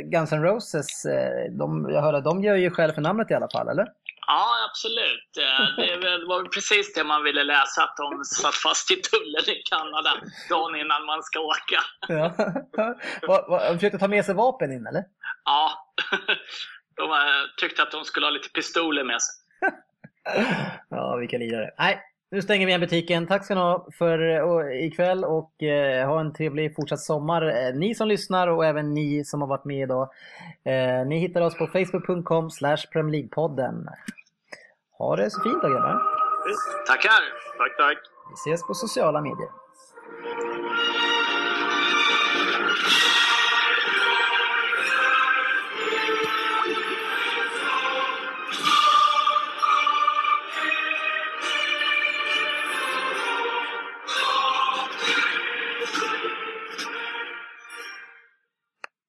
[0.03, 3.49] Guns N' Roses, eh, de, jag hörde, de gör ju skäl för namnet i alla
[3.49, 3.88] fall, eller?
[4.27, 5.38] Ja, absolut.
[5.38, 9.61] Eh, det var precis det man ville läsa, att de satt fast i tullen i
[9.69, 10.14] Kanada
[10.49, 11.81] dagen innan man ska åka.
[12.07, 12.34] ja.
[13.22, 15.03] De försökte ta med sig vapen in, eller?
[15.45, 15.93] Ja,
[16.95, 17.07] de
[17.57, 19.35] tyckte att de skulle ha lite pistoler med sig.
[20.89, 21.72] ja, vilka lirare.
[21.77, 22.02] Nej,
[22.32, 23.28] nu stänger vi igen butiken.
[23.28, 27.41] Tack ska ni ha för och, ikväll och eh, ha en trevlig fortsatt sommar.
[27.41, 30.10] Eh, ni som lyssnar och även ni som har varit med idag.
[30.64, 32.78] Eh, ni hittar oss på facebook.com slash
[33.32, 33.90] podden
[34.98, 36.02] Ha det så fint då grabbar.
[36.88, 37.22] Tackar!
[37.58, 37.98] Tack, tack.
[38.30, 39.49] Vi ses på sociala medier.